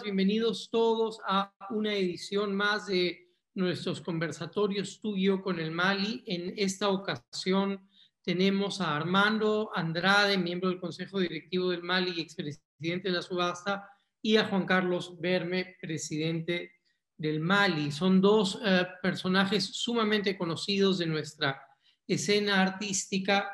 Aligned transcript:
todas, 0.00 0.04
bienvenidos 0.04 0.70
todos 0.70 1.20
a 1.26 1.52
una 1.70 1.94
edición 1.94 2.54
más 2.54 2.86
de 2.86 3.28
nuestros 3.54 4.00
conversatorios 4.00 5.00
tuyo 5.00 5.42
con 5.42 5.58
el 5.58 5.70
Mali. 5.70 6.22
En 6.26 6.54
esta 6.56 6.88
ocasión 6.88 7.88
tenemos 8.22 8.80
a 8.80 8.96
Armando 8.96 9.70
Andrade, 9.74 10.38
miembro 10.38 10.70
del 10.70 10.80
Consejo 10.80 11.20
Directivo 11.20 11.70
del 11.70 11.82
Mali 11.82 12.14
y 12.16 12.20
expresidente 12.20 13.08
de 13.08 13.14
la 13.14 13.22
subasta, 13.22 13.88
y 14.22 14.36
a 14.36 14.46
Juan 14.46 14.64
Carlos 14.64 15.20
Berme, 15.20 15.76
presidente 15.80 16.72
del 17.16 17.40
Mali. 17.40 17.92
Son 17.92 18.20
dos 18.20 18.58
eh, 18.64 18.86
personajes 19.02 19.64
sumamente 19.64 20.36
conocidos 20.36 20.98
de 20.98 21.06
nuestra 21.06 21.60
escena 22.06 22.62
artística 22.62 23.50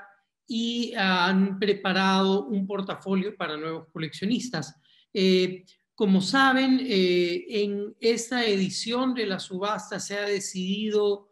y 0.46 0.94
han 0.94 1.58
preparado 1.58 2.46
un 2.46 2.66
portafolio 2.66 3.36
para 3.36 3.56
nuevos 3.56 3.88
coleccionistas. 3.92 4.80
Eh, 5.12 5.64
como 5.96 6.20
saben, 6.20 6.78
eh, 6.82 7.46
en 7.48 7.96
esta 8.00 8.44
edición 8.44 9.14
de 9.14 9.26
la 9.26 9.40
subasta 9.40 9.98
se 9.98 10.18
ha 10.18 10.26
decidido 10.26 11.30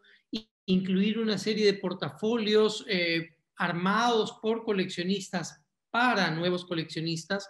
incluir 0.65 1.19
una 1.19 1.37
serie 1.37 1.67
de 1.67 1.75
portafolios 1.75 2.83
eh, 2.89 3.35
armados 3.57 4.39
por 4.41 4.63
coleccionistas 4.63 5.61
para 5.91 6.31
nuevos 6.31 6.65
coleccionistas 6.65 7.47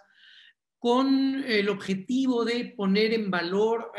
con 0.78 1.42
el 1.44 1.70
objetivo 1.70 2.44
de 2.44 2.74
poner 2.76 3.14
en 3.14 3.30
valor 3.30 3.90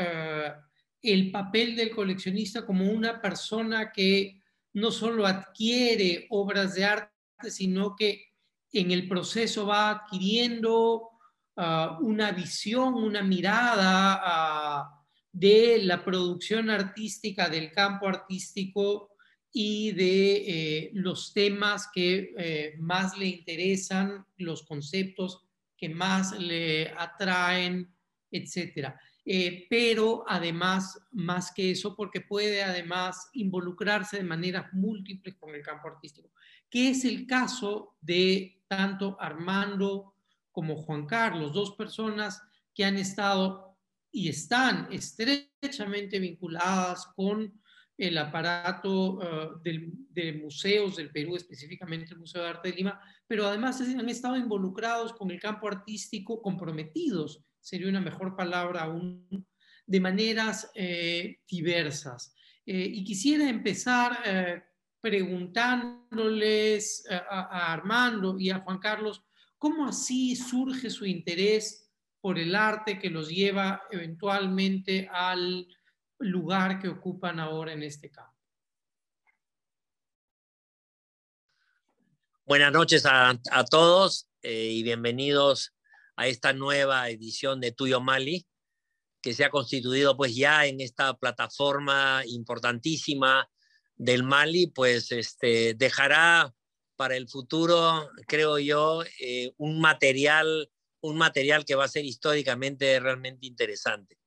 el 1.02 1.32
papel 1.32 1.76
del 1.76 1.90
coleccionista 1.90 2.66
como 2.66 2.90
una 2.90 3.20
persona 3.20 3.92
que 3.92 4.40
no 4.74 4.92
solo 4.92 5.26
adquiere 5.26 6.28
obras 6.30 6.76
de 6.76 6.86
arte, 6.86 7.50
sino 7.50 7.96
que 7.96 8.28
en 8.72 8.92
el 8.92 9.08
proceso 9.08 9.66
va 9.66 9.90
adquiriendo 9.90 11.17
ah, 11.58 11.98
una 12.02 12.32
visión, 12.32 12.94
una 12.94 13.22
mirada 13.22 14.20
ah, 14.24 15.04
de 15.32 15.80
la 15.84 16.04
producción 16.04 16.70
artística, 16.70 17.50
del 17.50 17.72
campo 17.72 18.08
artístico 18.08 19.10
y 19.52 19.92
de 19.92 20.36
eh, 20.36 20.92
los 20.94 21.34
temas 21.34 21.90
que 21.94 22.34
eh, 22.38 22.76
más 22.80 23.18
le 23.18 23.26
interesan, 23.26 24.26
los 24.38 24.64
conceptos 24.64 25.46
que 25.76 25.90
más 25.90 26.38
le 26.40 26.90
atraen, 26.98 27.94
etcétera. 28.32 29.00
Eh, 29.26 29.68
pero 29.70 30.24
además, 30.28 31.00
más 31.12 31.52
que 31.52 31.72
eso, 31.72 31.96
porque 31.96 32.22
puede 32.22 32.64
además 32.64 33.30
involucrarse 33.34 34.18
de 34.18 34.24
maneras 34.24 34.72
múltiples 34.74 35.36
con 35.36 35.54
el 35.54 35.62
campo 35.62 35.90
artístico 35.90 36.32
que 36.70 36.90
es 36.90 37.06
el 37.06 37.26
caso 37.26 37.96
de 38.02 38.62
tanto 38.68 39.18
Armando 39.20 40.16
como 40.58 40.76
Juan 40.76 41.06
Carlos, 41.06 41.54
dos 41.54 41.76
personas 41.76 42.42
que 42.74 42.84
han 42.84 42.98
estado 42.98 43.78
y 44.12 44.28
están 44.28 44.92
estrechamente 44.92 46.18
vinculadas 46.18 47.06
con 47.16 47.62
el 47.96 48.18
aparato 48.18 49.20
uh, 49.20 49.62
de 49.62 50.34
museos 50.42 50.96
del 50.96 51.12
Perú, 51.12 51.36
específicamente 51.36 52.16
el 52.16 52.22
Museo 52.22 52.42
de 52.42 52.50
Arte 52.50 52.72
de 52.72 52.76
Lima, 52.76 53.00
pero 53.28 53.46
además 53.46 53.80
han 53.82 54.10
estado 54.10 54.36
involucrados 54.36 55.14
con 55.14 55.30
el 55.30 55.40
campo 55.40 55.68
artístico, 55.68 56.42
comprometidos, 56.42 57.46
sería 57.60 57.90
una 57.90 58.02
mejor 58.02 58.36
palabra 58.36 58.82
aún, 58.82 59.46
de 59.86 60.00
maneras 60.00 60.72
eh, 60.74 61.38
diversas. 61.48 62.34
Eh, 62.66 62.90
y 62.96 63.04
quisiera 63.04 63.48
empezar 63.48 64.24
eh, 64.26 64.64
preguntándoles 65.00 67.06
a, 67.12 67.74
Armando 67.74 68.40
y 68.40 68.50
a 68.50 68.62
Juan 68.62 68.80
Carlos 68.80 69.22
cómo 69.58 69.88
así 69.88 70.36
surge 70.36 70.90
su 70.90 71.06
interés 71.06 71.90
por 72.22 72.38
el 72.40 72.56
arte 72.56 73.00
que 73.00 73.10
los 73.10 73.30
lleva 73.30 73.84
eventualmente 73.92 75.10
al 75.12 75.68
lugar 76.20 76.80
que 76.80 76.90
ocupan 76.90 77.40
ahora 77.40 77.74
en 77.74 77.84
este 77.84 78.12
campo. 78.12 78.34
Buenas 82.46 82.72
noches 82.72 83.06
a, 83.06 83.38
todos 83.70 84.30
eh, 84.42 84.70
y 84.72 84.84
bienvenidos 84.84 85.74
a 86.16 86.28
esta 86.28 86.54
nueva 86.54 87.10
edición 87.10 87.60
de 87.60 87.74
Tuyo 87.74 88.00
Mali, 88.00 88.48
que 89.22 89.34
se 89.34 89.44
ha 89.44 89.50
constituido 89.50 90.16
pues 90.16 90.34
ya 90.34 90.66
en 90.66 90.80
esta 90.80 91.14
plataforma 91.18 92.24
importantísima 92.26 93.50
del 93.98 94.24
Mali, 94.24 94.68
pues 94.68 95.12
este, 95.12 95.74
dejará 95.74 96.56
para 96.98 97.16
el 97.16 97.30
futuro, 97.30 98.10
creo 98.28 98.60
yo, 98.60 99.04
eh, 99.22 99.54
un, 99.58 99.80
material, 99.80 100.70
un 101.02 101.18
material 101.18 101.64
que 101.64 101.76
va 101.76 101.86
a 101.86 101.90
ser 101.90 102.04
históricamente 102.04 103.00
realmente 103.00 103.46
interesante. 103.48 104.18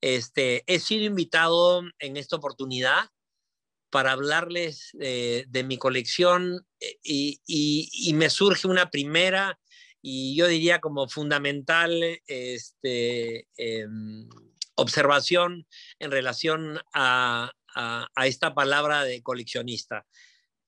Este, 0.00 0.64
he 0.66 0.80
sido 0.80 1.04
invitado 1.04 1.82
en 1.98 2.16
esta 2.16 2.36
oportunidad 2.36 3.08
para 3.90 4.12
hablarles 4.12 4.90
eh, 5.00 5.44
de 5.48 5.64
mi 5.64 5.78
colección 5.78 6.66
eh, 6.80 6.98
y, 7.02 8.12
me 8.14 8.30
surge 8.30 8.66
una 8.66 8.90
primera 8.90 9.58
y 10.02 10.34
yo 10.36 10.46
diría 10.46 10.80
como 10.80 11.08
fundamental 11.08 12.02
este, 12.26 13.46
em, 13.56 14.28
observación 14.74 15.66
en 15.98 16.10
relación 16.10 16.80
a, 16.94 17.52
a, 17.74 18.26
esta 18.26 18.54
palabra 18.54 19.04
de 19.04 19.22
coleccionista. 19.22 20.06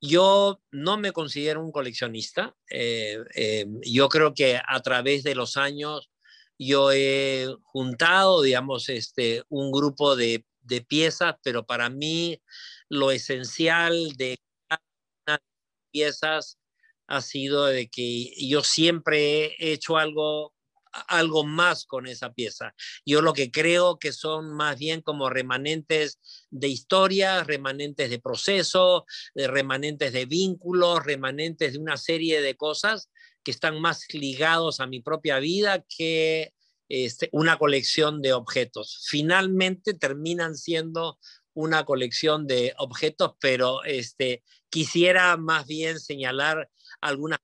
Yo 0.05 0.61
no 0.73 0.99
me 0.99 1.13
considero 1.13 1.65
un 1.65 1.71
coleccionista. 1.71 2.57
Eh, 2.69 3.23
eh, 3.37 3.67
yo 3.83 4.09
creo 4.09 4.35
que 4.35 4.61
a 4.67 4.81
través 4.83 5.23
de 5.23 5.37
los 5.37 5.57
años 5.57 6.11
yo 6.59 6.91
he 6.93 7.47
juntado, 7.63 8.43
digamos, 8.43 8.89
este, 8.89 9.45
un 9.49 9.71
grupo 9.71 10.17
de, 10.17 10.45
piezas, 10.89 11.37
pero 11.43 11.67
para 11.67 11.91
mí 11.91 12.41
lo 12.89 13.11
esencial 13.11 14.13
de 14.17 14.39
cada 14.69 15.43
piezas 15.91 16.59
ha 17.07 17.21
sido 17.21 17.67
de 17.67 17.89
que 17.89 18.33
yo 18.49 18.63
siempre 18.63 19.55
he 19.59 19.73
hecho 19.73 19.99
algo 19.99 20.55
algo 20.93 21.45
más 21.45 21.87
con 21.87 22.07
esa 22.07 22.33
pieza. 22.33 22.75
Yo 23.05 23.23
lo 23.23 23.33
que 23.33 23.51
creo 23.51 23.99
que 23.99 24.13
son 24.13 24.53
más 24.53 24.79
bien 24.79 25.01
como 25.01 25.31
remanentes 25.31 26.21
de 26.51 26.69
historia, 26.69 27.45
remanentes 27.45 28.11
de 28.11 28.21
proceso, 28.21 29.07
de 29.35 29.49
remanentes 29.49 30.13
de 30.13 30.27
vínculos, 30.27 31.05
remanentes 31.05 31.73
de 31.73 31.79
una 31.79 31.97
serie 31.97 32.41
de 32.43 32.57
cosas 32.57 33.11
que 33.43 33.51
están 33.51 33.81
más 33.81 34.07
ligados 34.13 34.81
a 34.81 34.87
mi 34.87 35.01
propia 35.01 35.39
vida 35.39 35.85
que 35.89 36.53
este, 36.89 37.29
una 37.33 37.59
colección 37.59 38.21
de 38.21 38.35
objetos. 38.35 39.07
Finalmente 39.09 39.95
terminan 39.95 40.57
siendo 40.57 41.19
una 41.55 41.85
colección 41.85 42.47
de 42.47 42.75
objetos, 42.79 43.33
pero 43.41 43.83
este, 43.85 44.43
quisiera 44.71 45.37
más 45.37 45.67
bien 45.67 46.01
señalar 46.01 46.71
algunas 47.01 47.41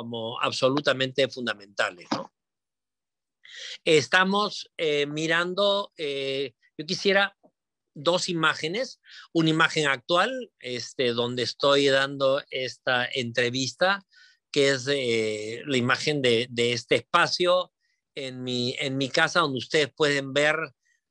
como 0.00 0.40
absolutamente 0.40 1.28
fundamentales. 1.28 2.08
Estamos 3.84 4.70
eh, 4.78 5.04
mirando, 5.04 5.92
eh, 5.98 6.54
yo 6.78 6.86
quisiera 6.86 7.36
dos 7.92 8.30
imágenes, 8.30 8.98
una 9.34 9.50
imagen 9.50 9.88
actual, 9.88 10.50
este, 10.58 11.08
donde 11.08 11.42
estoy 11.42 11.88
dando 11.88 12.42
esta 12.50 13.04
entrevista, 13.12 14.06
que 14.50 14.70
es 14.70 14.88
eh, 14.90 15.64
la 15.66 15.76
imagen 15.76 16.22
de, 16.22 16.46
de, 16.48 16.72
este 16.72 16.94
espacio 16.94 17.70
en 18.14 18.42
mi, 18.42 18.74
en 18.78 18.96
mi 18.96 19.10
casa, 19.10 19.40
donde 19.40 19.58
ustedes 19.58 19.92
pueden 19.94 20.32
ver 20.32 20.56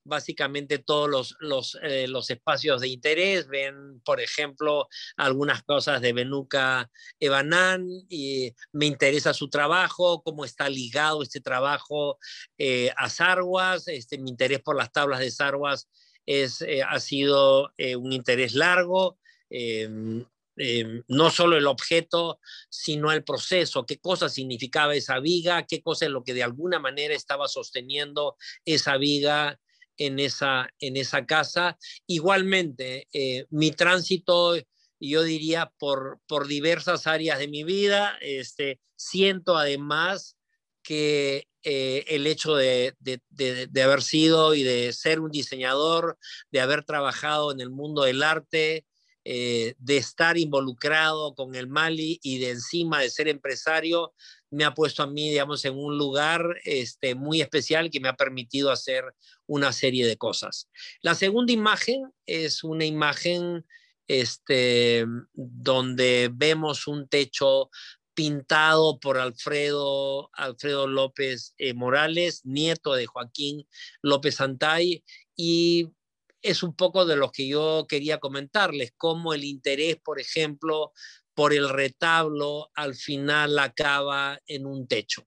básicamente 0.10 0.80
todos 0.80 1.10
los, 1.10 1.36
los, 1.40 1.78
eh, 1.84 2.08
los, 2.08 2.30
espacios 2.30 2.82
de 2.82 2.90
interés, 2.90 3.48
ven, 3.48 4.02
por 4.04 4.20
ejemplo, 4.20 4.90
algunas 5.16 5.64
cosas 5.64 6.02
de 6.02 6.12
Benuca 6.12 6.90
Ebanán, 7.20 7.88
y 8.10 8.54
me 8.74 8.88
interesa 8.88 9.34
su 9.34 9.50
trabajo, 9.50 10.22
cómo 10.24 10.44
está 10.44 10.68
ligado 10.68 11.24
este 11.24 11.40
trabajo 11.40 12.18
eh, 12.58 12.92
a 12.98 13.10
Sarguas, 13.10 13.88
este, 13.88 14.18
mi 14.18 14.32
interés 14.32 14.62
por 14.62 14.76
las 14.76 14.92
tablas 14.92 15.20
de 15.20 15.32
Sarguas 15.32 15.88
es, 16.26 16.62
eh, 16.62 16.84
ha 16.84 17.00
sido 17.00 17.72
un 17.98 18.12
interés 18.12 18.54
largo. 18.54 19.18
Em, 19.50 20.26
em, 20.58 21.04
no 21.08 21.32
solo 21.32 21.58
el 21.58 21.66
objeto, 21.66 22.40
sino 22.70 23.12
el 23.12 23.24
proceso, 23.24 23.86
qué 23.86 23.98
cosa 23.98 24.30
significaba 24.30 24.94
esa 24.94 25.20
viga, 25.20 25.66
qué 25.66 25.82
cosa 25.82 26.06
es 26.06 26.12
lo 26.12 26.24
que 26.24 26.34
de 26.34 26.44
alguna 26.44 26.80
manera 26.80 27.16
estaba 27.16 27.48
sosteniendo 27.48 28.36
esa 28.66 28.98
viga 28.98 29.60
en 30.00 30.18
esa, 30.18 30.70
en 30.80 30.98
esa 30.98 31.26
casa. 31.26 31.78
Igualmente, 32.08 33.08
eh, 33.14 33.46
mi 33.52 33.72
tránsito, 33.72 34.56
yo 35.00 35.24
diría, 35.24 35.72
por, 35.78 36.20
por 36.28 36.48
diversas 36.48 37.06
áreas 37.06 37.38
de 37.38 37.48
mi 37.48 37.64
vida, 37.64 38.18
este, 38.22 38.80
siento 38.96 39.58
además 39.58 40.38
que 40.82 41.48
eh, 41.64 42.06
el 42.08 42.26
hecho 42.26 42.56
de, 42.56 42.96
de, 43.00 43.82
haber 43.84 44.02
sido 44.02 44.56
y 44.56 44.64
de 44.64 44.94
ser 44.94 45.20
un 45.20 45.30
diseñador, 45.30 46.18
de 46.52 46.62
haber 46.62 46.86
trabajado 46.86 47.52
en 47.52 47.60
el 47.60 47.70
mundo 47.70 48.04
del 48.04 48.24
arte, 48.24 48.86
eh, 49.32 49.76
de 49.78 49.98
estar 49.98 50.40
involucrado 50.40 51.36
con 51.36 51.54
el 51.54 51.68
Mali 51.68 52.20
y 52.24 52.40
de 52.40 52.50
encima 52.50 53.00
de 53.00 53.12
ser 53.12 53.28
empresario, 53.28 54.16
me 54.50 54.64
ha 54.64 54.74
puesto 54.74 55.04
a 55.04 55.08
mí, 55.08 55.30
digamos, 55.30 55.64
en 55.66 55.78
un 55.78 56.00
lugar 56.00 56.42
este, 56.64 57.14
muy 57.14 57.40
especial 57.40 57.92
que 57.92 58.00
me 58.00 58.10
ha 58.10 58.16
permitido 58.16 58.72
hacer 58.72 59.04
una 59.46 59.72
serie 59.72 60.08
de 60.08 60.18
cosas. 60.18 60.68
La 61.04 61.14
segunda 61.14 61.54
imagen 61.54 62.12
es 62.26 62.64
una 62.64 62.86
imagen 62.86 63.68
este, 64.08 65.06
donde 65.34 66.32
vemos 66.34 66.88
un 66.88 67.08
techo 67.08 67.70
pintado 68.16 69.00
por 69.00 69.20
Alfredo, 69.20 70.32
Alfredo 70.34 70.88
López 70.88 71.54
eh, 71.60 71.76
Morales, 71.76 72.42
nieto 72.46 72.96
de 72.96 73.06
Joaquín 73.06 73.68
López 74.02 74.38
Santay, 74.38 75.04
y 75.36 75.92
es 76.42 76.64
un 76.64 76.76
poco 76.76 77.06
de 77.06 77.16
lo 77.16 77.32
que 77.32 77.48
yo 77.48 77.86
quería 77.88 78.20
comentarles, 78.20 78.94
cómo 78.98 79.34
el 79.34 79.44
interés, 79.44 79.98
por 80.04 80.20
ejemplo, 80.20 80.94
por 81.34 81.54
el 81.54 81.70
retablo 81.70 82.70
al 82.76 82.96
final 82.96 83.58
acaba 83.60 84.40
en 84.48 84.66
un 84.66 84.88
techo. 84.88 85.26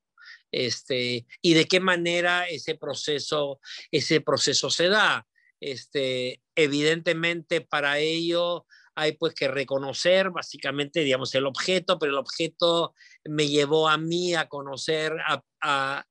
Este, 0.50 1.26
y 1.41 1.55
de 1.55 1.64
qué 1.64 1.81
manera 1.81 2.47
ese 2.49 2.75
proceso, 2.75 3.61
ese 3.91 4.20
proceso 4.20 4.70
se 4.70 4.88
da. 4.88 5.26
Este, 5.61 6.43
evidentemente 6.55 7.61
para 7.61 7.99
ello 7.99 8.67
hay 8.94 9.12
pues 9.12 9.32
que 9.32 9.49
reconocer 9.49 10.31
básicamente, 10.31 11.00
digamos, 11.00 11.35
el 11.35 11.47
objeto, 11.47 11.99
pero 11.99 12.12
el 12.12 12.19
objeto 12.19 12.94
me 13.25 13.49
llevó 13.49 13.88
a 13.88 13.97
mí 13.97 14.35
a 14.35 14.49
conocer, 14.49 15.17
a 15.62 16.05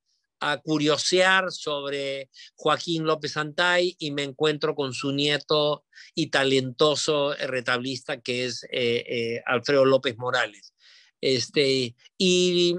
curiosear 0.64 1.52
sobre 1.52 2.30
Joaquín 2.56 3.04
López 3.04 3.38
Antay 3.38 3.96
y 4.00 4.12
me 4.12 4.24
encuentro 4.24 4.76
con 4.76 4.94
su 4.94 5.12
nieto 5.12 5.86
y 6.16 6.28
talentoso 6.28 7.34
retablista 7.36 8.22
que 8.22 8.46
es 8.46 8.64
eh, 8.72 9.06
eh, 9.08 9.44
Alfredo 9.46 9.86
López 9.86 10.18
Morales. 10.18 10.74
Este, 11.22 11.96
y 12.18 12.76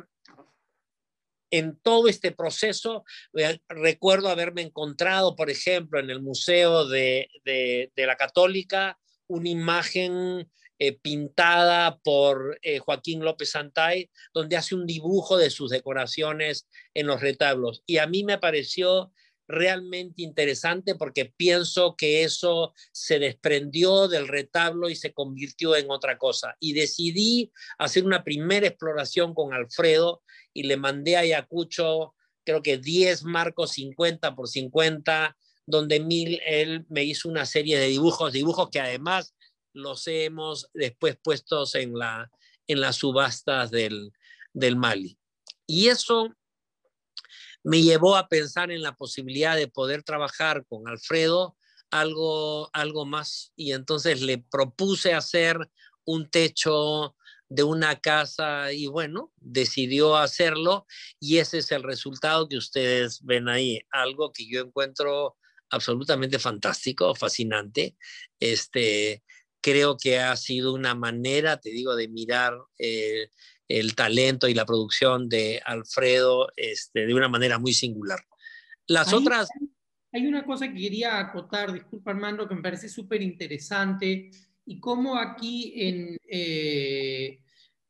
en 1.51 1.79
todo 1.81 2.09
este 2.09 2.33
proceso, 2.33 3.05
eh, 3.35 3.61
recuerdo 3.69 4.29
haberme 4.29 4.63
encontrado, 4.63 5.37
por 5.37 5.51
ejemplo, 5.51 6.01
en 6.01 6.11
el 6.11 6.21
Museo 6.21 6.89
de, 6.89 7.29
de 7.45 8.07
la 8.07 8.17
Católica, 8.17 8.99
una 9.29 9.49
imagen 9.49 10.51
eh, 10.85 10.99
pintada 11.01 12.01
por 12.03 12.59
eh, 12.61 12.81
Joaquín 12.81 13.21
López 13.21 13.51
Santay, 13.51 14.11
donde 14.35 14.57
hace 14.57 14.75
un 14.75 14.85
dibujo 14.85 15.37
de 15.37 15.49
sus 15.49 15.71
decoraciones 15.71 16.67
en 16.93 17.07
los 17.07 17.21
retablos. 17.21 17.85
Y 17.87 17.99
a 17.99 18.09
mí 18.09 18.25
me 18.25 18.39
pareció 18.39 19.13
realmente 19.47 20.23
interesante 20.23 20.97
porque 20.97 21.33
pienso 21.37 21.95
que 21.95 22.25
eso 22.25 22.75
se 22.91 23.21
desprendió 23.21 24.09
del 24.09 24.27
retablo 24.27 24.91
y 24.91 24.97
se 24.97 25.13
convirtió 25.13 25.77
en 25.77 25.89
otra 25.89 26.19
cosa. 26.19 26.57
Y 26.59 26.73
decidí 26.73 27.53
hacer 27.79 28.05
una 28.05 28.25
primera 28.25 28.67
exploración 28.67 29.35
con 29.35 29.55
Alfredo 29.55 30.21
y 30.53 30.65
le 30.65 30.77
mandé 30.77 31.15
a 31.15 31.21
Ayacucho, 31.21 32.17
creo 32.45 32.61
que 32.61 32.79
10 32.79 33.23
marcos 33.23 33.71
50 33.71 34.35
por 34.35 34.49
50, 34.49 35.37
donde 35.65 36.01
Mil, 36.01 36.41
él 36.45 36.87
me 36.89 37.05
hizo 37.05 37.29
una 37.29 37.47
serie 37.47 37.79
de 37.79 37.87
dibujos, 37.87 38.33
dibujos 38.33 38.69
que 38.69 38.81
además 38.81 39.33
los 39.73 40.07
hemos 40.07 40.69
después 40.75 41.17
puestos 41.23 41.75
en, 41.75 41.99
la, 41.99 42.31
en 42.67 42.81
las 42.81 42.97
subastas 42.97 43.71
del, 43.71 44.13
del 44.53 44.77
Mali. 44.77 45.19
Y 45.67 45.89
eso 45.89 46.35
me 47.65 47.83
llevó 47.83 48.17
a 48.17 48.29
pensar 48.29 48.71
en 48.71 48.83
la 48.83 48.97
posibilidad 48.97 49.57
de 49.57 49.69
poder 49.69 50.03
trabajar 50.03 50.67
con 50.67 50.89
Alfredo 50.89 51.57
algo, 51.91 52.71
algo 52.73 53.05
más 53.05 53.53
y 53.55 53.73
entonces 53.73 54.23
le 54.23 54.39
propuse 54.39 55.13
hacer 55.15 55.59
un 56.05 56.29
techo 56.29 57.15
de 57.49 57.63
una 57.63 58.01
casa 58.01 58.73
y 58.73 58.87
bueno, 58.87 59.31
decidió 59.37 60.17
hacerlo 60.17 60.87
y 61.21 61.37
ese 61.37 61.59
es 61.59 61.71
el 61.71 61.83
resultado 61.83 62.49
que 62.49 62.57
ustedes 62.57 63.23
ven 63.23 63.49
ahí, 63.49 63.81
algo 63.91 64.33
que 64.33 64.49
yo 64.49 64.63
encuentro 64.63 65.37
absolutamente 65.69 66.39
fantástico, 66.39 67.15
fascinante. 67.15 67.97
Este, 68.41 69.23
creo 69.63 69.97
que 69.97 70.19
ha 70.19 70.37
sido 70.37 70.75
una 70.75 70.95
manera, 70.95 71.59
te 71.59 71.71
digo, 71.71 71.95
de 71.95 72.09
mirar 72.09 72.55
eh, 72.79 73.31
el 73.69 73.95
talento 73.95 74.49
y 74.49 74.55
la 74.55 74.67
producción 74.67 75.29
de 75.29 75.63
Alfredo 75.65 76.49
este, 76.57 77.07
de 77.07 77.15
una 77.15 77.29
manera 77.29 77.59
muy 77.59 77.73
singular. 77.73 78.19
Las 78.87 79.13
otras... 79.13 79.49
Hay 80.15 80.27
una 80.27 80.45
cosa 80.45 80.69
que 80.69 80.79
quería 80.79 81.19
acotar, 81.19 81.73
disculpa 81.73 82.11
Armando, 82.11 82.47
que 82.47 82.55
me 82.55 82.61
parece 82.61 82.89
súper 82.89 83.23
interesante, 83.23 84.31
y 84.67 84.79
cómo 84.79 85.17
aquí 85.17 85.73
en 85.77 86.19
eh, 86.29 87.41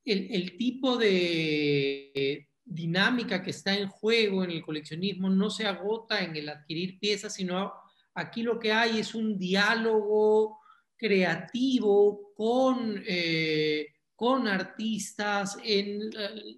el, 0.05 0.29
el, 0.31 0.57
tipo 0.57 0.97
de 0.97 2.49
dinámica 2.65 3.43
que 3.43 3.51
está 3.51 3.77
en 3.77 3.89
juego 3.89 4.45
en 4.45 4.53
el 4.53 4.63
coleccionismo 4.63 5.29
no 5.31 5.51
se 5.51 5.67
agota 5.67 6.23
en 6.23 6.37
el 6.37 6.49
adquirir 6.49 7.01
piezas, 7.01 7.35
sino 7.35 7.73
aquí 8.15 8.43
lo 8.43 8.61
que 8.61 8.73
hay 8.73 9.01
es 9.01 9.17
un 9.17 9.37
diálogo 9.37 10.62
creativo 11.03 12.33
con, 12.37 13.03
eh, 13.05 13.89
con 14.15 14.47
artistas, 14.47 15.59
en, 15.65 16.11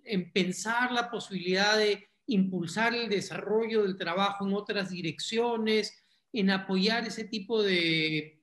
en, 0.04 0.30
pensar 0.32 0.92
la 0.92 1.10
posibilidad 1.10 1.78
de 1.78 2.06
impulsar 2.26 2.94
el 2.94 3.08
desarrollo 3.08 3.84
del 3.84 3.96
trabajo 3.96 4.46
en 4.46 4.52
otras 4.52 4.90
direcciones, 4.90 5.98
en 6.30 6.50
apoyar 6.50 7.06
ese 7.06 7.24
tipo 7.24 7.62
de, 7.62 8.42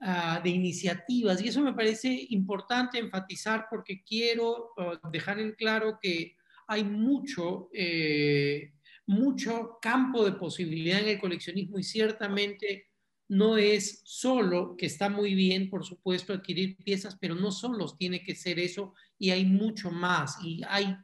uh, 0.00 0.42
de 0.42 0.48
iniciativas. 0.48 1.42
Y 1.42 1.48
eso 1.48 1.60
me 1.60 1.74
parece 1.74 2.26
importante 2.30 2.98
enfatizar 2.98 3.66
porque 3.68 4.02
quiero 4.02 4.70
uh, 4.78 5.10
dejar 5.10 5.40
en 5.40 5.52
claro 5.52 5.98
que 6.00 6.36
hay 6.68 6.84
mucho, 6.84 7.68
eh, 7.74 8.72
mucho 9.04 9.78
campo 9.82 10.24
de 10.24 10.32
posibilidad 10.32 11.00
en 11.00 11.08
el 11.08 11.20
coleccionismo 11.20 11.78
y 11.78 11.82
ciertamente 11.82 12.87
no 13.28 13.58
es 13.58 14.00
solo, 14.04 14.74
que 14.76 14.86
está 14.86 15.10
muy 15.10 15.34
bien, 15.34 15.68
por 15.68 15.84
supuesto, 15.84 16.32
adquirir 16.32 16.76
piezas, 16.78 17.16
pero 17.20 17.34
no 17.34 17.52
solo 17.52 17.94
tiene 17.96 18.22
que 18.22 18.34
ser 18.34 18.58
eso 18.58 18.94
y 19.18 19.30
hay 19.30 19.44
mucho 19.44 19.90
más. 19.90 20.38
Y 20.42 20.62
hay 20.66 20.96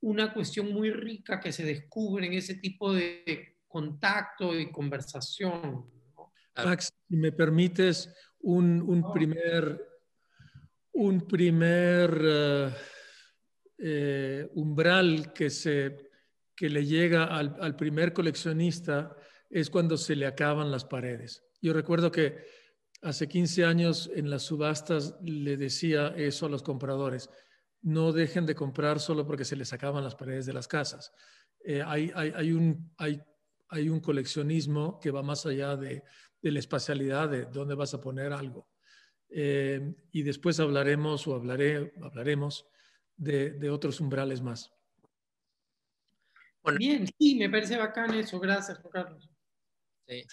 una 0.00 0.32
cuestión 0.32 0.72
muy 0.72 0.90
rica 0.90 1.38
que 1.38 1.52
se 1.52 1.64
descubre 1.64 2.26
en 2.26 2.32
ese 2.32 2.54
tipo 2.54 2.92
de 2.94 3.58
contacto 3.68 4.58
y 4.58 4.70
conversación. 4.70 5.84
Max, 6.56 6.90
si 7.08 7.16
me 7.16 7.32
permites 7.32 8.08
un, 8.40 9.12
primer, 9.12 9.78
un 10.92 11.26
primer 11.26 12.20
eh, 12.22 12.70
eh, 13.78 14.48
umbral 14.54 15.34
que, 15.34 15.50
se, 15.50 16.10
que 16.54 16.70
le 16.70 16.86
llega 16.86 17.24
al, 17.24 17.54
al 17.60 17.76
primer 17.76 18.14
coleccionista 18.14 19.14
es 19.50 19.68
cuando 19.68 19.98
se 19.98 20.16
le 20.16 20.26
acaban 20.26 20.70
las 20.70 20.86
paredes. 20.86 21.45
Yo 21.60 21.72
recuerdo 21.72 22.10
que 22.10 22.44
hace 23.02 23.28
15 23.28 23.64
años 23.64 24.10
en 24.14 24.30
las 24.30 24.42
subastas 24.42 25.16
le 25.22 25.56
decía 25.56 26.14
eso 26.16 26.46
a 26.46 26.48
los 26.48 26.62
compradores. 26.62 27.30
No 27.82 28.12
dejen 28.12 28.46
de 28.46 28.54
comprar 28.54 29.00
solo 29.00 29.26
porque 29.26 29.44
se 29.44 29.56
les 29.56 29.72
acaban 29.72 30.04
las 30.04 30.14
paredes 30.14 30.46
de 30.46 30.52
las 30.52 30.68
casas. 30.68 31.12
Eh, 31.64 31.82
hay, 31.84 32.10
hay, 32.14 32.32
hay, 32.34 32.52
un, 32.52 32.92
hay, 32.98 33.20
hay, 33.68 33.88
un 33.88 34.00
coleccionismo 34.00 34.98
que 35.00 35.10
va 35.10 35.22
más 35.22 35.46
allá 35.46 35.76
de, 35.76 36.02
de, 36.40 36.50
la 36.50 36.58
espacialidad 36.58 37.28
de 37.28 37.46
dónde 37.46 37.74
vas 37.74 37.94
a 37.94 38.00
poner 38.00 38.32
algo. 38.32 38.68
Eh, 39.28 39.94
y 40.12 40.22
después 40.22 40.60
hablaremos 40.60 41.26
o 41.26 41.34
hablaré, 41.34 41.92
hablaremos 42.02 42.66
de, 43.16 43.50
de 43.50 43.70
otros 43.70 44.00
umbrales 44.00 44.40
más. 44.42 44.72
Bien, 46.78 47.06
sí, 47.18 47.36
me 47.36 47.48
parece 47.48 47.76
bacán 47.76 48.14
eso. 48.14 48.40
Gracias, 48.40 48.80
Carlos. 48.92 49.28
Sí. 50.06 50.24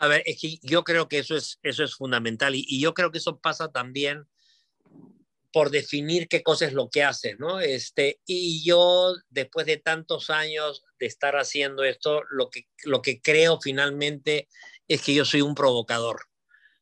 A 0.00 0.08
ver, 0.08 0.22
es 0.24 0.40
que 0.40 0.58
yo 0.62 0.82
creo 0.82 1.08
que 1.08 1.18
eso 1.18 1.36
es, 1.36 1.58
eso 1.62 1.84
es 1.84 1.94
fundamental 1.94 2.54
y, 2.54 2.80
yo 2.80 2.94
creo 2.94 3.12
que 3.12 3.18
eso 3.18 3.38
pasa 3.38 3.70
también 3.70 4.26
por 5.52 5.68
definir 5.70 6.26
qué 6.26 6.42
cosa 6.42 6.64
es 6.64 6.72
lo 6.72 6.88
que 6.88 7.02
haces, 7.02 7.38
¿no? 7.38 7.60
Este, 7.60 8.18
y 8.24 8.64
yo, 8.64 9.14
después 9.28 9.66
de 9.66 9.76
tantos 9.76 10.30
años 10.30 10.84
de 10.98 11.04
estar 11.04 11.36
haciendo 11.36 11.84
esto, 11.84 12.22
lo 12.30 12.48
que, 12.48 12.66
lo 12.84 13.02
que 13.02 13.20
creo 13.20 13.60
finalmente 13.60 14.48
es 14.88 15.02
que 15.02 15.12
yo 15.12 15.26
soy 15.26 15.42
un 15.42 15.54
provocador. 15.54 16.22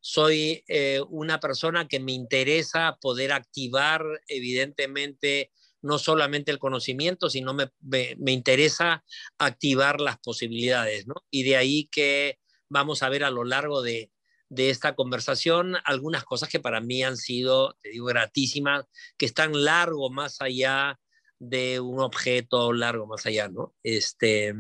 Soy 0.01 0.63
eh, 0.69 1.01
una 1.09 1.41
persona 1.41 1.89
que 1.89 1.99
me 1.99 2.13
interesa 2.13 2.99
poder 3.01 3.33
activar, 3.33 4.05
evidentemente, 4.29 5.51
no 5.83 5.99
solamente 5.99 6.53
el 6.53 6.61
conocimiento, 6.61 7.31
sino 7.31 7.53
me, 7.53 7.69
me, 7.81 8.15
me 8.21 8.31
interesa 8.31 9.05
activar 9.39 10.01
las 10.01 10.19
posibilidades, 10.21 11.09
¿no? 11.09 11.15
Y 11.33 11.43
de 11.43 11.57
ahí 11.57 11.89
que 11.91 12.39
vamos 12.69 13.03
a 13.03 13.09
ver 13.09 13.25
a 13.25 13.31
lo 13.31 13.45
largo 13.45 13.83
de, 13.83 14.11
esta 14.51 14.95
conversación 14.95 15.77
algunas 15.85 16.25
cosas 16.25 16.49
que 16.49 16.61
para 16.61 16.81
mí 16.81 17.03
han 17.03 17.19
sido, 17.19 17.77
te 17.83 17.91
gratísimas, 17.95 18.87
que 19.19 19.27
están 19.27 19.53
largo 19.65 20.11
más 20.11 20.41
allá 20.41 20.99
de 21.39 21.81
un 21.81 22.01
objeto 22.01 22.73
largo 22.73 23.07
más 23.07 23.27
allá, 23.27 23.49
¿no? 23.49 23.75
Este, 23.83 24.55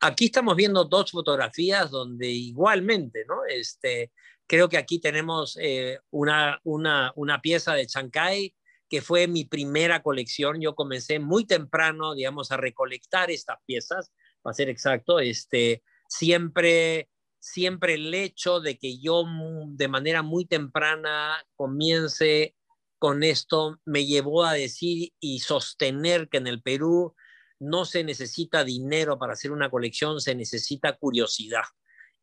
aquí 0.00 0.26
estamos 0.26 0.54
viendo 0.54 0.84
dos 0.84 1.10
fotografías 1.10 1.90
donde 1.90 2.28
igualmente, 2.28 3.24
¿no? 3.26 3.44
Este, 3.48 4.12
creo 4.46 4.68
que 4.68 4.76
aquí 4.76 5.00
tenemos 5.00 5.58
eh, 5.60 5.98
una, 6.10 6.60
una, 6.62 7.12
una 7.16 7.40
pieza 7.40 7.74
de 7.74 7.86
Chancay 7.86 8.54
que 8.92 9.00
fue 9.00 9.26
mi 9.26 9.46
primera 9.46 10.02
colección. 10.02 10.60
Yo 10.60 10.74
comencé 10.74 11.18
muy 11.18 11.46
temprano, 11.46 12.14
digamos, 12.14 12.52
a 12.52 12.58
recolectar 12.58 13.30
estas 13.30 13.56
piezas, 13.64 14.12
para 14.42 14.52
ser 14.52 14.68
exacto, 14.68 15.18
este, 15.18 15.82
siempre, 16.06 17.08
siempre 17.42 17.94
el 17.94 18.14
hecho 18.14 18.60
de 18.60 18.78
que 18.78 19.00
yo 19.00 19.24
de 19.66 19.88
manera 19.88 20.22
muy 20.22 20.44
temprana 20.44 21.44
comience 21.56 22.54
con 23.00 23.24
esto 23.24 23.80
me 23.84 24.06
llevó 24.06 24.44
a 24.44 24.52
decir 24.52 25.12
y 25.18 25.40
sostener 25.40 26.28
que 26.28 26.38
en 26.38 26.46
el 26.46 26.62
Perú 26.62 27.16
no 27.58 27.84
se 27.84 28.04
necesita 28.04 28.62
dinero 28.62 29.18
para 29.18 29.32
hacer 29.32 29.50
una 29.50 29.70
colección, 29.70 30.20
se 30.20 30.36
necesita 30.36 30.96
curiosidad. 30.96 31.64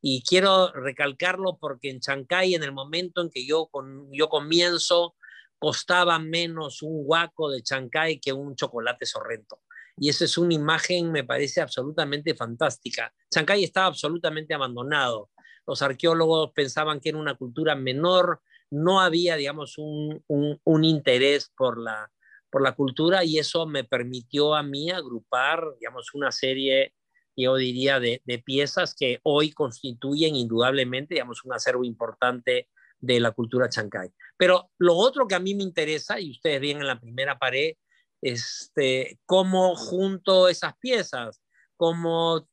Y 0.01 0.23
quiero 0.23 0.71
recalcarlo 0.71 1.57
porque 1.59 1.89
en 1.89 1.99
Chancay, 1.99 2.55
en 2.55 2.63
el 2.63 2.71
momento 2.71 3.21
en 3.21 3.29
que 3.29 3.45
yo, 3.45 3.67
con, 3.67 4.07
yo 4.13 4.29
comienzo, 4.29 5.15
costaba 5.57 6.17
menos 6.17 6.81
un 6.81 7.03
guaco 7.03 7.49
de 7.49 7.61
Chancay 7.61 8.21
que 8.21 8.31
un 8.31 8.55
chocolate 8.55 9.05
sorrento. 9.05 9.59
Y 9.99 10.09
eso 10.09 10.23
es 10.23 10.37
una 10.37 10.53
imagen, 10.53 11.11
me 11.11 11.25
parece 11.25 11.59
absolutamente 11.59 12.33
fantástica. 12.33 13.13
Chancay 13.29 13.65
estaba 13.65 13.87
absolutamente 13.87 14.53
abandonado. 14.53 15.29
Los 15.67 15.81
arqueólogos 15.81 16.51
pensaban 16.53 16.99
que 16.99 17.09
era 17.09 17.17
una 17.17 17.35
cultura 17.35 17.75
menor, 17.75 18.41
no 18.71 19.01
había, 19.01 19.35
digamos, 19.35 19.77
un, 19.77 20.23
un, 20.27 20.83
interés 20.85 21.51
por 21.55 21.77
la, 21.77 22.09
por 22.49 22.61
la 22.61 22.75
cultura 22.75 23.23
y 23.25 23.39
eso 23.39 23.65
me 23.65 23.83
permitió 23.83 24.55
a 24.55 24.63
mí 24.63 24.89
agrupar, 24.89 25.63
digamos, 25.79 26.13
una 26.13 26.31
serie, 26.31 26.93
yo 27.35 27.55
diría, 27.55 27.99
de, 27.99 28.21
de, 28.25 28.39
piezas 28.39 28.95
que 28.95 29.19
hoy 29.23 29.51
constituyen 29.51 30.35
indudablemente, 30.35 31.15
digamos, 31.15 31.43
un 31.43 31.53
acervo 31.53 31.83
importante 31.83 32.69
de 32.99 33.19
la 33.19 33.31
cultura 33.31 33.69
chancay. 33.69 34.09
Pero 34.37 34.71
lo 34.77 34.95
otro 34.95 35.27
que 35.27 35.35
a 35.35 35.39
mí 35.39 35.55
me 35.55 35.63
interesa, 35.63 36.19
y 36.19 36.31
ustedes 36.31 36.61
ven 36.61 36.77
en 36.77 36.87
la 36.87 36.99
primera 36.99 37.37
pared, 37.37 37.73
este, 38.21 39.19
cómo 39.25 39.75
junto 39.75 40.47
esas 40.47 40.77
piezas, 40.77 41.41
cómo 41.77 42.47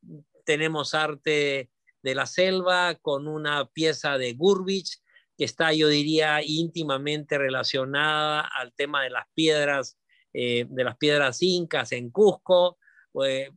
tenemos 0.45 0.95
arte 0.95 1.71
de 2.03 2.15
la 2.15 2.27
selva 2.27 2.95
con 2.97 3.27
una 3.27 3.67
pieza 3.67 4.19
de 4.19 4.35
Gurbich, 4.35 5.01
que 5.37 5.45
está, 5.45 5.73
yo 5.73 5.89
diría, 5.89 6.41
íntimamente 6.43 7.37
relacionada 7.37 8.41
al 8.41 8.73
tema 8.73 9.03
de 9.03 9.11
las 9.11 9.27
piedras, 9.35 9.99
eh, 10.33 10.67
de 10.69 10.85
las 10.85 10.97
piedras 10.97 11.43
incas 11.43 11.93
en 11.93 12.11
Cusco, 12.11 12.79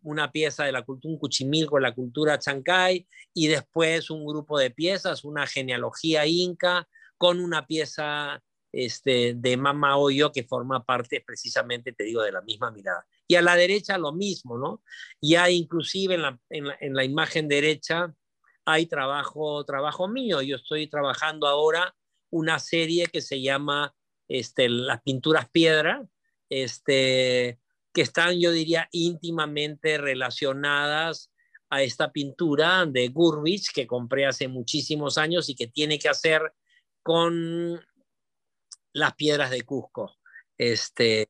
una 0.04 0.32
pieza 0.32 0.64
de 0.64 0.72
la 0.72 0.84
cultura, 0.84 1.12
un 1.12 1.20
cuchimil 1.20 1.68
con 1.68 1.82
la 1.82 1.94
cultura 1.94 2.40
chancay, 2.40 3.06
y 3.34 3.48
después 3.48 4.10
un 4.10 4.26
grupo 4.26 4.58
de 4.58 4.72
piezas, 4.72 5.26
una 5.26 5.46
genealogía 5.48 6.26
inca, 6.26 6.88
con 7.18 7.42
una 7.42 7.68
pieza 7.68 8.42
este, 8.72 9.34
de 9.36 9.58
Mama 9.58 9.98
Hoyo 9.98 10.32
que 10.32 10.44
forma 10.44 10.84
parte 10.84 11.24
precisamente, 11.26 11.94
te 11.94 12.04
digo, 12.04 12.22
de 12.22 12.32
la 12.32 12.42
misma 12.42 12.72
mirada. 12.72 13.06
Y 13.28 13.36
a 13.36 13.42
la 13.42 13.56
derecha 13.56 13.98
lo 13.98 14.14
mismo, 14.14 14.58
¿no? 14.58 14.84
Ya 15.22 15.50
inclusive 15.50 16.16
en 16.16 16.22
la, 16.22 16.40
en 16.50 16.94
la 16.94 17.04
imagen 17.04 17.48
derecha 17.48 18.14
hay 18.66 18.86
trabajo, 18.86 19.64
trabajo 19.66 20.08
mío. 20.08 20.42
Yo 20.42 20.56
estoy 20.56 20.88
trabajando 20.88 21.48
ahora 21.48 21.96
una 22.30 22.60
serie 22.60 23.08
que 23.08 23.22
se 23.22 23.42
llama 23.42 23.96
este, 24.28 24.70
Las 24.70 25.02
pinturas 25.02 25.50
piedra, 25.50 26.06
este, 26.50 27.60
que 27.94 28.02
están, 28.02 28.40
yo 28.40 28.52
diría, 28.52 28.88
íntimamente 28.92 29.98
relacionadas 29.98 31.32
a 31.70 31.84
esta 31.84 32.12
pintura 32.12 32.86
de 32.86 33.10
Gurbich 33.10 33.72
que 33.74 33.88
compré 33.88 34.26
hace 34.26 34.48
muchísimos 34.48 35.18
años 35.18 35.50
y 35.50 35.56
que 35.56 35.68
tiene 35.68 36.00
que 36.00 36.10
hacer 36.10 36.54
con 37.04 37.80
las 38.94 39.16
piedras 39.16 39.52
de 39.52 39.64
Cusco. 39.64 40.18
Este, 40.58 41.28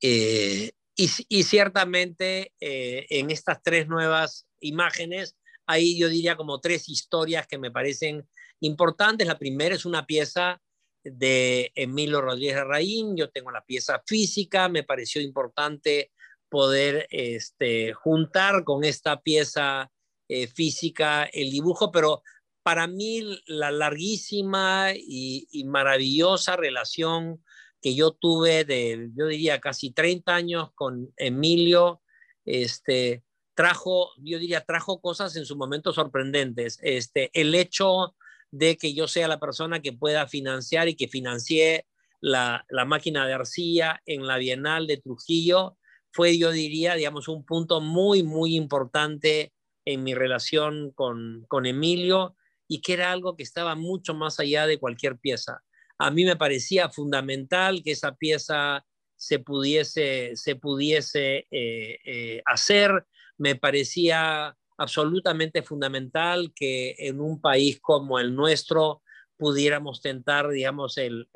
eh, 0.00 0.72
y, 0.96 1.42
ciertamente 1.42 2.52
eh, 2.60 3.06
en 3.08 3.30
estas 3.30 3.62
tres 3.62 3.88
nuevas 3.88 4.46
imágenes 4.60 5.36
hay 5.66 5.98
yo 5.98 6.08
diría 6.08 6.36
como 6.36 6.60
tres 6.60 6.88
historias 6.88 7.46
que 7.46 7.58
me 7.58 7.70
parecen 7.70 8.28
importantes. 8.60 9.26
La 9.26 9.38
primera 9.38 9.74
es 9.74 9.84
una 9.84 10.06
pieza 10.06 10.60
de 11.04 11.72
Emilio 11.74 12.20
Rodríguez 12.20 12.64
Raín, 12.64 13.16
yo 13.16 13.30
tengo 13.30 13.50
la 13.50 13.64
pieza 13.64 14.02
física, 14.06 14.68
me 14.68 14.84
pareció 14.84 15.20
importante 15.20 16.12
poder 16.48 17.06
este, 17.10 17.92
juntar 17.92 18.62
con 18.64 18.84
esta 18.84 19.20
pieza 19.20 19.90
eh, 20.28 20.46
física 20.46 21.24
el 21.24 21.50
dibujo, 21.50 21.90
pero 21.90 22.22
para 22.62 22.86
mí 22.86 23.22
la 23.46 23.70
larguísima 23.70 24.92
y, 24.94 25.64
maravillosa 25.66 26.56
relación 26.56 27.42
que 27.80 27.94
yo 27.94 28.12
tuve 28.12 28.64
de, 28.64 29.10
yo 29.16 29.26
diría, 29.26 29.60
casi 29.60 29.90
30 29.90 30.34
años 30.34 30.70
con 30.74 31.12
Emilio, 31.16 32.00
este, 32.44 33.24
trajo, 33.54 34.10
yo 34.18 34.38
diría, 34.38 34.64
trajo 34.64 35.00
cosas 35.00 35.34
en 35.36 35.46
su 35.46 35.56
momento 35.56 35.92
sorprendentes. 35.92 36.78
Este, 36.82 37.30
el 37.32 37.54
hecho 37.54 38.14
de 38.52 38.76
que 38.76 38.94
yo 38.94 39.08
sea 39.08 39.26
la 39.26 39.40
persona 39.40 39.80
que 39.80 39.92
pueda 39.92 40.28
financiar 40.28 40.88
y 40.88 40.94
que 40.94 41.08
financie 41.08 41.86
la, 42.20 42.64
la 42.68 42.84
máquina 42.84 43.26
de 43.26 43.32
arcilla 43.32 44.00
en 44.06 44.26
la 44.26 44.36
Bienal 44.36 44.86
de 44.86 44.98
Trujillo 44.98 45.76
fue, 46.12 46.38
yo 46.38 46.52
diría, 46.52 46.94
digamos, 46.94 47.26
un 47.26 47.44
punto 47.44 47.80
muy, 47.80 48.22
muy 48.22 48.54
importante 48.54 49.52
en 49.84 50.04
mi 50.04 50.14
relación 50.14 50.92
con, 50.92 51.44
con 51.48 51.66
Emilio 51.66 52.36
y 52.72 52.80
que 52.80 52.94
era 52.94 53.12
algo 53.12 53.36
que 53.36 53.42
estaba 53.42 53.74
mucho 53.74 54.14
más 54.14 54.40
allá 54.40 54.66
de 54.66 54.78
cualquier 54.78 55.18
pieza. 55.18 55.62
A 55.98 56.10
mí 56.10 56.24
me 56.24 56.36
parecía 56.36 56.88
fundamental 56.88 57.82
que 57.84 57.90
esa 57.90 58.14
pieza 58.14 58.86
se 59.14 59.38
pudiese, 59.38 60.32
se 60.36 60.56
pudiese 60.56 61.46
eh, 61.50 61.98
eh, 62.04 62.42
hacer 62.46 63.06
me 63.36 63.56
parecía 63.56 64.56
absolutamente 64.78 65.62
fundamental 65.62 66.52
que 66.56 66.94
en 66.96 67.20
un 67.20 67.42
país 67.42 67.78
como 67.82 68.18
el 68.18 68.34
nuestro 68.34 69.02
pudiéramos 69.36 70.00
tentar, 70.00 70.48
digamos, 70.48 70.96
el, 70.96 71.28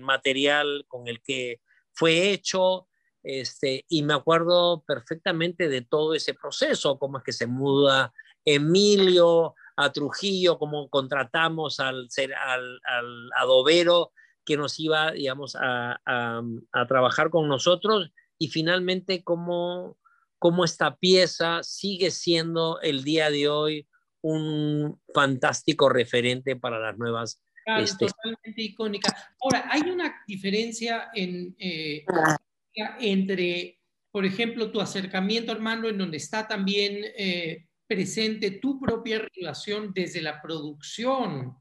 material 0.00 0.84
con 0.88 1.06
el 1.06 1.20
que 1.20 1.60
fue 1.92 2.30
hecho. 2.30 2.88
Este, 3.24 3.84
y 3.88 4.02
me 4.02 4.14
acuerdo 4.14 4.84
perfectamente 4.86 5.68
de 5.68 5.82
todo 5.82 6.14
ese 6.14 6.32
proceso, 6.32 6.98
cómo 6.98 7.18
es 7.18 7.24
que 7.24 7.32
se 7.32 7.46
muda 7.46 8.12
Emilio 8.44 9.54
a 9.76 9.92
Trujillo, 9.92 10.58
cómo 10.58 10.88
contratamos 10.88 11.80
al, 11.80 12.08
al, 12.46 12.80
al 12.84 13.30
adobero 13.36 14.12
que 14.44 14.56
nos 14.56 14.78
iba, 14.80 15.12
digamos, 15.12 15.56
a, 15.56 16.00
a 16.04 16.86
trabajar 16.86 17.30
con 17.30 17.48
nosotros 17.48 18.10
y 18.38 18.48
finalmente 18.48 19.22
cómo 19.22 19.96
cómo 20.42 20.64
esta 20.64 20.96
pieza 20.96 21.62
sigue 21.62 22.10
siendo 22.10 22.80
el 22.80 23.04
día 23.04 23.30
de 23.30 23.48
hoy 23.48 23.86
un 24.22 25.00
fantástico 25.14 25.88
referente 25.88 26.56
para 26.56 26.80
las 26.80 26.98
nuevas. 26.98 27.40
este... 27.78 28.06
Totalmente 28.06 28.60
icónica. 28.60 29.34
Ahora, 29.40 29.68
hay 29.70 29.82
una 29.82 30.12
diferencia 30.26 31.10
en, 31.14 31.54
eh, 31.60 32.04
entre, 32.98 33.78
por 34.10 34.24
ejemplo, 34.24 34.72
tu 34.72 34.80
acercamiento, 34.80 35.52
hermano, 35.52 35.88
en 35.88 35.98
donde 35.98 36.16
está 36.16 36.48
también 36.48 37.04
eh, 37.16 37.68
presente 37.92 38.52
tu 38.52 38.80
propia 38.80 39.28
relación 39.34 39.92
desde 39.94 40.22
la 40.22 40.40
producción 40.40 41.56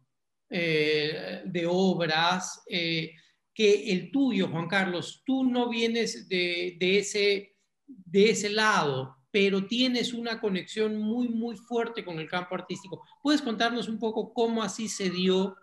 eh, 0.50 1.42
de 1.46 1.66
obras, 1.68 2.64
que 2.68 3.92
el 3.92 4.12
tuyo, 4.12 4.48
Juan 4.48 4.68
Carlos. 4.68 5.24
Tú 5.26 5.44
no 5.44 5.70
vienes 5.70 6.28
de, 6.28 6.78
ese 6.80 7.56
de 7.86 8.30
ese 8.30 8.50
lado, 8.50 9.18
pero 9.32 9.66
tienes 9.66 10.14
una 10.14 10.40
conexión 10.40 10.98
muy, 10.98 11.28
muy 11.30 11.56
fuerte 11.58 12.04
con 12.04 12.20
el 12.20 12.30
campo 12.30 12.56
artístico. 12.56 13.04
¿Puedes 13.22 13.42
contarnos 13.42 13.88
un 13.88 14.00
poco 14.00 14.34
cómo 14.34 14.64
así 14.64 14.88
se 14.88 15.10
dio 15.10 15.56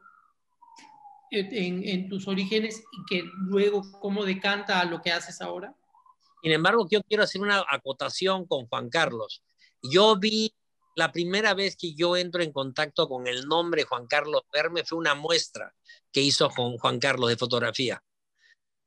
en, 1.31 2.09
tus 2.09 2.27
orígenes 2.29 2.83
y 2.93 3.05
que 3.09 3.25
luego 3.37 3.83
cómo 4.01 4.25
decanta 4.25 4.81
a 4.81 4.85
lo 4.85 5.01
que 5.01 5.13
haces 5.13 5.41
ahora? 5.41 5.75
Sin 6.43 6.53
embargo, 6.53 6.87
yo 6.91 7.03
quiero 7.03 7.25
hacer 7.25 7.41
una 7.41 7.65
acotación 7.69 8.47
con 8.47 8.67
Juan 8.67 8.89
Carlos. 8.89 9.43
Yo 9.82 10.16
vi 10.16 10.54
la 10.97 11.12
primera 11.12 11.54
vez 11.54 11.76
que 11.76 11.94
yo 11.94 12.16
entro 12.16 12.42
en 12.42 12.52
contacto 12.52 13.08
con 13.08 13.28
el 13.28 13.47
nombre 13.47 13.85
Juan 13.85 14.06
Carlos 14.06 14.42
Verme 14.52 14.85
fue 14.85 14.99
una 14.99 15.14
muestra 15.14 15.73
que 16.12 16.20
hizo 16.20 16.50
Juan 16.50 16.99
Carlos 16.99 17.30
de 17.30 17.37
fotografía. 17.37 18.02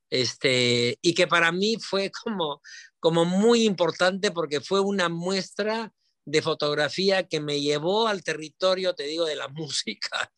Este, 0.09 0.99
y 1.01 1.13
que 1.13 1.27
para 1.27 1.53
mí 1.53 1.77
fue 1.79 2.11
como, 2.11 2.61
como 2.99 3.23
muy 3.23 3.63
importante 3.63 4.31
porque 4.31 4.59
fue 4.59 4.81
una 4.81 5.07
muestra 5.07 5.93
de 6.25 6.41
fotografía 6.41 7.27
que 7.27 7.39
me 7.39 7.61
llevó 7.61 8.07
al 8.07 8.23
territorio, 8.23 8.93
te 8.93 9.03
digo, 9.03 9.25
de 9.25 9.37
la 9.37 9.47
música. 9.49 10.31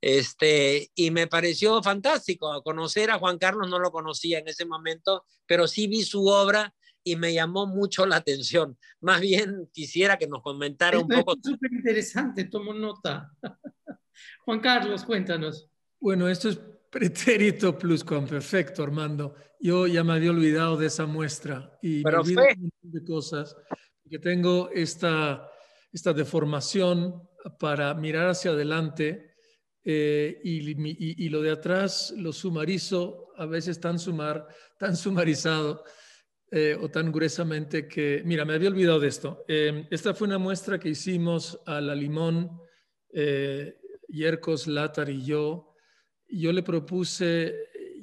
Este, 0.00 0.90
y 0.94 1.10
me 1.10 1.26
pareció 1.26 1.82
fantástico 1.82 2.62
conocer 2.62 3.10
a 3.10 3.18
Juan 3.18 3.36
Carlos, 3.36 3.68
no 3.68 3.78
lo 3.78 3.90
conocía 3.90 4.38
en 4.38 4.48
ese 4.48 4.64
momento, 4.64 5.26
pero 5.44 5.68
sí 5.68 5.88
vi 5.88 6.04
su 6.04 6.26
obra 6.26 6.74
y 7.04 7.16
me 7.16 7.32
llamó 7.32 7.66
mucho 7.66 8.06
la 8.06 8.16
atención. 8.16 8.76
Más 9.00 9.20
bien 9.20 9.68
quisiera 9.72 10.16
que 10.18 10.26
nos 10.26 10.42
comentara 10.42 10.98
un 10.98 11.08
poco. 11.08 11.32
Es 11.32 11.40
súper 11.42 11.72
interesante, 11.72 12.44
tomo 12.44 12.74
nota. 12.74 13.32
Juan 14.44 14.60
Carlos, 14.60 15.04
cuéntanos. 15.04 15.68
Bueno, 16.00 16.28
esto 16.28 16.48
es 16.48 16.60
pretérito 16.90 17.76
perfecto, 17.78 18.82
Armando. 18.82 19.34
Yo 19.60 19.86
ya 19.86 20.04
me 20.04 20.14
había 20.14 20.30
olvidado 20.30 20.76
de 20.76 20.86
esa 20.86 21.06
muestra 21.06 21.78
y 21.82 22.02
Pero 22.02 22.24
me 22.24 22.34
fue... 22.34 22.54
de 22.82 23.04
cosas, 23.04 23.56
que 24.08 24.18
tengo 24.18 24.70
esta, 24.72 25.50
esta 25.92 26.12
deformación 26.12 27.28
para 27.58 27.94
mirar 27.94 28.28
hacia 28.28 28.52
adelante 28.52 29.34
eh, 29.84 30.40
y, 30.44 31.24
y, 31.24 31.28
lo 31.28 31.40
de 31.40 31.50
atrás 31.50 32.12
lo 32.16 32.32
sumarizo, 32.32 33.28
a 33.36 33.46
veces 33.46 33.80
tan, 33.80 33.98
sumar, 33.98 34.46
tan 34.78 34.96
sumarizado 34.96 35.84
eh, 36.50 36.76
o 36.80 36.88
tan 36.90 37.12
gruesamente 37.12 37.86
que, 37.86 38.22
mira, 38.24 38.44
me 38.44 38.54
había 38.54 38.68
olvidado 38.68 39.00
de 39.00 39.08
esto. 39.08 39.44
Eh, 39.48 39.86
esta 39.90 40.14
fue 40.14 40.26
una 40.26 40.38
muestra 40.38 40.78
que 40.78 40.90
hicimos 40.90 41.60
a 41.66 41.80
la 41.80 41.94
Limón, 41.94 42.60
Yerkos, 44.08 44.66
Latar 44.66 45.10
y 45.10 45.24
yo. 45.24 45.74
Yo 46.28 46.52
le 46.52 46.62
propuse, 46.62 47.54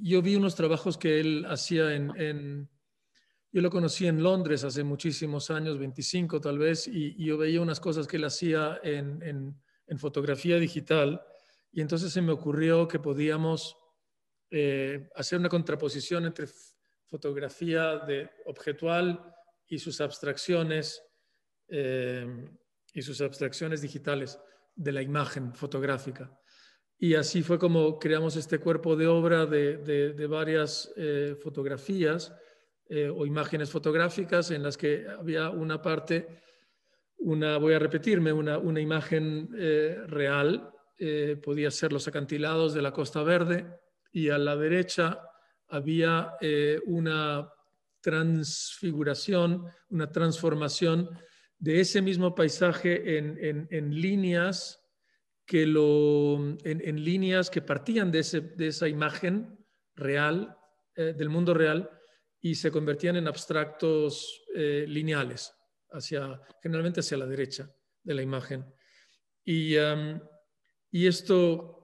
yo 0.02 0.22
vi 0.22 0.36
unos 0.36 0.56
trabajos 0.56 0.98
que 0.98 1.20
él 1.20 1.46
hacía 1.48 1.94
en, 1.94 2.70
yo 3.52 3.62
lo 3.62 3.70
conocí 3.70 4.08
en 4.08 4.22
Londres 4.22 4.64
hace 4.64 4.84
muchísimos 4.84 5.50
años, 5.52 5.78
25 5.80 6.42
tal 6.42 6.58
vez, 6.58 6.88
y, 6.88 7.24
yo 7.24 7.38
veía 7.38 7.62
unas 7.62 7.80
cosas 7.80 8.08
que 8.08 8.18
él 8.18 8.26
hacía 8.26 8.80
en, 8.84 9.22
en, 9.22 9.56
en 9.88 10.00
fotografía 10.00 10.58
digital 10.58 11.22
y 11.76 11.82
entonces 11.82 12.14
se 12.14 12.22
me 12.22 12.32
ocurrió 12.32 12.88
que 12.88 13.00
podíamos 13.00 13.78
eh, 14.50 15.10
hacer 15.14 15.38
una 15.40 15.50
contraposición 15.50 16.26
entre 16.26 16.48
fotografía 17.08 17.98
de 18.00 18.30
objetual 18.46 19.34
y 19.68 19.80
sus 19.80 20.02
abstracciones 20.02 21.04
eh, 21.68 22.28
y 22.94 23.02
sus 23.02 23.22
abstracciones 23.22 23.82
digitales 23.82 24.40
de 24.76 24.92
la 24.92 25.02
imagen 25.02 25.54
fotográfica. 25.54 26.38
Y 26.98 27.16
así 27.16 27.44
fue 27.44 27.60
como 27.60 28.00
creamos 28.00 28.36
este 28.36 28.60
cuerpo 28.60 28.96
de 28.96 29.08
obra 29.08 29.46
de, 29.46 29.78
de, 29.78 30.28
varias 30.28 30.94
eh, 30.96 31.36
fotografías 31.42 32.34
o 33.16 33.26
imágenes 33.26 33.72
fotográficas 33.72 34.52
en 34.52 34.62
las 34.62 34.78
que 34.78 35.08
había 35.08 35.50
una 35.50 35.82
parte, 35.82 36.28
una, 37.18 37.58
voy 37.58 37.74
a 37.74 37.80
repetirme, 37.80 38.32
una, 38.32 38.60
una 38.60 38.80
imagen 38.80 39.50
real 40.08 40.72
eh, 40.98 41.38
podía 41.44 41.72
ser 41.72 41.92
los 41.92 42.08
acantilados 42.08 42.74
de 42.74 42.82
la 42.82 42.94
Costa 42.94 43.22
Verde 43.22 43.66
y 44.14 44.30
a 44.30 44.38
la 44.38 44.56
derecha 44.56 45.20
había 45.68 46.36
eh, 46.42 46.80
una 46.86 47.52
transfiguración, 48.02 49.66
una 49.90 50.12
transformación 50.12 51.10
de 51.58 51.80
ese 51.80 52.02
mismo 52.02 52.36
paisaje 52.36 53.18
en, 53.18 54.02
líneas 54.02 54.80
que 55.46 55.66
lo, 55.66 56.38
en, 56.64 57.04
líneas 57.04 57.50
que 57.50 57.62
partían 57.62 58.12
de, 58.12 58.20
esa 58.20 58.88
imagen 58.88 59.58
real, 59.96 60.56
eh, 60.96 61.14
del 61.18 61.30
mundo 61.30 61.54
real, 61.54 61.90
y 62.40 62.54
se 62.54 62.70
convertían 62.70 63.16
en 63.16 63.28
abstractos 63.28 64.44
lineales, 64.54 65.52
hacia, 65.90 66.40
generalmente 66.62 67.00
hacia 67.00 67.18
la 67.18 67.26
derecha 67.26 67.68
de 68.04 68.14
la 68.14 68.22
imagen. 68.22 68.64
Y 69.44 69.76
y 70.96 71.08
esto, 71.08 71.75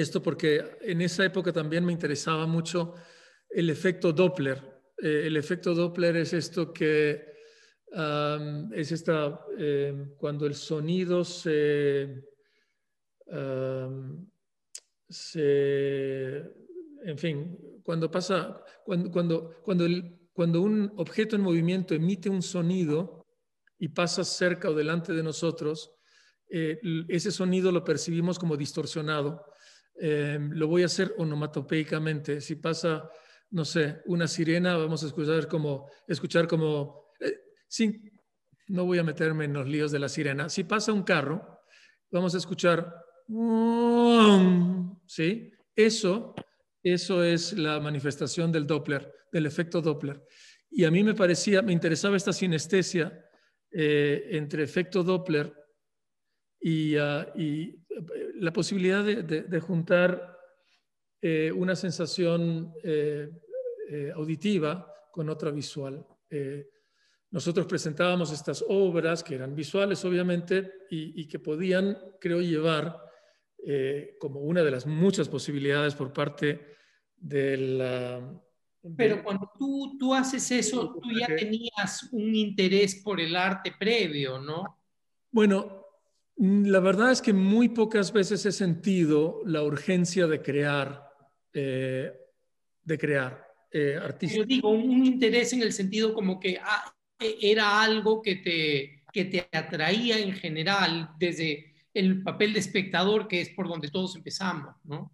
esto 0.00 0.22
porque 0.22 0.64
en 0.82 1.00
esa 1.00 1.24
época 1.24 1.52
también 1.52 1.84
me 1.84 1.92
interesaba 1.92 2.46
mucho 2.46 2.94
el 3.50 3.68
efecto 3.68 4.12
Doppler. 4.12 4.62
Eh, 4.96 5.22
el 5.26 5.36
efecto 5.36 5.74
Doppler 5.74 6.16
es 6.16 6.32
esto 6.32 6.72
que 6.72 7.26
es 7.90 8.92
esta, 8.92 9.40
eh, 9.58 10.14
cuando 10.18 10.44
el 10.44 10.54
sonido 10.54 11.24
se, 11.24 12.22
se, 15.08 16.36
en 17.04 17.18
fin, 17.18 17.58
cuando 17.82 18.10
pasa, 18.10 18.62
cuando, 18.84 19.10
cuando, 19.10 19.54
cuando, 19.64 19.86
el, 19.86 20.18
cuando 20.34 20.60
un 20.60 20.92
objeto 20.96 21.34
en 21.34 21.42
movimiento 21.42 21.94
emite 21.94 22.28
un 22.28 22.42
sonido 22.42 23.26
y 23.78 23.88
pasa 23.88 24.22
cerca 24.22 24.68
o 24.68 24.74
delante 24.74 25.12
de 25.14 25.22
nosotros, 25.22 25.98
eh, 26.50 26.80
ese 27.08 27.30
sonido 27.30 27.72
lo 27.72 27.84
percibimos 27.84 28.38
como 28.38 28.56
distorsionado. 28.56 29.44
Eh, 30.00 30.38
lo 30.40 30.68
voy 30.68 30.82
a 30.82 30.86
hacer 30.86 31.14
onomatopeicamente. 31.18 32.40
Si 32.40 32.56
pasa, 32.56 33.10
no 33.50 33.64
sé, 33.64 34.02
una 34.06 34.28
sirena, 34.28 34.76
vamos 34.76 35.02
a 35.02 35.06
escuchar 35.06 35.48
como, 35.48 35.90
escuchar 36.06 36.46
como, 36.46 37.10
eh, 37.20 37.34
sin, 37.66 38.12
no 38.68 38.84
voy 38.84 38.98
a 38.98 39.04
meterme 39.04 39.46
en 39.46 39.54
los 39.54 39.66
líos 39.66 39.90
de 39.90 39.98
la 39.98 40.08
sirena. 40.08 40.48
Si 40.48 40.64
pasa 40.64 40.92
un 40.92 41.02
carro, 41.02 41.60
vamos 42.10 42.34
a 42.34 42.38
escuchar, 42.38 42.94
¿sí? 45.06 45.52
Eso, 45.74 46.34
eso 46.82 47.24
es 47.24 47.52
la 47.52 47.80
manifestación 47.80 48.52
del 48.52 48.66
Doppler, 48.66 49.12
del 49.32 49.46
efecto 49.46 49.80
Doppler. 49.80 50.22
Y 50.70 50.84
a 50.84 50.90
mí 50.90 51.02
me 51.02 51.14
parecía, 51.14 51.62
me 51.62 51.72
interesaba 51.72 52.16
esta 52.16 52.32
sinestesia 52.32 53.24
entre 53.70 54.62
efecto 54.62 55.02
Doppler 55.02 55.52
y, 56.60 56.96
ah, 56.96 57.32
y 57.36 57.68
eh, 57.68 57.87
la 58.34 58.52
posibilidad 58.52 59.04
de, 59.04 59.60
juntar 59.60 60.38
eh, 61.20 61.50
una 61.52 61.74
sensación 61.74 62.72
eh, 62.82 63.30
auditiva 64.14 64.92
con 65.10 65.28
otra 65.28 65.50
visual. 65.50 66.06
nosotros 67.30 67.66
presentábamos 67.66 68.32
estas 68.32 68.64
obras 68.68 69.22
que 69.22 69.34
eran 69.34 69.54
visuales, 69.54 70.04
obviamente, 70.04 70.72
y, 70.90 71.26
que 71.26 71.38
podían, 71.38 71.98
creo, 72.20 72.40
llevar 72.40 72.98
como 74.20 74.40
una 74.40 74.62
de 74.62 74.70
las 74.70 74.86
muchas 74.86 75.28
posibilidades 75.28 75.94
por 75.94 76.12
parte 76.12 76.76
de 77.16 77.56
la... 77.56 78.42
Pero 78.96 79.22
cuando 79.24 79.50
tú, 79.58 79.96
tú 79.98 80.14
haces 80.14 80.50
eso, 80.50 80.94
tú 80.94 81.10
ya 81.18 81.26
tenías 81.26 82.08
un 82.12 82.34
interés 82.34 83.02
por 83.02 83.20
el 83.20 83.34
arte 83.34 83.74
previo, 83.78 84.38
¿no? 84.38 84.78
Bueno, 85.30 85.77
la 86.38 86.78
verdad 86.78 87.10
es 87.10 87.20
que 87.20 87.32
muy 87.32 87.68
pocas 87.68 88.12
veces 88.12 88.46
he 88.46 88.52
sentido 88.52 89.42
la 89.44 89.62
urgencia 89.62 90.26
de 90.26 90.40
crear, 90.40 91.10
eh, 91.52 92.12
de 92.82 92.98
crear 92.98 93.44
eh, 93.72 93.98
artistas. 94.00 94.38
Yo 94.38 94.44
digo, 94.44 94.70
un 94.70 95.04
interés 95.04 95.52
en 95.52 95.62
el 95.62 95.72
sentido 95.72 96.14
como 96.14 96.38
que 96.38 96.58
ah, 96.62 96.94
e, 97.18 97.38
era 97.42 97.82
algo 97.82 98.22
que 98.22 98.36
te, 98.36 99.04
que 99.12 99.24
te 99.24 99.48
atraía 99.56 100.18
en 100.18 100.32
general 100.32 101.10
desde 101.18 101.74
el 101.92 102.22
papel 102.22 102.52
de 102.52 102.60
espectador, 102.60 103.26
que 103.26 103.40
es 103.40 103.50
por 103.50 103.66
donde 103.68 103.88
todos 103.88 104.14
empezamos, 104.14 104.76
¿no? 104.84 105.12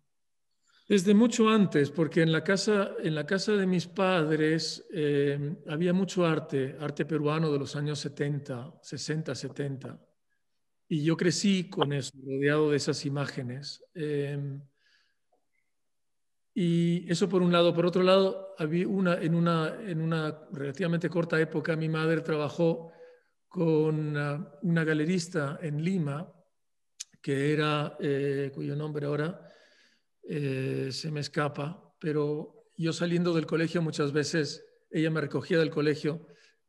Desde 0.86 1.14
mucho 1.14 1.48
antes, 1.48 1.90
porque 1.90 2.20
en 2.20 2.30
la 2.30 2.44
casa, 2.44 2.90
en 3.02 3.14
la 3.14 3.24
casa 3.24 3.52
de 3.52 3.66
mis 3.66 3.86
padres 3.86 4.86
eh, 4.92 5.56
había 5.66 5.94
mucho 5.94 6.26
arte, 6.26 6.76
arte 6.78 7.06
peruano 7.06 7.50
de 7.50 7.58
los 7.58 7.74
años 7.74 7.98
70, 8.00 8.80
60, 8.82 9.34
70. 9.34 9.98
Y 10.88 11.02
yo 11.02 11.16
crecí 11.16 11.68
con 11.70 11.92
eso, 11.92 12.12
rodeado 12.24 12.70
de 12.70 12.76
esas 12.76 13.06
imágenes. 13.06 13.82
Em, 13.94 14.60
y 16.54 17.10
eso 17.10 17.28
por 17.28 17.42
un 17.42 17.52
lado. 17.52 17.74
Por 17.74 17.86
otro 17.86 18.02
lado, 18.02 18.54
había 18.58 18.86
una, 18.86 19.14
en, 19.14 19.34
una, 19.34 19.74
en 19.80 20.00
una 20.00 20.46
relativamente 20.52 21.08
corta 21.08 21.40
época, 21.40 21.74
mi 21.74 21.88
madre 21.88 22.20
trabajó 22.20 22.92
con 23.48 24.16
una, 24.16 24.84
galerista 24.84 25.58
en 25.62 25.82
Lima, 25.82 26.32
que 27.20 27.52
era, 27.52 27.96
eh, 28.00 28.50
cuyo 28.54 28.76
nombre 28.76 29.06
ahora 29.06 29.48
eh, 30.22 30.88
se 30.92 31.10
me 31.10 31.20
escapa, 31.20 31.94
pero 31.98 32.66
yo 32.76 32.92
saliendo 32.92 33.32
del 33.32 33.46
colegio 33.46 33.80
muchas 33.80 34.12
veces, 34.12 34.66
ella 34.90 35.10
me 35.10 35.20
recogía 35.20 35.58
del 35.58 35.70
colegio, 35.70 36.26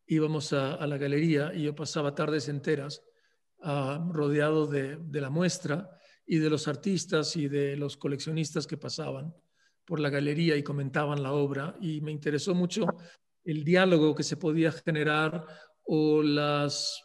íbamos 0.08 0.54
a, 0.54 0.75
a 0.75 0.88
la 0.88 0.97
galería 0.97 1.54
y 1.54 1.63
yo 1.63 1.75
pasaba 1.75 2.15
tardes 2.15 2.47
enteras 2.49 3.04
Ah, 3.67 3.99
rodeado 4.12 4.67
de, 4.67 4.99
la 5.12 5.32
muestra 5.32 5.89
y 6.23 6.38
de 6.38 6.51
los 6.51 6.67
artistas 6.67 7.36
y 7.36 7.47
de 7.47 7.75
los 7.75 7.97
coleccionistas 7.97 8.67
que 8.67 8.78
pasaban 8.78 9.34
por 9.86 9.99
la 9.99 10.12
galería 10.12 10.56
y 10.56 10.62
comentaban 10.62 11.23
la 11.23 11.32
obra. 11.32 11.75
Y 11.82 11.99
me 12.01 12.12
interesó 12.12 12.54
mucho 12.54 12.86
el 13.43 13.63
diálogo 13.63 14.13
que 14.13 14.21
se 14.21 14.38
podía 14.38 14.71
generar 14.71 15.47
o, 15.84 16.21
las, 16.21 17.01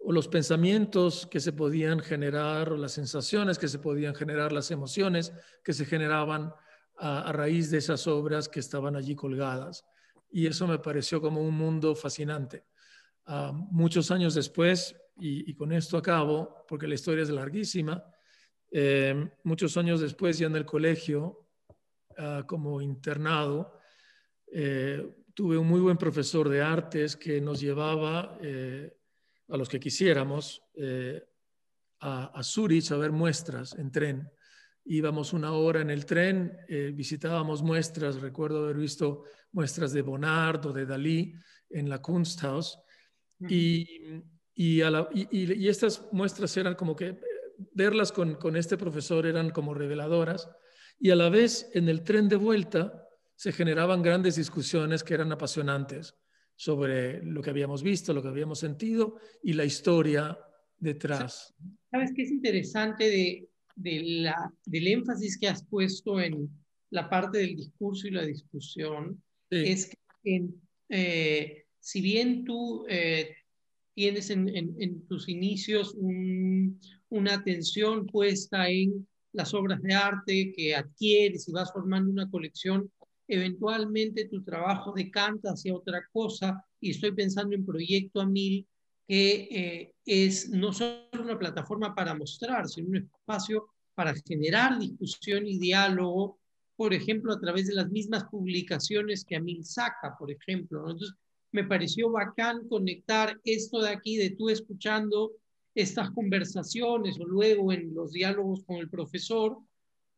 o 0.00 0.12
los 0.12 0.28
pensamientos 0.28 1.26
que 1.30 1.40
se 1.40 1.54
podían 1.54 2.00
generar 2.00 2.72
o 2.72 2.76
las 2.76 2.92
sensaciones 2.92 3.58
que 3.58 3.68
se 3.68 3.78
podían 3.78 4.14
generar, 4.14 4.52
las 4.52 4.70
emociones 4.70 5.32
que 5.64 5.72
se 5.72 5.86
generaban 5.86 6.52
a 6.98 7.32
raíz 7.32 7.70
de 7.70 7.78
esas 7.78 8.06
obras 8.06 8.46
que 8.46 8.60
estaban 8.60 8.94
allí 8.94 9.14
colgadas. 9.14 9.86
Y 10.30 10.48
eso 10.48 10.66
me 10.66 10.78
pareció 10.78 11.22
como 11.22 11.40
un 11.40 11.54
mundo 11.54 11.94
fascinante. 11.94 12.66
Ah, 13.24 13.52
muchos 13.54 14.10
años 14.10 14.34
después, 14.34 14.94
y, 15.18 15.54
con 15.54 15.72
esto 15.72 15.96
acabo, 15.96 16.64
porque 16.66 16.88
la 16.88 16.94
historia 16.94 17.22
es 17.22 17.30
larguísima, 17.30 18.02
Eh, 18.74 19.28
muchos 19.44 19.76
años 19.76 20.00
después, 20.00 20.38
ya 20.38 20.46
en 20.46 20.56
el 20.56 20.64
colegio, 20.64 21.46
ah, 22.16 22.42
como 22.46 22.80
internado, 22.80 23.78
eh, 24.50 25.06
tuve 25.34 25.58
un 25.58 25.66
muy 25.66 25.80
buen 25.80 25.98
profesor 25.98 26.48
de 26.48 26.62
artes 26.62 27.14
que 27.14 27.38
nos 27.38 27.60
llevaba 27.60 28.38
eh, 28.40 28.90
a 29.48 29.56
los 29.58 29.68
que 29.68 29.78
quisiéramos 29.78 30.62
a, 32.00 32.30
a 32.34 32.42
Zurich 32.42 32.90
a 32.92 32.96
ver 32.96 33.12
muestras 33.12 33.74
en 33.74 33.90
tren. 33.90 34.30
Íbamos 34.86 35.34
una 35.34 35.52
hora 35.52 35.82
en 35.82 35.90
el 35.90 36.04
tren, 36.06 36.56
visitábamos 36.94 37.62
muestras, 37.62 38.20
recuerdo 38.20 38.64
haber 38.64 38.78
visto 38.78 39.24
muestras 39.52 39.92
de 39.92 40.02
Bonnard 40.02 40.66
o 40.66 40.72
de 40.72 40.86
Dalí 40.86 41.34
en 41.68 41.88
la 41.88 42.00
Kunsthaus. 42.00 42.78
Y, 43.48 44.22
y, 44.54 44.82
y, 45.30 45.68
estas 45.68 46.06
muestras 46.12 46.56
eran 46.56 46.74
como 46.74 46.94
que 46.94 47.18
verlas 47.72 48.12
con, 48.12 48.34
con, 48.34 48.56
este 48.56 48.76
profesor 48.76 49.26
eran 49.26 49.50
como 49.50 49.74
reveladoras 49.74 50.50
y 50.98 51.10
a 51.10 51.16
la 51.16 51.30
vez 51.30 51.70
en 51.74 51.88
el 51.88 52.04
tren 52.04 52.28
de 52.28 52.36
vuelta 52.36 53.08
se 53.34 53.52
generaban 53.52 54.02
grandes 54.02 54.36
discusiones 54.36 55.02
que 55.02 55.14
eran 55.14 55.32
apasionantes 55.32 56.14
sobre 56.54 57.22
lo 57.24 57.42
que 57.42 57.50
habíamos 57.50 57.82
visto, 57.82 58.12
lo 58.12 58.22
que 58.22 58.28
habíamos 58.28 58.58
sentido 58.58 59.18
y 59.42 59.54
la 59.54 59.64
historia 59.64 60.38
detrás. 60.78 61.54
¿Sabes 61.90 62.12
qué 62.14 62.22
es 62.22 62.30
interesante 62.30 63.04
de, 63.08 63.48
de 63.74 64.00
la, 64.22 64.52
del 64.66 64.86
énfasis 64.88 65.38
que 65.38 65.48
has 65.48 65.64
puesto 65.64 66.20
en 66.20 66.48
la 66.90 67.08
parte 67.08 67.38
del 67.38 67.56
discurso 67.56 68.06
y 68.06 68.10
la 68.12 68.24
discusión? 68.24 69.22
Es 69.50 69.90
que 70.22 70.48
eh, 70.88 71.64
si 71.80 72.00
bien 72.00 72.44
tú 72.44 72.86
eh, 72.88 73.34
tienes 73.94 74.30
en, 74.30 75.06
tus 75.06 75.28
inicios 75.28 75.96
una 77.08 77.34
atención 77.34 78.06
puesta 78.06 78.68
en 78.68 79.06
las 79.32 79.54
obras 79.54 79.80
de 79.82 79.94
arte 79.94 80.52
que 80.56 80.74
adquieres 80.74 81.48
y 81.48 81.52
vas 81.52 81.72
formando 81.72 82.10
una 82.10 82.30
colección, 82.30 82.90
eventualmente 83.28 84.28
tu 84.28 84.42
trabajo 84.42 84.92
decanta 84.92 85.50
hacia 85.50 85.74
otra 85.74 86.02
cosa 86.12 86.64
y 86.80 86.90
estoy 86.90 87.12
pensando 87.12 87.54
en 87.54 87.64
Proyecto 87.64 88.20
Amil, 88.20 88.66
que 89.08 89.48
eh, 89.50 89.94
es 90.04 90.50
no 90.50 90.72
solo 90.72 91.08
una 91.22 91.38
plataforma 91.38 91.94
para 91.94 92.14
mostrar, 92.14 92.68
sino 92.68 92.88
un 92.88 92.96
espacio 92.96 93.68
para 93.94 94.14
generar 94.26 94.78
discusión 94.78 95.46
y 95.46 95.58
diálogo, 95.58 96.38
por 96.76 96.94
ejemplo, 96.94 97.32
a 97.32 97.40
través 97.40 97.66
de 97.66 97.74
las 97.74 97.90
mismas 97.90 98.24
publicaciones 98.24 99.24
que 99.24 99.36
Amil 99.36 99.64
saca, 99.64 100.16
por 100.18 100.30
ejemplo. 100.30 100.80
Entonces, 100.80 101.14
me 101.52 101.64
pareció 101.64 102.10
bacán 102.10 102.66
conectar 102.68 103.38
esto 103.44 103.80
de 103.80 103.90
aquí, 103.90 104.16
de 104.16 104.30
tú 104.30 104.48
escuchando 104.48 105.32
estas 105.74 106.10
conversaciones 106.10 107.18
o 107.20 107.24
luego 107.24 107.72
en 107.72 107.94
los 107.94 108.12
diálogos 108.12 108.64
con 108.64 108.76
el 108.76 108.88
profesor, 108.88 109.58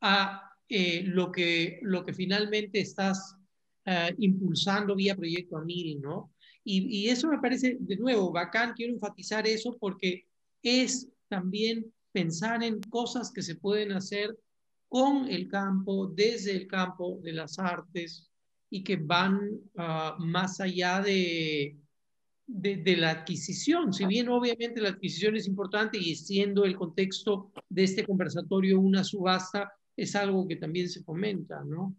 a 0.00 0.50
eh, 0.68 1.02
lo, 1.04 1.30
que, 1.30 1.78
lo 1.82 2.04
que 2.04 2.14
finalmente 2.14 2.80
estás 2.80 3.36
eh, 3.84 4.14
impulsando 4.18 4.96
vía 4.96 5.16
Proyecto 5.16 5.58
Amil, 5.58 6.00
¿no? 6.00 6.32
Y, 6.64 7.04
y 7.04 7.08
eso 7.08 7.28
me 7.28 7.38
parece, 7.38 7.76
de 7.78 7.96
nuevo, 7.96 8.32
bacán, 8.32 8.72
quiero 8.74 8.94
enfatizar 8.94 9.46
eso 9.46 9.76
porque 9.78 10.26
es 10.62 11.08
también 11.28 11.92
pensar 12.12 12.62
en 12.62 12.80
cosas 12.80 13.30
que 13.30 13.42
se 13.42 13.56
pueden 13.56 13.92
hacer 13.92 14.34
con 14.88 15.28
el 15.28 15.48
campo, 15.48 16.06
desde 16.06 16.52
el 16.52 16.66
campo 16.66 17.18
de 17.22 17.32
las 17.32 17.58
artes, 17.58 18.30
y 18.74 18.82
que 18.82 18.96
van 18.96 19.60
ah, 19.78 20.16
más 20.18 20.60
allá 20.60 21.00
de, 21.00 21.78
de, 22.44 22.96
la 22.96 23.10
adquisición. 23.10 23.92
Si 23.92 24.04
bien 24.04 24.28
obviamente 24.28 24.80
la 24.80 24.88
adquisición 24.88 25.36
es 25.36 25.46
importante 25.46 25.96
y 25.96 26.16
siendo 26.16 26.64
el 26.64 26.74
contexto 26.74 27.52
de 27.68 27.84
este 27.84 28.04
conversatorio 28.04 28.80
una 28.80 29.04
subasta, 29.04 29.72
es 29.96 30.16
algo 30.16 30.48
que 30.48 30.56
también 30.56 30.88
se 30.88 31.04
comenta, 31.04 31.62
¿no? 31.64 31.94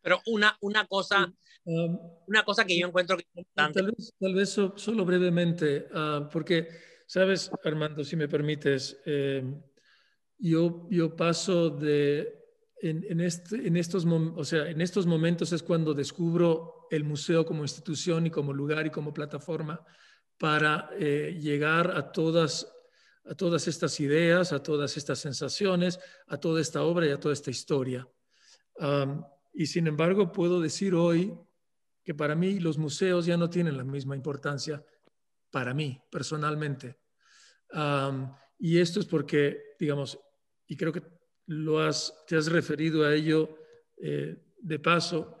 Pero 0.00 0.20
una, 0.26 0.56
una 0.60 0.86
cosa, 0.86 1.34
um, 1.64 1.98
una 2.28 2.44
cosa 2.44 2.64
que 2.64 2.78
yo 2.78 2.86
encuentro 2.86 3.16
que 3.16 3.24
Tal 3.52 3.72
vez, 3.72 4.14
tal 4.20 4.34
vez 4.34 4.50
solo 4.50 5.04
brevemente, 5.04 5.88
ah, 5.92 6.28
porque, 6.32 6.68
sabes, 7.08 7.50
Armando, 7.64 8.04
si 8.04 8.14
me 8.14 8.28
permites, 8.28 9.02
eh, 9.04 9.42
yo, 10.38 10.86
yo 10.92 11.16
paso 11.16 11.70
de 11.70 12.41
en, 12.82 13.20
este, 13.20 13.66
en, 13.68 13.76
estos, 13.76 14.04
o 14.04 14.44
sea, 14.44 14.68
en 14.68 14.80
estos 14.80 15.06
momentos 15.06 15.52
es 15.52 15.62
cuando 15.62 15.94
descubro 15.94 16.88
el 16.90 17.04
museo 17.04 17.46
como 17.46 17.62
institución 17.62 18.26
y 18.26 18.30
como 18.30 18.52
lugar 18.52 18.86
y 18.86 18.90
como 18.90 19.14
plataforma 19.14 19.84
para 20.36 20.90
eh, 20.98 21.38
llegar 21.40 21.96
a 21.96 22.10
todas, 22.10 22.72
a 23.24 23.36
todas 23.36 23.68
estas 23.68 24.00
ideas, 24.00 24.52
a 24.52 24.60
todas 24.64 24.96
estas 24.96 25.20
sensaciones, 25.20 26.00
a 26.26 26.38
toda 26.38 26.60
esta 26.60 26.82
obra 26.82 27.06
y 27.06 27.10
a 27.10 27.20
toda 27.20 27.34
esta 27.34 27.50
historia. 27.50 28.08
y 29.54 29.66
sin 29.66 29.86
embargo, 29.86 30.32
puedo 30.32 30.60
decir 30.60 30.94
hoy 30.94 31.32
que 32.02 32.14
para 32.14 32.34
mí 32.34 32.58
los 32.58 32.78
museos 32.78 33.26
ya 33.26 33.36
no 33.36 33.48
tienen 33.48 33.76
la 33.76 33.84
misma 33.84 34.16
importancia 34.16 34.84
para 35.52 35.72
mí 35.72 36.02
personalmente. 36.10 36.98
y 38.58 38.78
esto 38.78 38.98
es 38.98 39.06
porque, 39.06 39.76
digamos, 39.78 40.18
y 40.66 40.76
creo 40.76 40.92
que 40.92 41.21
lo 41.46 41.80
has, 41.80 42.14
te 42.26 42.36
has 42.36 42.46
referido 42.46 43.04
a 43.04 43.14
ello 43.14 43.58
eh, 43.96 44.36
de 44.58 44.78
paso 44.78 45.36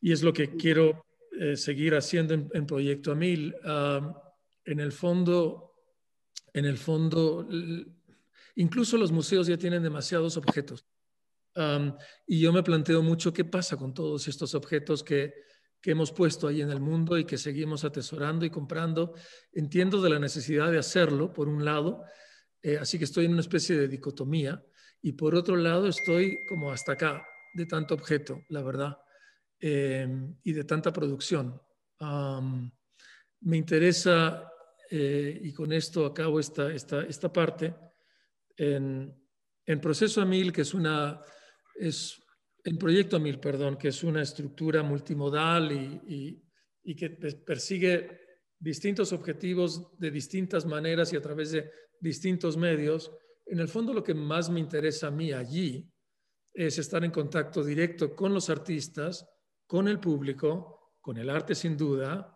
y 0.00 0.12
es 0.12 0.22
lo 0.22 0.32
que 0.32 0.56
quiero 0.56 1.04
eh, 1.32 1.56
seguir 1.56 1.94
haciendo 1.94 2.34
en, 2.34 2.66
Proyecto 2.66 3.12
Amil. 3.12 3.54
en 4.64 4.80
el 4.80 4.92
fondo, 4.92 5.72
en 6.52 6.64
el 6.66 6.78
fondo, 6.78 7.48
incluso 8.56 8.96
los 8.96 9.12
museos 9.12 9.46
ya 9.46 9.56
tienen 9.56 9.82
demasiados 9.82 10.36
objetos. 10.36 10.86
y 12.26 12.40
yo 12.40 12.52
me 12.52 12.62
planteo 12.62 13.02
mucho 13.02 13.32
qué 13.32 13.44
pasa 13.44 13.76
con 13.76 13.94
todos 13.94 14.28
estos 14.28 14.54
objetos 14.54 15.02
que, 15.02 15.34
que 15.84 15.90
hemos 15.90 16.12
puesto 16.12 16.48
ahí 16.48 16.62
en 16.62 16.70
el 16.70 16.80
mundo 16.80 17.18
y 17.18 17.26
que 17.26 17.36
seguimos 17.36 17.84
atesorando 17.84 18.46
y 18.46 18.50
comprando. 18.50 19.12
Entiendo 19.52 20.00
de 20.00 20.08
la 20.08 20.18
necesidad 20.18 20.70
de 20.70 20.78
hacerlo, 20.78 21.30
por 21.30 21.46
un 21.46 21.62
lado, 21.62 22.02
eh, 22.62 22.78
así 22.78 22.96
que 22.96 23.04
estoy 23.04 23.26
en 23.26 23.32
una 23.32 23.42
especie 23.42 23.76
de 23.76 23.86
dicotomía 23.86 24.64
y 25.04 25.12
por 25.12 25.34
otro 25.34 25.54
lado, 25.54 25.86
estoy 25.86 26.46
como 26.46 26.72
hasta 26.72 26.92
acá 26.92 27.28
de 27.52 27.66
tanto 27.66 27.92
objeto, 27.92 28.40
la 28.48 28.62
verdad, 28.62 28.96
eh, 29.60 30.08
y 30.42 30.52
de 30.54 30.64
tanta 30.64 30.94
producción. 30.94 31.60
me 33.40 33.56
interesa, 33.58 34.50
eh, 34.90 35.40
y 35.42 35.52
con 35.52 35.74
esto 35.74 36.06
acabo 36.06 36.40
esta, 36.40 36.72
esta, 36.72 37.02
esta 37.02 37.30
parte, 37.30 37.74
en, 38.56 39.14
en 39.66 39.78
Proceso 39.78 40.22
Amil, 40.22 40.50
que 40.50 40.62
es 40.62 40.72
una, 40.72 41.20
es, 41.74 42.18
en 42.64 42.78
Proyecto 42.78 43.16
Amil, 43.16 43.38
perdón, 43.40 43.76
que 43.76 43.88
es 43.88 44.02
una 44.04 44.22
estructura 44.22 44.82
multimodal 44.82 45.70
y, 45.70 46.00
y, 46.14 46.42
y 46.82 46.96
que 46.96 47.10
persigue 47.10 48.22
distintos 48.58 49.12
objetivos 49.12 49.98
de 49.98 50.10
distintas 50.10 50.64
maneras 50.64 51.12
y 51.12 51.16
a 51.16 51.20
través 51.20 51.50
de 51.52 51.70
distintos 52.00 52.56
medios 52.56 53.12
en 53.46 53.60
el 53.60 53.68
fondo 53.68 53.92
lo 53.92 54.02
que 54.02 54.14
más 54.14 54.50
me 54.50 54.60
interesa 54.60 55.08
a 55.08 55.10
mí 55.10 55.32
allí 55.32 55.90
es 56.52 56.78
estar 56.78 57.04
en 57.04 57.10
contacto 57.10 57.64
directo 57.64 58.14
con 58.14 58.32
los 58.32 58.48
artistas, 58.48 59.26
con 59.66 59.88
el 59.88 59.98
público, 59.98 60.94
con 61.00 61.18
el 61.18 61.28
arte 61.28 61.54
sin 61.54 61.76
duda, 61.76 62.30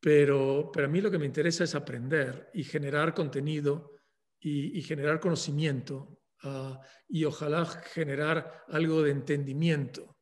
pero, 0.00 0.70
pero 0.72 0.86
a 0.86 0.90
mí 0.90 1.00
lo 1.00 1.10
que 1.10 1.18
me 1.18 1.26
interesa 1.26 1.64
es 1.64 1.74
aprender 1.74 2.50
y 2.54 2.64
generar 2.64 3.14
contenido 3.14 3.92
y, 4.40 4.82
generar 4.82 5.20
conocimiento 5.20 6.20
ah, 6.42 6.80
y 7.08 7.24
ojalá 7.24 7.64
generar 7.64 8.64
algo 8.68 9.02
de 9.02 9.12
entendimiento. 9.12 10.16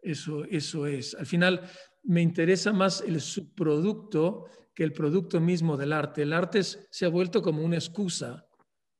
Eso, 0.00 0.44
eso 0.44 0.86
es. 0.86 1.14
Al 1.14 1.26
final 1.26 1.62
me 2.02 2.20
interesa 2.20 2.72
más 2.72 3.00
el 3.00 3.20
subproducto 3.20 4.46
que 4.74 4.84
el 4.84 4.92
producto 4.92 5.40
mismo 5.40 5.76
del 5.76 5.92
arte. 5.92 6.22
El 6.22 6.32
arte 6.32 6.62
se 6.62 7.06
ha 7.06 7.08
vuelto 7.08 7.42
como 7.42 7.62
una 7.62 7.76
excusa 7.76 8.47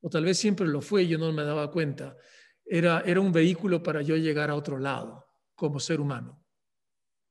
o 0.01 0.11
tal 0.11 0.25
vez 0.25 0.39
siempre 0.39 0.67
lo 0.67 0.81
fue 0.81 1.07
yo 1.07 1.19
no 1.19 1.33
me 1.33 1.45
daba 1.45 1.71
cuenta, 1.71 2.17
era, 2.65 3.03
era 3.07 3.21
un 3.21 3.33
vehículo 3.33 3.83
para 3.83 4.03
yo 4.03 4.17
llegar 4.17 4.51
a 4.51 4.55
otro 4.55 4.79
lado 4.79 5.27
como 5.55 5.81
ser 5.81 6.01
humano. 6.01 6.45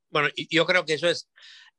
Bueno, 0.09 0.29
yo 0.49 0.65
creo 0.65 0.85
que 0.85 0.93
eso 0.93 1.07
es, 1.07 1.29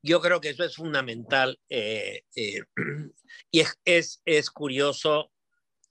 yo 0.03 0.21
creo 0.21 0.41
que 0.41 0.51
eso 0.51 0.65
es 0.65 0.77
fundamental 0.77 1.59
eh, 1.69 2.23
eh, 2.35 2.63
y 3.51 3.61
es, 3.61 3.75
es, 3.85 4.23
es, 4.25 4.51
curioso 4.51 5.33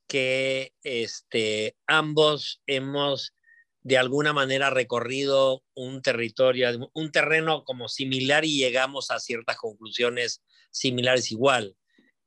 que 0.07 0.73
este, 0.83 1.75
ambos 1.85 2.61
hemos 2.65 3.33
de 3.81 3.97
alguna 3.97 4.33
manera 4.33 4.69
recorrido 4.69 5.63
un 5.73 6.01
territorio, 6.01 6.89
un 6.93 7.11
terreno 7.11 7.63
como 7.63 7.87
similar 7.87 8.43
y 8.43 8.57
llegamos 8.57 9.11
a 9.11 9.19
ciertas 9.19 9.57
conclusiones 9.57 10.43
similares 10.71 11.31
igual. 11.31 11.75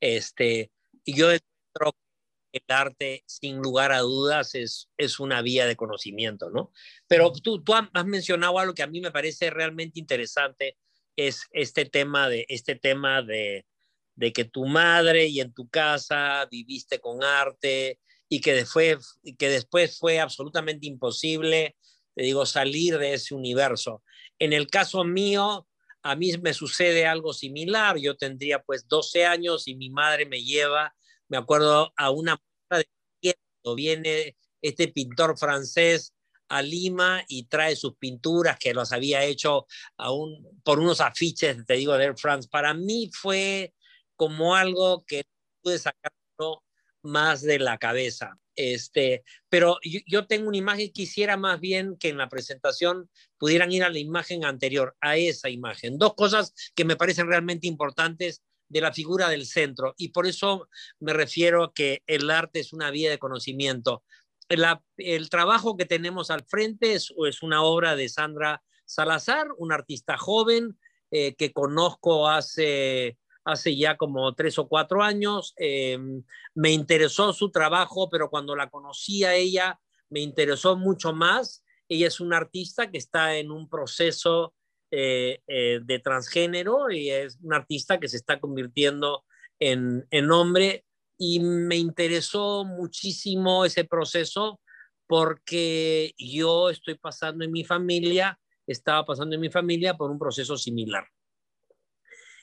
Este, 0.00 0.70
y 1.04 1.14
yo 1.14 1.28
creo 1.72 1.94
el 2.52 2.62
arte, 2.68 3.22
sin 3.26 3.58
lugar 3.58 3.92
a 3.92 4.00
dudas, 4.00 4.54
es, 4.54 4.88
es 4.96 5.20
una 5.20 5.42
vía 5.42 5.66
de 5.66 5.76
conocimiento, 5.76 6.50
¿no? 6.50 6.72
Pero 7.06 7.32
tú, 7.32 7.62
tú 7.62 7.74
has 7.74 8.06
mencionado 8.06 8.58
algo 8.58 8.74
que 8.74 8.82
a 8.82 8.88
mí 8.88 9.00
me 9.00 9.10
parece 9.10 9.50
realmente 9.50 10.00
interesante, 10.00 10.76
es 11.16 11.46
este 11.52 11.84
tema 11.84 12.28
de, 12.28 12.46
este 12.48 12.76
tema 12.76 13.22
de, 13.22 13.66
de 14.14 14.32
que 14.32 14.44
tu 14.44 14.66
madre 14.66 15.26
y 15.26 15.40
en 15.40 15.52
tu 15.52 15.68
casa 15.68 16.46
viviste 16.50 16.98
con 17.00 17.22
arte 17.22 18.00
y 18.28 18.40
que 18.40 18.54
después, 18.54 19.18
que 19.38 19.48
después 19.48 19.98
fue 19.98 20.20
absolutamente 20.20 20.86
imposible, 20.86 21.76
te 22.14 22.22
digo, 22.22 22.46
salir 22.46 22.98
de 22.98 23.14
ese 23.14 23.34
universo. 23.34 24.02
En 24.38 24.52
el 24.52 24.68
caso 24.68 25.04
mío, 25.04 25.66
a 26.02 26.16
mí 26.16 26.32
me 26.40 26.54
sucede 26.54 27.06
algo 27.06 27.32
similar. 27.32 27.98
Yo 27.98 28.16
tendría 28.16 28.62
pues 28.62 28.88
12 28.88 29.26
años 29.26 29.68
y 29.68 29.74
mi 29.74 29.90
madre 29.90 30.26
me 30.26 30.42
lleva, 30.42 30.94
me 31.30 31.38
acuerdo, 31.38 31.92
a 31.96 32.10
una 32.10 32.38
de 32.70 32.86
viene 33.76 34.36
este 34.60 34.88
pintor 34.88 35.38
francés 35.38 36.12
a 36.48 36.60
Lima 36.62 37.24
y 37.28 37.44
trae 37.44 37.76
sus 37.76 37.94
pinturas 37.96 38.58
que 38.58 38.74
las 38.74 38.92
había 38.92 39.24
hecho 39.24 39.66
aún 39.96 40.44
por 40.64 40.80
unos 40.80 41.00
afiches, 41.00 41.64
te 41.64 41.74
digo, 41.74 41.96
de 41.96 42.06
Air 42.06 42.18
France. 42.18 42.48
Para 42.50 42.74
mí 42.74 43.10
fue 43.12 43.72
como 44.16 44.56
algo 44.56 45.04
que 45.06 45.22
pude 45.62 45.78
sacarlo 45.78 46.64
más 47.02 47.42
de 47.42 47.60
la 47.60 47.78
cabeza. 47.78 48.36
Este, 48.56 49.22
pero 49.48 49.78
yo, 49.84 50.26
tengo 50.26 50.48
una 50.48 50.58
imagen, 50.58 50.90
quisiera 50.92 51.36
más 51.36 51.60
bien 51.60 51.96
que 51.96 52.08
en 52.08 52.18
la 52.18 52.28
presentación 52.28 53.08
pudieran 53.38 53.70
ir 53.70 53.84
a 53.84 53.88
la 53.88 54.00
imagen 54.00 54.44
anterior, 54.44 54.96
a 55.00 55.16
esa 55.16 55.48
imagen. 55.48 55.96
Dos 55.96 56.14
cosas 56.14 56.52
que 56.74 56.84
me 56.84 56.96
parecen 56.96 57.28
realmente 57.28 57.68
importantes 57.68 58.42
de 58.70 58.80
la 58.80 58.92
figura 58.92 59.28
del 59.28 59.44
centro 59.44 59.94
y 59.98 60.08
por 60.08 60.26
eso 60.26 60.68
me 60.98 61.12
refiero 61.12 61.64
a 61.64 61.74
que 61.74 62.02
el 62.06 62.30
arte 62.30 62.60
es 62.60 62.72
una 62.72 62.90
vía 62.90 63.10
de 63.10 63.18
conocimiento. 63.18 64.02
el 64.48 65.28
trabajo 65.28 65.76
que 65.76 65.84
tenemos 65.84 66.30
al 66.30 66.44
frente 66.44 66.94
es, 66.94 67.12
es, 67.26 67.42
una 67.42 67.62
obra 67.62 67.94
de 67.96 68.08
Sandra 68.08 68.62
Salazar, 68.86 69.48
una 69.58 69.74
artista 69.74 70.16
joven 70.16 70.78
eh, 71.10 71.34
que 71.34 71.52
conozco 71.52 72.28
hace 72.28 73.18
hace 73.44 73.76
ya 73.76 73.96
como 73.96 74.32
tres 74.34 74.58
o 74.58 74.68
cuatro 74.68 75.02
años. 75.02 75.54
Eh, 75.56 75.98
me 76.54 76.72
interesó 76.72 77.32
su 77.32 77.50
trabajo, 77.50 78.08
pero 78.10 78.30
cuando 78.30 78.54
la 78.54 78.70
conocí 78.70 79.24
a 79.24 79.34
ella, 79.34 79.80
me 80.08 80.20
interesó 80.20 80.76
mucho 80.76 81.12
más. 81.12 81.64
Ella 81.88 82.06
es 82.06 82.20
una 82.20 82.36
artista 82.36 82.90
que 82.90 82.98
está 82.98 83.36
en 83.36 83.50
un 83.50 83.68
proceso 83.68 84.54
eh, 84.92 85.40
eh, 85.46 85.78
de 85.84 85.98
transgénero 86.00 86.90
y 86.90 87.10
es 87.10 87.38
una 87.42 87.58
artista 87.58 88.00
que 88.00 88.08
se 88.08 88.16
está 88.16 88.40
convirtiendo 88.40 89.24
en, 89.60 90.04
en 90.10 90.32
hombre 90.32 90.84
y 91.16 91.38
me 91.38 91.76
interesó 91.76 92.64
muchísimo 92.64 93.64
ese 93.64 93.84
proceso 93.84 94.60
porque 95.06 96.12
yo 96.18 96.70
estoy 96.70 96.96
pasando 96.96 97.44
en 97.44 97.52
mi 97.52 97.62
familia, 97.64 98.40
estaba 98.66 99.04
pasando 99.04 99.36
en 99.36 99.40
mi 99.40 99.50
familia 99.50 99.94
por 99.94 100.10
un 100.10 100.18
proceso 100.18 100.56
similar 100.56 101.06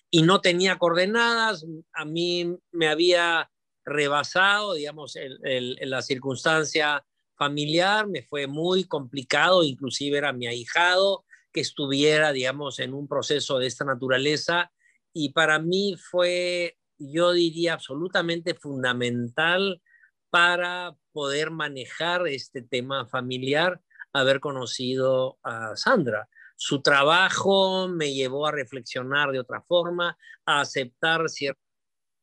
y 0.10 0.22
no 0.22 0.40
tenía 0.40 0.78
coordenadas. 0.78 1.66
A 1.92 2.06
mí 2.06 2.58
me 2.72 2.88
había 2.88 3.52
rebasado, 3.84 4.76
digamos, 4.76 5.18
en 5.18 5.90
la 5.90 6.02
circunstancia 6.02 7.06
familiar, 7.36 8.08
me 8.08 8.24
fue 8.24 8.48
muy 8.48 8.86
complicado, 8.86 9.64
inclusive 9.64 10.18
era 10.18 10.32
mi 10.32 10.48
ahijado 10.48 11.26
estuviera, 11.60 12.32
digamos, 12.32 12.80
en 12.80 12.94
un 12.94 13.08
proceso 13.08 13.60
de 13.60 13.68
esta 13.68 13.86
naturaleza. 13.86 14.72
Y 15.14 15.34
para 15.34 15.60
mí 15.60 15.96
fue, 15.98 16.78
yo 16.98 17.34
diría, 17.34 17.74
absolutamente 17.74 18.54
fundamental 18.54 19.82
para 20.30 20.96
poder 21.12 21.52
manejar 21.52 22.28
este 22.28 22.62
tema 22.62 23.08
familiar, 23.08 23.82
haber 24.14 24.40
conocido 24.40 25.40
a 25.44 25.76
Sandra. 25.76 26.30
Su 26.56 26.82
trabajo 26.82 27.88
me 27.88 28.14
llevó 28.14 28.48
a 28.48 28.52
reflexionar 28.52 29.32
de 29.32 29.40
otra 29.40 29.62
forma, 29.62 30.18
a 30.46 30.62
aceptar 30.62 31.30
ciertas 31.30 31.64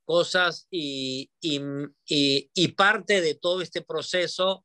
cosas 0.04 0.66
y, 0.70 1.30
y, 1.40 2.68
parte 2.76 3.20
de 3.20 3.34
todo 3.34 3.62
este 3.62 3.82
proceso 3.82 4.64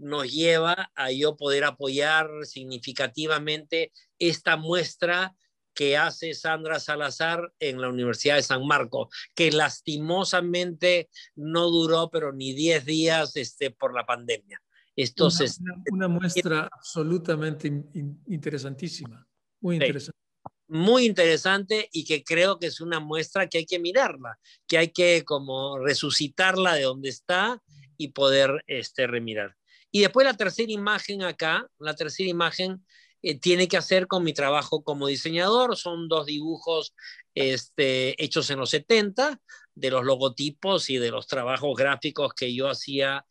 nos 0.00 0.30
lleva 0.30 0.90
a 0.94 1.12
yo 1.12 1.36
poder 1.36 1.64
apoyar 1.64 2.28
significativamente 2.44 3.92
esta 4.18 4.56
muestra 4.56 5.34
que 5.74 5.96
hace 5.96 6.34
Sandra 6.34 6.80
Salazar 6.80 7.52
en 7.58 7.80
la 7.80 7.88
Universidad 7.88 8.36
de 8.36 8.42
San 8.42 8.66
Marcos, 8.66 9.08
que 9.34 9.52
lastimosamente 9.52 11.08
no 11.36 11.70
duró, 11.70 12.10
pero 12.10 12.32
ni 12.32 12.52
10 12.52 12.84
días 12.84 13.36
este, 13.36 13.70
por 13.70 13.94
la 13.94 14.04
pandemia. 14.04 14.60
Entonces, 14.96 15.58
una, 15.90 16.08
muestra 16.08 16.68
absolutamente 16.70 17.68
interesantísima, 18.26 19.26
muy 19.60 19.76
interesante. 19.76 20.18
Muy 20.68 21.04
interesante 21.04 21.88
y 21.92 22.04
que 22.04 22.22
creo 22.22 22.58
que 22.58 22.66
es 22.66 22.80
una 22.80 23.00
muestra 23.00 23.48
que 23.48 23.58
hay 23.58 23.66
que 23.66 23.80
mirarla, 23.80 24.38
que 24.68 24.78
hay 24.78 24.88
que 24.88 25.24
como 25.24 25.78
resucitarla 25.78 26.74
de 26.74 26.82
donde 26.82 27.08
está 27.08 27.60
y 27.96 28.08
poder 28.08 28.62
este, 28.68 29.08
remirar. 29.08 29.56
Y 29.90 30.00
después 30.00 30.26
la 30.26 30.34
tercera 30.34 30.70
imagen 30.70 31.22
acá, 31.22 31.66
la 31.78 31.94
tercera 31.94 32.28
imagen 32.28 32.84
eh, 33.22 33.38
tiene 33.38 33.68
que 33.68 33.76
hacer 33.76 34.06
con 34.06 34.24
mi 34.24 34.32
trabajo 34.32 34.82
como 34.82 35.06
diseñador. 35.06 35.76
Son 35.76 36.08
dos 36.08 36.26
dibujos 36.26 36.94
este, 37.34 38.22
hechos 38.22 38.50
en 38.50 38.58
los 38.58 38.70
70 38.70 39.40
de 39.74 39.90
los 39.90 40.04
logotipos 40.04 40.90
y 40.90 40.98
de 40.98 41.10
los 41.10 41.26
trabajos 41.26 41.76
gráficos 41.76 42.34
que 42.34 42.54
yo 42.54 42.68
hacía 42.68 43.24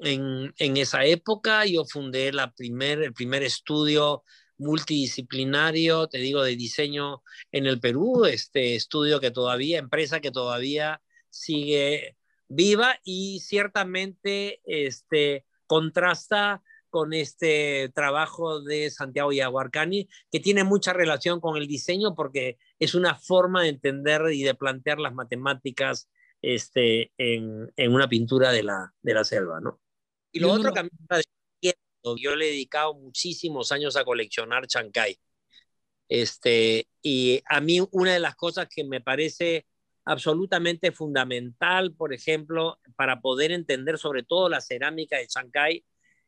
en, 0.00 0.76
esa 0.76 1.04
época 1.04 1.66
yo 1.66 1.84
fundé 1.84 2.30
primer, 2.56 3.02
el 3.02 3.12
primer 3.12 3.42
estudio 3.42 4.22
multidisciplinario, 4.58 6.08
te 6.08 6.18
digo, 6.18 6.42
de 6.42 6.56
diseño 6.56 7.22
en 7.52 7.66
el 7.66 7.80
Perú, 7.80 8.24
este 8.24 8.74
estudio 8.74 9.20
que 9.20 9.30
todavía, 9.30 9.78
empresa 9.78 10.20
que 10.20 10.32
todavía 10.32 11.00
sigue 11.30 12.16
viva 12.48 12.98
y 13.04 13.40
ciertamente 13.40 14.60
este, 14.64 15.44
contrasta 15.68 16.62
con 16.90 17.12
este 17.12 17.90
trabajo 17.94 18.60
de 18.60 18.90
Santiago 18.90 19.30
Yaguarcani, 19.30 20.08
que 20.32 20.40
tiene 20.40 20.64
mucha 20.64 20.92
relación 20.92 21.40
con 21.40 21.56
el 21.56 21.68
diseño 21.68 22.16
porque 22.16 22.58
es 22.80 22.96
una 22.96 23.14
forma 23.14 23.62
de 23.62 23.68
entender 23.68 24.22
y 24.32 24.42
de 24.42 24.54
plantear 24.54 24.98
las 24.98 25.14
matemáticas 25.14 26.08
este, 26.42 27.12
en, 27.18 27.72
en 27.76 27.94
una 27.94 28.08
pintura 28.08 28.50
de 28.50 28.64
la, 28.64 28.92
de 29.02 29.14
la 29.14 29.22
selva, 29.22 29.60
¿no? 29.60 29.80
Y 30.32 30.40
lo 30.40 30.52
otro 30.52 30.72
que 30.72 30.80
a 30.80 30.82
mí 30.82 30.90
yo 32.16 32.36
le 32.36 32.46
he 32.46 32.50
dedicado 32.50 32.94
muchísimos 32.94 33.72
años 33.72 33.96
a 33.96 34.04
coleccionar 34.04 34.66
chancay. 34.66 35.18
Este, 36.08 36.88
y 37.02 37.42
a 37.46 37.60
mí 37.60 37.80
una 37.92 38.14
de 38.14 38.20
las 38.20 38.34
cosas 38.34 38.68
que 38.68 38.84
me 38.84 39.00
parece 39.00 39.66
absolutamente 40.08 40.90
fundamental, 40.90 41.92
por 41.92 42.14
ejemplo, 42.14 42.78
para 42.96 43.20
poder 43.20 43.52
entender 43.52 43.98
sobre 43.98 44.22
todo 44.22 44.48
la 44.48 44.62
cerámica 44.62 45.18
de 45.18 45.26
Chancay, 45.26 45.84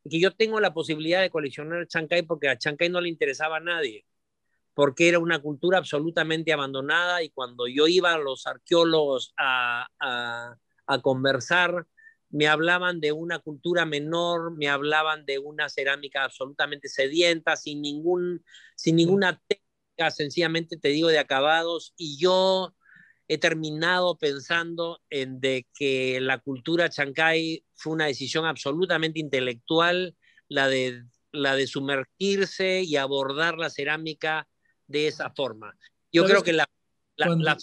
que 0.09 0.21
yo 0.21 0.33
tengo 0.33 0.61
la 0.61 0.75
posibilidad 0.75 1.23
de 1.23 1.31
coleccionar 1.31 1.87
Chancay 1.87 2.23
porque 2.23 2.51
a 2.51 2.59
Chancay 2.59 2.90
no 2.90 3.01
le 3.01 3.09
interesaba 3.09 3.57
a 3.57 3.61
nadie, 3.61 4.05
porque 4.75 5.09
era 5.09 5.19
una 5.19 5.38
cultura 5.38 5.79
absolutamente 5.79 6.53
abandonada 6.53 7.23
y 7.23 7.31
cuando 7.31 7.66
yo 7.69 7.87
iba 7.87 8.12
a 8.12 8.19
los 8.19 8.47
arqueólogos 8.47 9.33
a, 9.38 9.88
a, 9.99 10.57
a 10.87 11.01
conversar, 11.01 11.87
me 12.29 12.49
hablaban 12.49 13.01
de 13.01 13.12
una 13.12 13.38
cultura 13.38 13.87
menor, 13.87 14.55
me 14.59 14.69
hablaban 14.69 15.25
de 15.25 15.38
una 15.38 15.71
cerámica 15.71 16.25
absolutamente 16.25 16.88
sedienta, 16.88 17.57
sin, 17.57 17.81
ningún, 17.81 18.45
sin 18.77 18.97
ninguna 18.97 19.40
técnica, 19.49 20.11
sencillamente 20.11 20.77
te 20.77 20.88
digo, 20.88 21.09
de 21.09 21.19
acabados, 21.19 21.95
y 21.97 22.19
yo 22.19 22.75
he 23.33 23.38
terminado 23.38 24.19
pensando 24.19 25.01
en 25.09 25.40
de 25.40 25.69
que 25.73 26.19
la 26.21 26.38
cultura 26.38 26.90
chancay 26.90 27.64
fue 27.77 27.93
una 27.93 28.07
decisión 28.07 28.45
absolutamente 28.45 29.21
intelectual, 29.21 30.16
la 30.49 30.66
de, 30.66 31.05
la 31.31 31.55
de 31.55 31.69
sumergirse 31.69 32.83
y 32.83 32.97
abordar 32.97 33.57
la 33.57 33.71
cerámica 33.71 34.49
de 34.88 35.07
esa 35.07 35.31
forma. 35.31 35.79
Yo 36.12 36.25
creo 36.25 36.43
que 36.43 36.53
la, 36.53 36.69
la, 37.14 37.27
cuando, 37.27 37.45
la, 37.45 37.57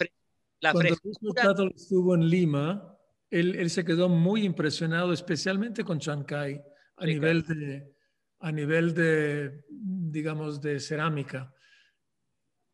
la 0.62 0.74
frescura... 0.74 1.54
estuvo 1.76 2.16
en 2.16 2.30
Lima, 2.30 2.98
él, 3.30 3.70
se 3.70 3.84
quedó 3.84 4.08
muy 4.08 4.46
impresionado, 4.46 5.12
especialmente 5.12 5.84
con 5.84 6.00
Chancay, 6.00 6.64
a 6.96 7.06
nivel 7.06 7.46
de, 7.46 7.94
a 8.40 8.54
nivel 8.54 8.94
de, 8.94 9.66
digamos, 9.70 10.62
de 10.62 10.80
cerámica. 10.80 11.54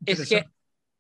Es 0.06 0.30
que 0.30 0.46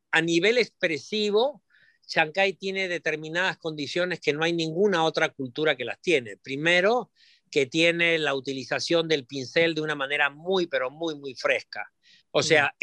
a 0.09 0.21
nivel 0.21 0.57
expresivo, 0.57 1.63
Chancay 2.07 2.53
tiene 2.53 2.87
determinadas 2.87 3.57
condiciones 3.57 4.19
que 4.19 4.33
no 4.33 4.43
hay 4.43 4.53
ninguna 4.53 5.03
otra 5.03 5.29
cultura 5.29 5.75
que 5.75 5.85
las 5.85 6.01
tiene. 6.01 6.37
Primero, 6.37 7.11
que 7.49 7.65
tiene 7.65 8.17
la 8.17 8.33
utilización 8.33 9.07
del 9.07 9.25
pincel 9.25 9.75
de 9.75 9.81
una 9.81 9.95
manera 9.95 10.29
muy, 10.29 10.67
pero 10.67 10.89
muy, 10.89 11.15
muy 11.15 11.35
fresca. 11.35 11.91
O 12.31 12.41
sea, 12.41 12.73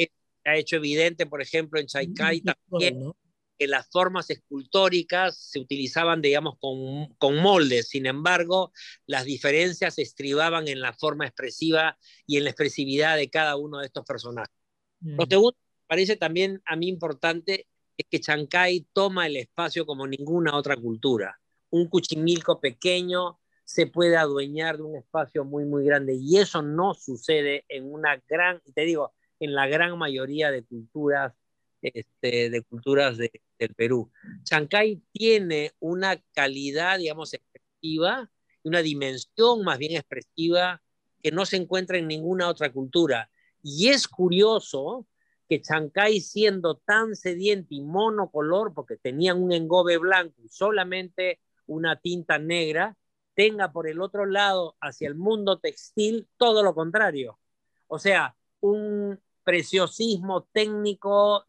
ha 0.44 0.56
hecho 0.56 0.76
evidente, 0.76 1.26
por 1.26 1.42
ejemplo, 1.42 1.80
en 1.80 1.86
Chancay 1.86 2.40
también 2.40 3.12
que 3.58 3.66
las 3.66 3.90
formas 3.90 4.30
escultóricas 4.30 5.36
se 5.36 5.58
utilizaban, 5.58 6.22
digamos, 6.22 6.54
con, 6.58 7.12
con, 7.16 7.36
moldes. 7.36 7.88
Sin 7.88 8.06
embargo, 8.06 8.72
las 9.06 9.26
diferencias 9.26 9.96
se 9.96 10.02
estribaban 10.02 10.66
en 10.66 10.80
la 10.80 10.94
forma 10.94 11.26
expresiva 11.26 11.98
y 12.26 12.38
en 12.38 12.44
la 12.44 12.50
expresividad 12.50 13.18
de 13.18 13.28
cada 13.28 13.56
uno 13.56 13.80
de 13.80 13.86
estos 13.86 14.06
personajes. 14.06 14.54
Lo 15.00 15.26
segundo 15.26 15.58
parece 15.86 16.16
también 16.16 16.62
a 16.64 16.76
mí 16.76 16.88
importante 16.88 17.66
es 18.00 18.06
que 18.10 18.20
Chancay 18.20 18.86
toma 18.92 19.26
el 19.26 19.36
espacio 19.36 19.84
como 19.84 20.06
ninguna 20.06 20.56
otra 20.56 20.76
cultura. 20.76 21.38
Un 21.70 21.86
cuchimilco 21.88 22.60
pequeño, 22.60 23.38
se 23.64 23.86
puede 23.86 24.16
adueñar 24.16 24.78
de 24.78 24.82
un 24.82 24.96
espacio 24.96 25.44
muy, 25.44 25.64
muy 25.64 25.84
grande. 25.84 26.16
Y 26.20 26.38
eso 26.38 26.60
no 26.62 26.94
sucede 26.94 27.64
en 27.68 27.92
una 27.92 28.20
gran, 28.28 28.60
te 28.74 28.82
digo, 28.82 29.12
en 29.38 29.54
la 29.54 29.68
gran 29.68 29.96
mayoría 29.96 30.50
de 30.50 30.64
culturas, 30.64 31.34
este, 31.80 32.50
de 32.50 32.62
culturas 32.62 33.16
del 33.16 33.74
Perú. 33.76 34.10
Chancay 34.42 35.00
tiene 35.12 35.72
una 35.78 36.16
calidad, 36.32 36.98
digamos, 36.98 37.32
expresiva, 37.34 38.30
una 38.64 38.82
dimensión 38.82 39.62
más 39.62 39.78
bien 39.78 39.92
expresiva 39.92 40.82
que 41.22 41.30
no 41.30 41.46
se 41.46 41.56
encuentra 41.56 41.98
en 41.98 42.08
ninguna 42.08 42.48
otra 42.48 42.72
cultura. 42.72 43.30
Y 43.62 43.88
es 43.88 44.08
curioso 44.08 45.06
que 45.50 45.60
Chancay, 45.60 46.20
siendo 46.20 46.76
tan 46.76 47.16
sediente 47.16 47.74
y 47.74 47.82
monocolor, 47.82 48.72
porque 48.72 48.96
tenían 48.96 49.42
un 49.42 49.50
engobe 49.50 49.98
blanco 49.98 50.40
y 50.44 50.48
solamente 50.48 51.40
una 51.66 51.96
tinta 51.96 52.38
negra, 52.38 52.96
tenga 53.34 53.72
por 53.72 53.88
el 53.88 54.00
otro 54.00 54.26
lado, 54.26 54.76
hacia 54.80 55.08
el 55.08 55.16
mundo 55.16 55.58
textil, 55.58 56.28
todo 56.36 56.62
lo 56.62 56.72
contrario. 56.72 57.40
O 57.88 57.98
sea, 57.98 58.36
un 58.60 59.18
preciosismo 59.42 60.48
técnico, 60.52 61.44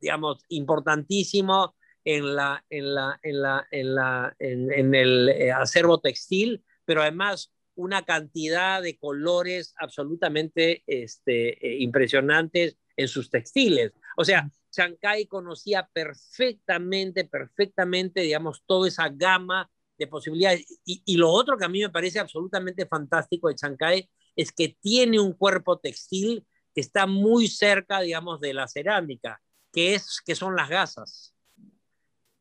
digamos, 0.00 0.44
importantísimo 0.48 1.74
en, 2.04 2.36
la, 2.36 2.62
en, 2.68 2.94
la, 2.94 3.18
en, 3.22 3.40
la, 3.40 3.66
en, 3.70 3.94
la, 3.94 4.36
en, 4.38 4.94
el 4.94 5.30
eh, 5.30 5.50
acervo 5.50 5.98
textil, 5.98 6.62
pero 6.84 7.00
además 7.00 7.54
una 7.74 8.04
cantidad 8.04 8.82
de 8.82 8.98
colores 8.98 9.74
absolutamente 9.78 10.82
este, 10.86 11.66
eh, 11.66 11.78
impresionantes 11.78 12.76
en 12.96 13.08
sus 13.08 13.30
textiles. 13.30 13.92
O 14.16 14.24
sea, 14.24 14.50
Chancay 14.70 15.26
conocía 15.26 15.88
perfectamente, 15.92 17.24
perfectamente, 17.24 18.20
digamos, 18.20 18.62
toda 18.66 18.88
esa 18.88 19.08
gama 19.08 19.70
de 19.98 20.06
posibilidades. 20.06 20.66
Y, 20.84 21.16
lo 21.16 21.30
otro 21.30 21.56
que 21.56 21.64
a 21.64 21.68
mí 21.68 21.80
me 21.80 21.90
parece 21.90 22.18
absolutamente 22.18 22.86
fantástico 22.86 23.48
de 23.48 23.54
Chancay 23.54 24.10
es 24.34 24.52
que 24.52 24.76
tiene 24.80 25.18
un 25.18 25.32
cuerpo 25.32 25.78
textil 25.78 26.46
que 26.74 26.80
está 26.82 27.06
muy 27.06 27.48
cerca, 27.48 28.00
digamos, 28.00 28.40
de 28.40 28.52
la 28.52 28.68
cerámica, 28.68 29.40
que, 29.72 29.94
es, 29.94 30.20
que 30.24 30.34
son 30.34 30.54
las 30.54 30.68
gasas. 30.68 31.34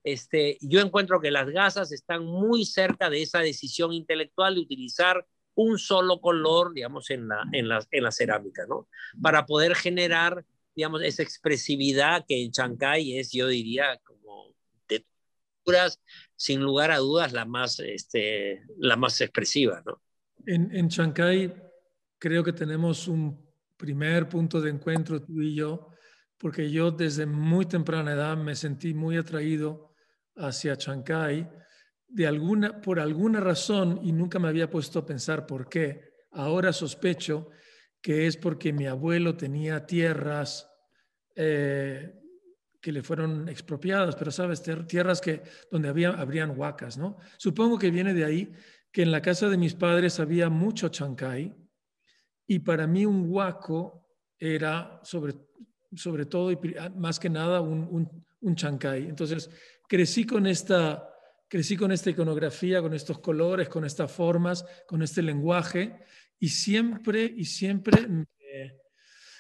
Este, 0.04 0.58
yo 0.62 0.82
encuentro 0.82 1.22
que 1.22 1.32
las 1.32 1.50
gasas 1.50 1.92
están 1.92 2.26
muy 2.26 2.66
cerca 2.66 3.10
de 3.10 3.22
esa 3.22 3.40
decisión 3.40 3.94
intelectual 3.94 4.56
de 4.56 4.62
utilizar 4.62 5.26
un 5.56 5.80
solo 5.80 6.20
color, 6.20 6.74
digamos, 6.74 7.10
en 7.10 7.28
la, 7.28 7.44
en 7.52 7.68
la, 7.68 7.86
en 7.92 8.04
la 8.04 8.12
cerámica, 8.12 8.66
¿no? 8.68 8.88
Para 9.22 9.46
poder 9.46 9.76
generar, 9.76 10.46
digamos, 10.76 11.02
esa 11.02 11.24
expresividad 11.24 12.26
que 12.28 12.44
en 12.44 12.52
Chancay 12.52 13.18
es, 13.18 13.32
yo 13.32 13.48
diría, 13.48 14.00
como 14.04 14.54
de 14.88 15.04
sin 16.36 16.62
lugar 16.62 16.92
a 16.92 16.98
dudas, 16.98 17.34
la 17.34 17.46
más, 17.46 17.80
este, 17.80 18.64
la 18.78 18.96
más 18.98 19.20
expresiva, 19.22 19.82
¿no? 19.86 20.02
En, 20.46 20.76
en 20.76 20.90
Chancay 20.90 21.54
creo 22.20 22.44
que 22.44 22.54
tenemos 22.54 23.08
un 23.08 23.44
primer 23.78 24.30
punto 24.30 24.62
de 24.62 24.70
encuentro 24.70 25.22
tú 25.22 25.42
y 25.42 25.56
yo, 25.56 25.90
porque 26.38 26.70
yo 26.70 26.92
desde 26.92 27.26
muy 27.26 27.66
temprana 27.66 28.14
edad 28.14 28.38
me 28.38 28.56
sentí 28.56 28.94
muy 28.94 29.18
atraído 29.18 29.94
hacia 30.36 30.78
Chancay 30.78 31.50
de 32.16 32.28
alguna, 32.28 32.80
por 32.80 33.02
alguna 33.02 33.42
razón, 33.42 34.00
y 34.02 34.14
nunca 34.14 34.40
me 34.40 34.48
había 34.48 34.70
puesto 34.70 35.00
a 35.00 35.06
pensar 35.06 35.46
por 35.46 35.68
qué, 35.68 36.14
ahora 36.32 36.72
sospecho 36.72 37.50
que 38.02 38.26
es 38.26 38.38
porque 38.38 38.72
mi 38.72 38.88
abuelo 38.88 39.36
tenía 39.36 39.86
tierras 39.86 40.72
eh, 41.36 42.14
que 42.80 42.94
le 42.94 43.04
fueron 43.04 43.50
expropiadas, 43.50 44.16
pero 44.16 44.32
sabes, 44.32 44.64
tierras 44.88 45.20
que, 45.20 45.42
donde 45.70 45.90
había, 45.90 46.12
habrían 46.12 46.58
huacas, 46.58 46.98
¿no? 46.98 47.18
Supongo 47.38 47.78
que 47.78 47.92
viene 47.92 48.14
de 48.14 48.24
ahí 48.24 48.54
que 48.94 49.02
en 49.02 49.12
la 49.12 49.22
casa 49.22 49.50
de 49.50 49.58
mis 49.58 49.74
padres 49.74 50.18
había 50.22 50.50
mucho 50.50 50.88
chancay 50.88 51.54
y 52.48 52.60
para 52.60 52.88
mí 52.88 53.06
un 53.06 53.30
huaco 53.30 54.08
era 54.40 55.02
sobre, 55.04 55.34
sobre 55.94 56.28
todo 56.28 56.50
y 56.50 56.58
más 56.96 57.20
que 57.20 57.30
nada 57.30 57.60
un, 57.60 57.86
un, 57.92 58.26
un 58.40 58.56
chancay. 58.56 59.04
Entonces 59.04 59.50
crecí 59.90 60.26
con 60.26 60.48
esta 60.48 61.10
crecí 61.48 61.78
con 61.78 61.92
esta 61.92 62.10
iconografía, 62.10 62.82
con 62.82 62.94
estos 62.94 63.20
colores, 63.20 63.70
con 63.70 63.86
estas 63.86 64.12
formas, 64.12 64.66
con 64.88 65.02
este 65.02 65.22
lenguaje 65.22 65.98
y 66.40 66.50
siempre, 66.50 67.32
y 67.36 67.46
siempre, 67.46 68.08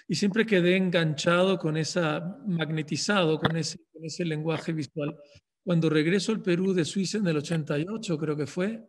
y 0.08 0.16
siempre 0.16 0.46
quedé 0.46 0.78
enganchado 0.78 1.58
con 1.58 1.78
esa, 1.78 2.38
magnetizado 2.46 3.40
con 3.40 3.58
ese, 3.58 3.80
con 3.92 4.06
ese 4.06 4.26
lenguaje 4.26 4.72
visual. 4.74 5.16
Cuando 5.64 5.90
regreso 5.90 6.32
al 6.32 6.42
Perú 6.42 6.74
de 6.74 6.86
Suiza 6.86 7.18
en 7.18 7.28
el 7.28 7.38
88, 7.38 8.18
creo 8.18 8.38
que 8.38 8.46
fue, 8.46 8.88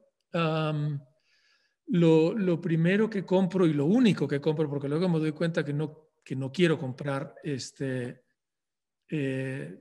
lo, 1.88 2.34
lo, 2.34 2.60
primero 2.60 3.08
que 3.08 3.24
compro 3.24 3.66
y 3.66 3.72
lo 3.72 3.86
único 3.86 4.28
que 4.28 4.40
compro, 4.40 4.68
porque 4.68 4.88
luego 4.88 5.08
me 5.08 5.18
doy 5.18 5.32
cuenta 5.32 5.64
que 5.64 5.72
no, 5.72 6.10
que 6.22 6.36
no 6.36 6.52
quiero 6.52 6.78
comprar 6.78 7.34
este, 7.42 8.24
eh, 9.08 9.80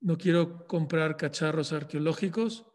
no 0.00 0.16
quiero 0.16 0.66
comprar 0.66 1.16
cacharros 1.16 1.72
arqueológicos 1.72 2.66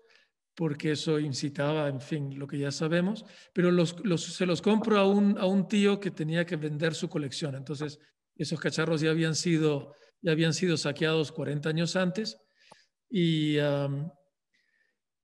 porque 0.55 0.91
eso 0.91 1.19
incitaba, 1.19 1.87
en 1.87 1.99
fin, 1.99 2.37
lo 2.37 2.47
que 2.47 2.59
ya 2.59 2.71
sabemos, 2.71 3.25
pero 3.53 3.71
los, 3.71 3.95
se 4.17 4.45
los 4.45 4.61
compro 4.61 4.99
a 4.99 5.07
un, 5.07 5.37
a 5.39 5.45
un 5.45 5.67
tío 5.67 5.99
que 5.99 6.11
tenía 6.11 6.45
que 6.45 6.57
vender 6.57 6.93
su 6.93 7.09
colección. 7.09 7.55
Entonces, 7.55 7.99
esos 8.35 8.59
cacharros 8.59 9.01
ya 9.01 9.09
habían 9.09 9.35
sido, 9.35 9.95
ya 10.21 10.31
habían 10.31 10.53
sido 10.53 10.77
saqueados 10.77 11.31
40 11.31 11.69
años 11.69 11.95
antes 11.95 12.37
y, 13.09 13.57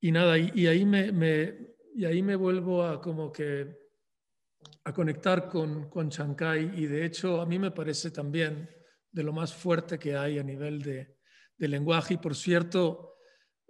y 0.02 0.12
nada, 0.12 0.38
y, 0.38 0.68
ahí 0.68 0.86
me, 0.86 1.12
me, 1.12 1.76
y 1.94 2.06
ahí 2.06 2.24
me 2.24 2.36
vuelvo 2.36 2.84
a 2.84 3.00
como 3.00 3.32
que 3.32 3.78
a 4.84 4.94
conectar 4.94 5.48
con, 5.48 5.90
con 5.90 6.10
Chancay 6.10 6.72
y 6.76 6.88
de 6.88 7.06
hecho 7.06 7.40
a 7.40 7.46
mí 7.46 7.60
me 7.60 7.72
parece 7.72 8.12
también 8.12 8.70
de 9.12 9.24
lo 9.24 9.32
más 9.32 9.54
fuerte 9.54 9.98
que 9.98 10.16
hay 10.16 10.40
a 10.40 10.44
nivel 10.44 10.82
de, 10.82 11.19
de 11.60 11.68
lenguaje. 11.68 12.16
Y 12.16 12.18
por 12.18 12.36
cierto, 12.36 13.18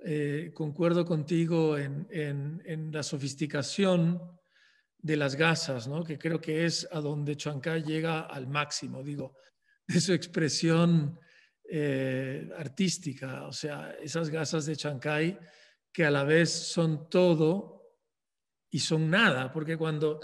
eh, 0.06 0.52
concuerdo 0.54 1.04
contigo 1.04 1.78
en, 1.78 2.08
en, 2.12 2.92
la 2.92 3.04
sofisticación 3.04 4.22
de 4.98 5.18
las 5.18 5.36
gasas, 5.36 5.88
¿no? 5.88 6.04
que 6.04 6.18
creo 6.18 6.40
que 6.40 6.66
es 6.66 6.88
a 6.92 7.02
donde 7.02 7.36
Chancay 7.36 7.84
llega 7.84 8.22
al 8.22 8.48
máximo, 8.48 9.04
digo, 9.04 9.36
de 9.88 10.00
su 10.00 10.14
expresión 10.14 11.20
eh, 11.70 12.50
artística. 12.58 13.48
O 13.48 13.52
sea, 13.52 13.92
esas 14.02 14.30
gasas 14.30 14.66
de 14.66 14.76
Chancay 14.76 15.38
que 15.92 16.06
a 16.06 16.12
la 16.12 16.24
vez 16.24 16.50
son 16.50 17.10
todo 17.10 17.98
y 18.70 18.80
son 18.80 19.10
nada, 19.10 19.52
porque 19.52 19.78
cuando 19.78 20.20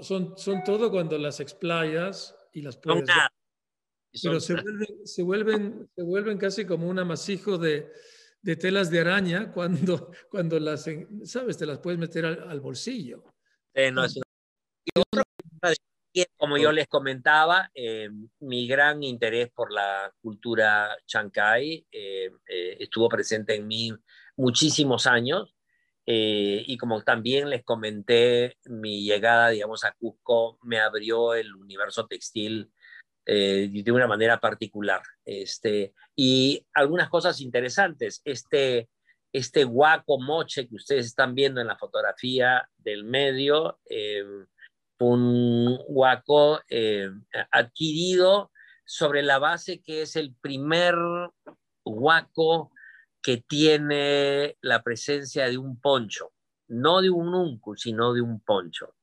son, 0.00 0.36
son 0.38 0.64
todo 0.64 0.90
cuando 0.90 1.18
las 1.18 1.40
explayas 1.40 2.34
y 2.52 2.62
las 2.62 2.78
puedes 2.78 3.08
pero 4.22 4.40
se 4.40 4.54
vuelven, 4.54 5.06
se, 5.06 5.22
vuelven, 5.22 5.88
se 5.94 6.02
vuelven 6.02 6.38
casi 6.38 6.64
como 6.64 6.88
un 6.88 6.98
amasijo 6.98 7.58
de, 7.58 7.90
de 8.42 8.56
telas 8.56 8.90
de 8.90 9.00
araña 9.00 9.52
cuando, 9.52 10.10
cuando 10.30 10.60
las, 10.60 10.88
sabes, 11.24 11.58
te 11.58 11.66
las 11.66 11.78
puedes 11.78 11.98
meter 11.98 12.26
al, 12.26 12.60
bolsillo. 12.60 13.24
no, 13.92 14.04
es 14.04 14.14
como 16.36 16.58
yo 16.58 16.70
les 16.70 16.86
comentaba, 16.86 17.70
eh, 17.74 18.08
mi 18.40 18.68
gran 18.68 19.02
interés 19.02 19.50
por 19.50 19.72
la 19.72 20.12
cultura 20.20 20.96
chancay 21.06 21.86
eh, 21.90 22.30
eh, 22.48 22.76
estuvo 22.78 23.08
presente 23.08 23.56
en 23.56 23.66
mí 23.66 23.92
muchísimos 24.36 25.06
años 25.06 25.54
y 26.06 26.76
como 26.76 27.02
también 27.02 27.48
les 27.48 27.64
comenté, 27.64 28.58
mi 28.66 29.04
llegada, 29.04 29.48
digamos, 29.48 29.84
a 29.84 29.92
Cusco 29.92 30.58
me 30.62 30.78
abrió 30.78 31.32
el 31.32 31.54
universo 31.54 32.06
textil 32.06 32.70
eh, 33.26 33.70
de 33.72 33.92
una 33.92 34.06
manera 34.06 34.38
particular. 34.38 35.02
Este, 35.24 35.94
y 36.14 36.66
algunas 36.74 37.08
cosas 37.08 37.40
interesantes. 37.40 38.20
Este, 38.24 38.90
este 39.32 39.64
guaco 39.64 40.20
moche 40.20 40.68
que 40.68 40.76
ustedes 40.76 41.06
están 41.06 41.34
viendo 41.34 41.60
en 41.60 41.66
la 41.66 41.76
fotografía 41.76 42.68
del 42.76 43.04
medio, 43.04 43.80
eh, 43.88 44.24
un 45.00 45.76
guaco 45.88 46.60
eh, 46.68 47.10
adquirido 47.50 48.50
sobre 48.86 49.22
la 49.22 49.38
base 49.38 49.82
que 49.82 50.02
es 50.02 50.16
el 50.16 50.34
primer 50.40 50.94
guaco 51.84 52.70
que 53.22 53.38
tiene 53.38 54.56
la 54.60 54.82
presencia 54.82 55.48
de 55.48 55.58
un 55.58 55.80
poncho, 55.80 56.32
no 56.68 57.00
de 57.00 57.10
un 57.10 57.34
uncu, 57.34 57.76
sino 57.76 58.12
de 58.12 58.20
un 58.20 58.40
poncho. 58.40 58.94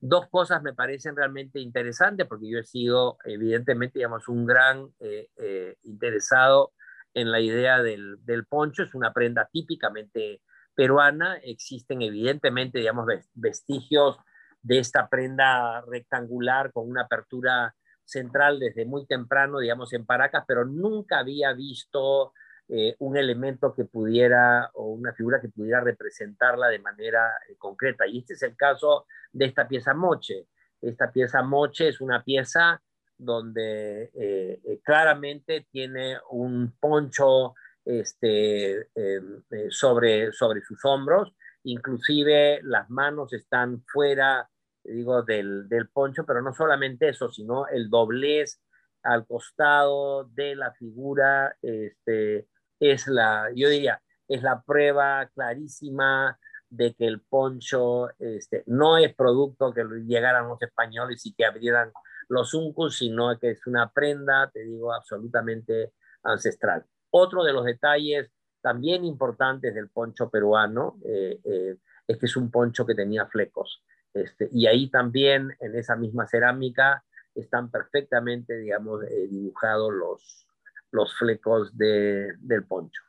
Dos 0.00 0.28
cosas 0.28 0.62
me 0.62 0.72
parecen 0.72 1.14
realmente 1.14 1.60
interesantes 1.60 2.26
porque 2.26 2.48
yo 2.50 2.58
he 2.58 2.64
sido, 2.64 3.18
evidentemente, 3.24 3.98
digamos, 3.98 4.28
un 4.28 4.46
gran 4.46 4.88
eh, 4.98 5.28
eh, 5.36 5.76
interesado 5.82 6.72
en 7.12 7.30
la 7.30 7.40
idea 7.40 7.82
del, 7.82 8.16
del, 8.24 8.46
poncho. 8.46 8.82
Es 8.82 8.94
una 8.94 9.12
prenda 9.12 9.48
típicamente 9.52 10.42
peruana. 10.74 11.36
Existen, 11.42 12.00
evidentemente, 12.00 12.78
digamos, 12.78 13.06
vestigios 13.34 14.16
de 14.62 14.78
esta 14.78 15.08
prenda 15.08 15.82
rectangular 15.82 16.72
con 16.72 16.88
una 16.88 17.02
apertura 17.02 17.74
central 18.04 18.58
desde 18.58 18.86
muy 18.86 19.06
temprano, 19.06 19.58
digamos, 19.60 19.92
en 19.92 20.04
Paracas, 20.04 20.44
pero 20.46 20.64
nunca 20.64 21.20
había 21.20 21.52
visto 21.52 22.32
eh, 22.72 22.94
un 23.00 23.16
elemento 23.16 23.74
que 23.74 23.84
pudiera 23.84 24.70
o 24.74 24.92
una 24.92 25.12
figura 25.12 25.40
que 25.40 25.48
pudiera 25.48 25.80
representarla 25.80 26.68
de 26.68 26.78
manera 26.78 27.28
eh, 27.48 27.56
concreta. 27.58 28.06
Y 28.06 28.18
este 28.18 28.34
es 28.34 28.42
el 28.44 28.54
caso 28.54 29.06
de 29.32 29.46
esta 29.46 29.66
pieza 29.66 29.92
moche. 29.92 30.46
Esta 30.80 31.10
pieza 31.10 31.42
moche 31.42 31.88
es 31.88 32.00
una 32.00 32.22
pieza 32.22 32.80
donde 33.18 34.12
eh, 34.14 34.80
claramente 34.84 35.66
tiene 35.72 36.18
un 36.30 36.72
poncho 36.78 37.54
este, 37.84 38.88
em, 38.94 39.42
sobre, 39.70 40.30
sobre 40.30 40.60
sus 40.60 40.84
hombros, 40.84 41.34
inclusive 41.64 42.60
las 42.62 42.88
manos 42.88 43.32
están 43.32 43.82
fuera, 43.84 44.48
digo, 44.84 45.24
del, 45.24 45.68
del 45.68 45.88
poncho, 45.88 46.24
pero 46.24 46.40
no 46.40 46.52
solamente 46.54 47.08
eso, 47.08 47.32
sino 47.32 47.66
el 47.66 47.90
doblez 47.90 48.60
al 49.02 49.26
costado 49.26 50.24
de 50.24 50.54
la 50.54 50.72
figura 50.72 51.56
este, 51.62 52.46
es 52.80 53.06
la, 53.06 53.50
yo 53.54 53.68
diría, 53.68 54.02
es 54.26 54.42
la 54.42 54.62
prueba 54.62 55.28
clarísima 55.34 56.38
de 56.68 56.94
que 56.94 57.06
el 57.06 57.20
poncho 57.20 58.10
este, 58.18 58.62
no 58.66 58.96
es 58.96 59.14
producto 59.14 59.72
que 59.72 59.84
llegaran 60.06 60.48
los 60.48 60.62
españoles 60.62 61.24
y 61.26 61.34
que 61.34 61.44
abrieran 61.44 61.92
los 62.28 62.54
uncus, 62.54 62.98
sino 62.98 63.36
que 63.38 63.50
es 63.50 63.66
una 63.66 63.90
prenda, 63.92 64.50
te 64.50 64.64
digo, 64.64 64.92
absolutamente 64.92 65.92
ancestral. 66.22 66.84
Otro 67.10 67.42
de 67.42 67.52
los 67.52 67.64
detalles 67.64 68.30
también 68.60 69.04
importantes 69.04 69.74
del 69.74 69.88
poncho 69.88 70.30
peruano 70.30 70.98
eh, 71.04 71.40
eh, 71.44 71.76
es 72.06 72.18
que 72.18 72.26
es 72.26 72.36
un 72.36 72.50
poncho 72.50 72.86
que 72.86 72.94
tenía 72.94 73.26
flecos. 73.26 73.82
Este, 74.14 74.48
y 74.52 74.66
ahí 74.66 74.88
también, 74.90 75.56
en 75.60 75.74
esa 75.76 75.96
misma 75.96 76.26
cerámica, 76.26 77.04
están 77.34 77.70
perfectamente, 77.70 78.56
digamos, 78.56 79.02
eh, 79.04 79.28
dibujados 79.28 79.92
los, 79.92 80.46
los 80.90 81.16
flecos 81.16 81.76
de, 81.76 82.34
del 82.38 82.64
poncho. 82.64 83.02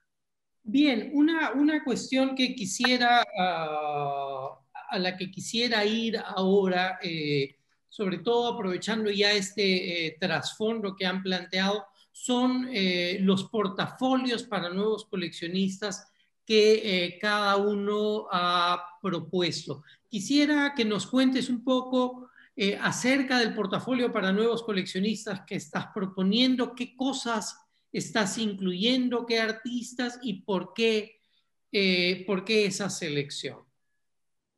Bien, 0.63 1.11
una, 1.13 1.51
una 1.53 1.83
cuestión 1.83 2.35
que 2.35 2.53
quisiera, 2.53 3.23
uh, 3.23 4.55
a 4.89 4.99
la 4.99 5.17
que 5.17 5.31
quisiera 5.31 5.83
ir 5.85 6.17
ahora, 6.17 6.99
eh, 7.01 7.55
sobre 7.89 8.19
todo 8.19 8.53
aprovechando 8.53 9.09
ya 9.09 9.31
este 9.31 10.07
eh, 10.07 10.17
trasfondo 10.19 10.95
que 10.95 11.05
han 11.05 11.23
planteado, 11.23 11.85
son 12.11 12.67
eh, 12.71 13.17
los 13.21 13.45
portafolios 13.45 14.43
para 14.43 14.69
nuevos 14.69 15.05
coleccionistas 15.05 16.07
que 16.45 17.05
eh, 17.05 17.19
cada 17.19 17.55
uno 17.57 18.27
ha 18.31 18.97
propuesto. 19.01 19.83
Quisiera 20.09 20.73
que 20.75 20.85
nos 20.85 21.07
cuentes 21.07 21.49
un 21.49 21.63
poco 21.63 22.29
eh, 22.55 22.77
acerca 22.79 23.39
del 23.39 23.53
portafolio 23.53 24.11
para 24.11 24.33
nuevos 24.33 24.61
coleccionistas 24.63 25.41
que 25.47 25.55
estás 25.55 25.87
proponiendo, 25.93 26.75
qué 26.75 26.95
cosas 26.95 27.57
estás 27.91 28.37
incluyendo, 28.37 29.25
qué 29.25 29.39
artistas 29.39 30.19
y 30.21 30.41
por 30.43 30.73
qué, 30.73 31.19
eh, 31.71 32.23
por 32.25 32.45
qué 32.45 32.65
esa 32.65 32.89
selección. 32.89 33.59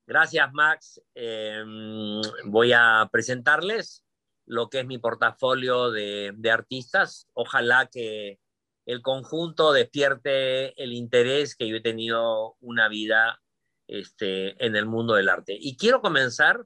Gracias, 0.06 0.52
Max. 0.54 1.02
Em, 1.16 2.22
voy 2.46 2.74
a 2.74 3.08
presentarles 3.12 4.04
lo 4.46 4.70
que 4.70 4.82
es 4.82 4.86
mi 4.86 4.98
portafolio 4.98 5.92
de, 5.92 6.36
artistas. 6.52 7.30
Ojalá 7.34 7.88
que 7.88 8.40
el 8.86 9.02
conjunto 9.02 9.72
despierte 9.72 10.82
el 10.82 10.92
interés 10.94 11.56
que 11.56 11.68
yo 11.70 11.78
he 11.78 11.82
tenido 11.82 12.58
una 12.60 12.90
vida 12.90 13.42
este, 13.88 14.64
en 14.64 14.76
el 14.76 14.86
mundo 14.86 15.14
del 15.16 15.30
arte. 15.30 15.58
Y 15.58 15.78
quiero 15.78 16.02
comenzar 16.02 16.66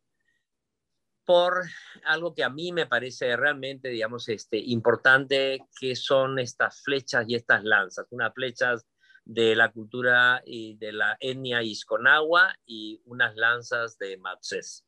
por 1.27 1.63
algo 2.05 2.33
que 2.33 2.43
a 2.45 2.49
mí 2.49 2.71
me 2.71 2.85
parece 2.85 3.35
realmente, 3.35 3.89
digamos, 3.89 4.29
este, 4.29 4.57
importante, 4.57 5.59
que 5.77 5.93
son 5.93 6.39
estas 6.39 6.81
flechas 6.83 7.25
y 7.27 7.35
estas 7.35 7.65
lanzas. 7.65 8.07
Unas 8.11 8.33
flechas 8.33 8.87
de 9.25 9.53
la 9.53 9.73
cultura 9.73 10.41
y 10.45 10.77
de 10.77 10.93
la 10.93 11.17
etnia 11.19 11.61
isconagua 11.61 12.55
y 12.65 13.01
unas 13.03 13.35
lanzas 13.35 13.97
de 13.97 14.15
Matsés. 14.17 14.85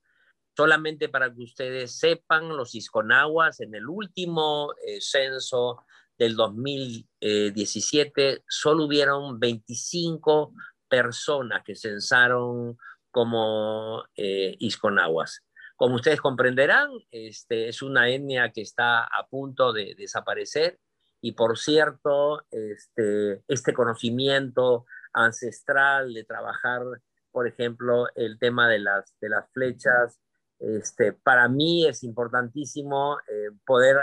Solamente 0.56 1.10
para 1.10 1.34
que 1.34 1.42
ustedes 1.42 2.00
sepan, 2.00 2.56
los 2.56 2.74
isconaguas 2.74 3.60
en 3.60 3.76
el 3.76 3.90
último 3.90 4.74
eh, 4.88 5.02
censo 5.02 5.84
del 6.18 6.38
2017 6.38 8.46
solo 8.48 8.86
hubieron 8.86 9.42
25 9.42 10.54
personas 10.88 11.64
que 11.66 11.76
censaron 11.76 12.78
como 13.12 14.06
eh, 14.16 14.56
isconaguas. 14.60 15.44
Como 15.80 15.96
ustedes 15.96 16.20
comprenderán, 16.20 16.90
este, 17.10 17.70
es 17.70 17.82
una 17.82 18.10
etnia 18.10 18.52
que 18.52 18.62
está 18.62 19.06
a 19.06 19.28
punto 19.30 19.72
de 19.72 19.96
desaparecer 19.98 20.78
y 21.22 21.32
por 21.32 21.58
cierto, 21.58 22.44
este, 22.52 23.42
este 23.48 23.74
conocimiento 23.74 24.86
ancestral 25.14 26.14
de 26.14 26.26
trabajar, 26.26 26.82
por 27.32 27.48
ejemplo, 27.48 28.08
el 28.16 28.38
tema 28.40 28.68
de 28.68 28.80
las, 28.80 29.16
de 29.22 29.30
las 29.30 29.50
flechas, 29.54 30.20
este, 30.60 31.14
para 31.14 31.48
mí 31.48 31.88
es 31.88 32.04
importantísimo 32.04 33.18
eh, 33.30 33.52
poder 33.66 34.00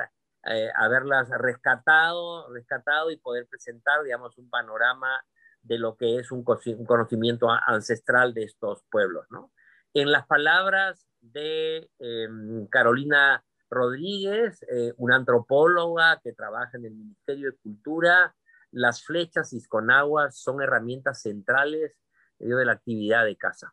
eh, 0.46 0.70
haberlas 0.76 1.28
rescatado, 1.28 2.50
rescatado 2.54 3.10
y 3.10 3.18
poder 3.18 3.48
presentar, 3.48 4.02
digamos, 4.02 4.38
un 4.38 4.48
panorama 4.48 5.22
de 5.60 5.78
lo 5.78 5.94
que 5.94 6.16
es 6.16 6.32
un, 6.32 6.42
un 6.46 6.86
conocimiento 6.86 7.50
ancestral 7.50 8.32
de 8.32 8.44
estos 8.44 8.82
pueblos, 8.90 9.26
¿no? 9.28 9.52
En 9.98 10.12
las 10.12 10.26
palabras 10.26 11.08
de 11.22 11.88
em, 11.98 12.66
Carolina 12.66 13.42
Rodríguez, 13.70 14.62
eh, 14.70 14.92
una 14.98 15.16
antropóloga 15.16 16.20
que 16.22 16.34
trabaja 16.34 16.76
en 16.76 16.84
el 16.84 16.94
Ministerio 16.94 17.50
de 17.50 17.56
Cultura. 17.56 18.36
Las 18.70 19.02
flechas 19.02 19.54
isconaguas 19.54 20.38
son 20.38 20.60
herramientas 20.60 21.22
centrales 21.22 21.96
de 22.38 22.64
la 22.66 22.72
actividad 22.72 23.24
de 23.24 23.38
caza. 23.38 23.72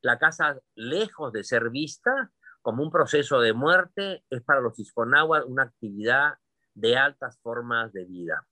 La 0.00 0.18
caza, 0.18 0.58
lejos 0.76 1.30
de 1.30 1.44
ser 1.44 1.68
vista 1.68 2.32
como 2.62 2.82
un 2.82 2.90
proceso 2.90 3.38
de 3.42 3.52
muerte, 3.52 4.24
es 4.30 4.40
para 4.40 4.62
los 4.62 4.78
isconaguas 4.78 5.44
una 5.44 5.64
actividad 5.64 6.38
de 6.72 6.96
altas 6.96 7.38
formas 7.42 7.92
de 7.92 8.06
vida. 8.06 8.48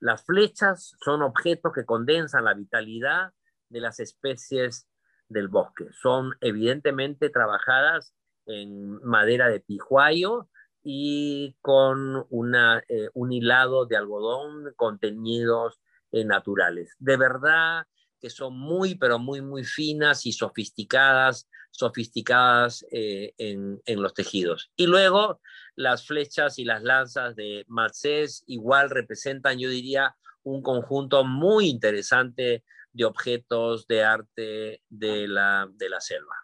Las 0.00 0.24
flechas 0.24 0.96
son 1.00 1.22
objetos 1.22 1.72
que 1.72 1.84
condensan 1.84 2.44
la 2.44 2.54
vitalidad 2.54 3.32
de 3.68 3.80
las 3.80 4.00
especies 4.00 4.88
del 5.28 5.48
bosque. 5.48 5.86
Son 5.92 6.34
evidentemente 6.40 7.30
trabajadas 7.30 8.14
en 8.46 9.02
madera 9.02 9.48
de 9.48 9.60
pijuayo 9.60 10.48
y 10.82 11.56
con 11.62 12.26
una, 12.28 12.82
eh, 12.88 13.08
un 13.14 13.32
hilado 13.32 13.86
de 13.86 13.96
algodón 13.96 14.72
contenidos 14.76 15.80
eh, 16.12 16.24
naturales. 16.24 16.94
De 16.98 17.16
verdad 17.16 17.86
que 18.20 18.30
son 18.30 18.58
muy, 18.58 18.94
pero 18.94 19.18
muy, 19.18 19.40
muy 19.40 19.64
finas 19.64 20.24
y 20.26 20.32
sofisticadas, 20.32 21.48
sofisticadas 21.70 22.84
eh, 22.90 23.34
en, 23.38 23.80
en, 23.84 24.02
los 24.02 24.14
tejidos. 24.14 24.70
Y 24.76 24.86
luego 24.86 25.40
las 25.74 26.06
flechas 26.06 26.58
y 26.58 26.64
las 26.64 26.82
lanzas 26.82 27.34
de 27.36 27.64
Matsés 27.68 28.44
igual 28.46 28.90
representan, 28.90 29.58
yo 29.58 29.68
diría, 29.68 30.16
un 30.42 30.62
conjunto 30.62 31.24
muy 31.24 31.68
interesante 31.68 32.64
de 32.94 33.04
objetos 33.04 33.86
de 33.86 34.02
arte 34.02 34.80
de 34.88 35.28
la, 35.28 35.68
de 35.70 35.88
la 35.90 36.00
selva. 36.00 36.34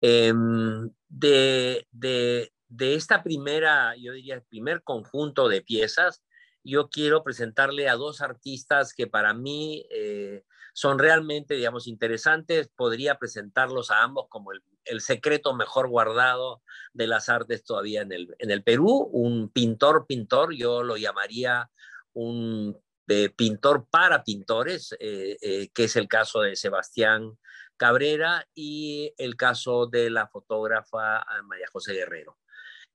Em, 0.00 0.90
de, 1.08 1.86
de, 1.92 2.52
de, 2.68 2.94
esta 2.94 3.22
primera, 3.22 3.94
yo 3.96 4.12
diría, 4.12 4.42
primer 4.48 4.82
conjunto 4.82 5.48
de 5.48 5.60
piezas, 5.60 6.22
yo 6.64 6.88
quiero 6.88 7.22
presentarle 7.22 7.88
a 7.88 7.96
dos 7.96 8.20
artistas 8.20 8.94
que 8.94 9.06
para 9.06 9.34
mí 9.34 9.86
eh, 9.90 10.44
son 10.72 10.98
realmente, 10.98 11.54
digamos, 11.54 11.86
interesantes. 11.86 12.68
Podría 12.68 13.18
presentarlos 13.18 13.90
a 13.90 14.02
ambos 14.02 14.26
como 14.28 14.52
el, 14.52 14.62
el, 14.84 15.00
secreto 15.00 15.54
mejor 15.54 15.88
guardado 15.88 16.62
de 16.92 17.06
las 17.06 17.28
artes 17.28 17.64
todavía 17.64 18.02
en 18.02 18.12
el, 18.12 18.34
en 18.38 18.50
el 18.50 18.62
Perú. 18.62 19.08
Un 19.12 19.50
pintor, 19.50 20.06
pintor, 20.06 20.54
yo 20.54 20.82
lo 20.82 20.96
llamaría 20.96 21.70
un 22.12 22.78
de 23.08 23.30
pintor 23.30 23.86
para 23.90 24.22
pintores, 24.22 24.94
eh, 25.00 25.38
eh, 25.40 25.70
que 25.72 25.84
es 25.84 25.96
el 25.96 26.06
caso 26.08 26.42
de 26.42 26.56
Sebastián 26.56 27.38
Cabrera 27.78 28.46
y 28.54 29.14
el 29.16 29.34
caso 29.34 29.86
de 29.86 30.10
la 30.10 30.28
fotógrafa 30.28 31.16
ah, 31.20 31.42
María 31.42 31.66
José 31.72 31.94
Guerrero. 31.94 32.36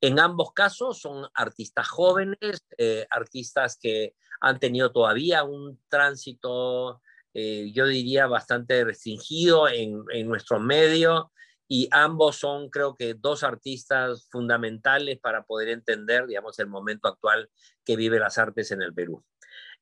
En 0.00 0.20
ambos 0.20 0.52
casos 0.52 1.00
son 1.00 1.26
artistas 1.34 1.88
jóvenes, 1.88 2.64
eh, 2.78 3.06
artistas 3.10 3.76
que 3.76 4.14
han 4.40 4.60
tenido 4.60 4.92
todavía 4.92 5.42
un 5.42 5.80
tránsito, 5.88 7.00
yo 7.34 7.86
diría, 7.86 8.28
bastante 8.28 8.84
restringido 8.84 9.68
en, 9.68 10.04
en 10.12 10.28
nuestro 10.28 10.60
medio 10.60 11.32
y 11.66 11.88
ambos 11.90 12.36
son, 12.36 12.68
creo 12.68 12.94
que, 12.94 13.14
dos 13.14 13.42
artistas 13.42 14.28
fundamentales 14.30 15.18
para 15.18 15.44
poder 15.44 15.70
entender, 15.70 16.26
digamos, 16.26 16.58
el 16.60 16.68
momento 16.68 17.08
actual 17.08 17.50
que 17.84 17.96
vive 17.96 18.20
las 18.20 18.38
artes 18.38 18.70
en 18.70 18.82
el 18.82 18.94
Perú. 18.94 19.24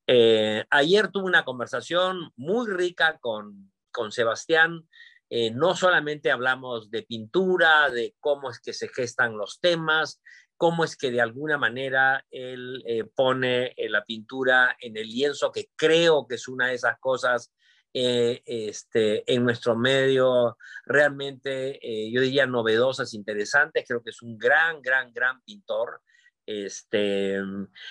Eh, 0.07 0.65
ayer 0.71 1.09
tuve 1.09 1.25
una 1.25 1.45
conversación 1.45 2.33
muy 2.37 2.69
rica 2.71 3.19
con, 3.21 3.73
con 3.91 4.13
Sebastián. 4.13 4.89
Eh, 5.31 5.51
no 5.51 5.75
solamente 5.77 6.31
hablamos 6.31 6.91
de 6.91 7.05
pintura, 7.05 7.89
de 7.91 8.15
cómo 8.21 8.51
es 8.51 8.61
que 8.61 8.73
se 8.73 8.89
gestan 8.89 9.37
los 9.37 9.61
temas, 9.61 10.21
cómo 10.57 10.85
es 10.85 10.97
que 10.97 11.11
de 11.11 11.21
alguna 11.21 11.57
manera 11.57 12.27
él 12.31 12.83
eh, 12.87 13.05
pone 13.05 13.75
la 13.89 14.05
pintura 14.05 14.77
en 14.81 14.97
el 14.97 15.09
lienzo, 15.09 15.53
que 15.53 15.71
creo 15.77 16.27
que 16.27 16.35
es 16.35 16.49
una 16.49 16.69
de 16.69 16.75
esas 16.75 16.99
cosas 16.99 17.53
este, 17.95 19.31
en 19.31 19.45
nuestro 19.45 19.77
medio 19.77 20.57
realmente, 20.87 21.79
yo 22.11 22.23
diría, 22.23 22.47
novedosas, 22.47 23.13
interesantes. 23.13 23.85
Creo 23.87 24.03
que 24.03 24.11
es 24.11 24.23
un 24.23 24.39
gran, 24.39 24.81
gran, 24.81 25.13
gran 25.13 25.43
pintor. 25.43 26.01
Este, 26.45 27.41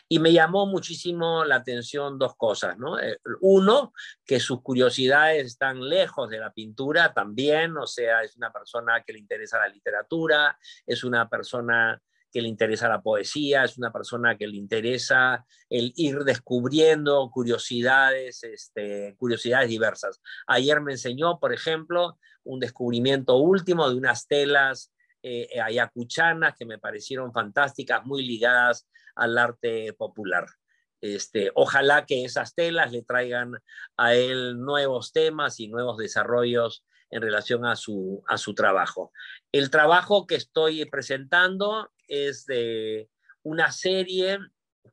y 0.09 0.19
me 0.19 0.33
llamó 0.33 0.65
muchísimo 0.65 1.45
la 1.45 1.55
atención 1.55 2.19
dos 2.19 2.35
cosas, 2.35 2.77
¿no? 2.77 2.99
Eh, 2.99 3.17
uno, 3.39 3.93
que 4.25 4.39
sus 4.39 4.61
curiosidades 4.61 5.45
están 5.45 5.87
lejos 5.87 6.29
de 6.29 6.39
la 6.39 6.51
pintura 6.51 7.13
también, 7.13 7.77
o 7.77 7.87
sea, 7.87 8.23
es 8.23 8.35
una 8.35 8.51
persona 8.51 9.03
que 9.05 9.13
le 9.13 9.19
interesa 9.19 9.57
la 9.57 9.69
literatura, 9.69 10.57
es 10.85 11.03
una 11.03 11.29
persona 11.29 12.01
que 12.31 12.41
le 12.41 12.47
interesa 12.47 12.87
la 12.87 13.01
poesía, 13.01 13.63
es 13.63 13.77
una 13.77 13.91
persona 13.91 14.37
que 14.37 14.47
le 14.47 14.57
interesa 14.57 15.45
el 15.69 15.93
ir 15.95 16.19
descubriendo 16.19 17.29
curiosidades, 17.31 18.43
este, 18.43 19.15
curiosidades 19.17 19.69
diversas. 19.69 20.21
Ayer 20.47 20.81
me 20.81 20.93
enseñó, 20.93 21.39
por 21.39 21.53
ejemplo, 21.53 22.17
un 22.43 22.59
descubrimiento 22.59 23.37
último 23.37 23.89
de 23.89 23.95
unas 23.95 24.27
telas 24.27 24.91
eh, 25.23 25.59
ayacuchanas 25.61 26.55
que 26.55 26.65
me 26.65 26.79
parecieron 26.79 27.31
fantásticas, 27.33 28.05
muy 28.05 28.25
ligadas 28.25 28.87
al 29.15 29.37
arte 29.37 29.93
popular. 29.93 30.45
Este, 31.01 31.51
ojalá 31.55 32.05
que 32.05 32.25
esas 32.25 32.53
telas 32.53 32.91
le 32.91 33.01
traigan 33.01 33.53
a 33.97 34.13
él 34.13 34.59
nuevos 34.59 35.11
temas 35.11 35.59
y 35.59 35.67
nuevos 35.67 35.97
desarrollos 35.97 36.85
en 37.09 37.21
relación 37.21 37.65
a 37.65 37.75
su, 37.75 38.23
a 38.27 38.37
su 38.37 38.53
trabajo. 38.53 39.11
El 39.51 39.69
trabajo 39.69 40.27
que 40.27 40.35
estoy 40.35 40.85
presentando 40.85 41.91
es 42.07 42.45
de 42.45 43.09
una 43.43 43.71
serie 43.71 44.39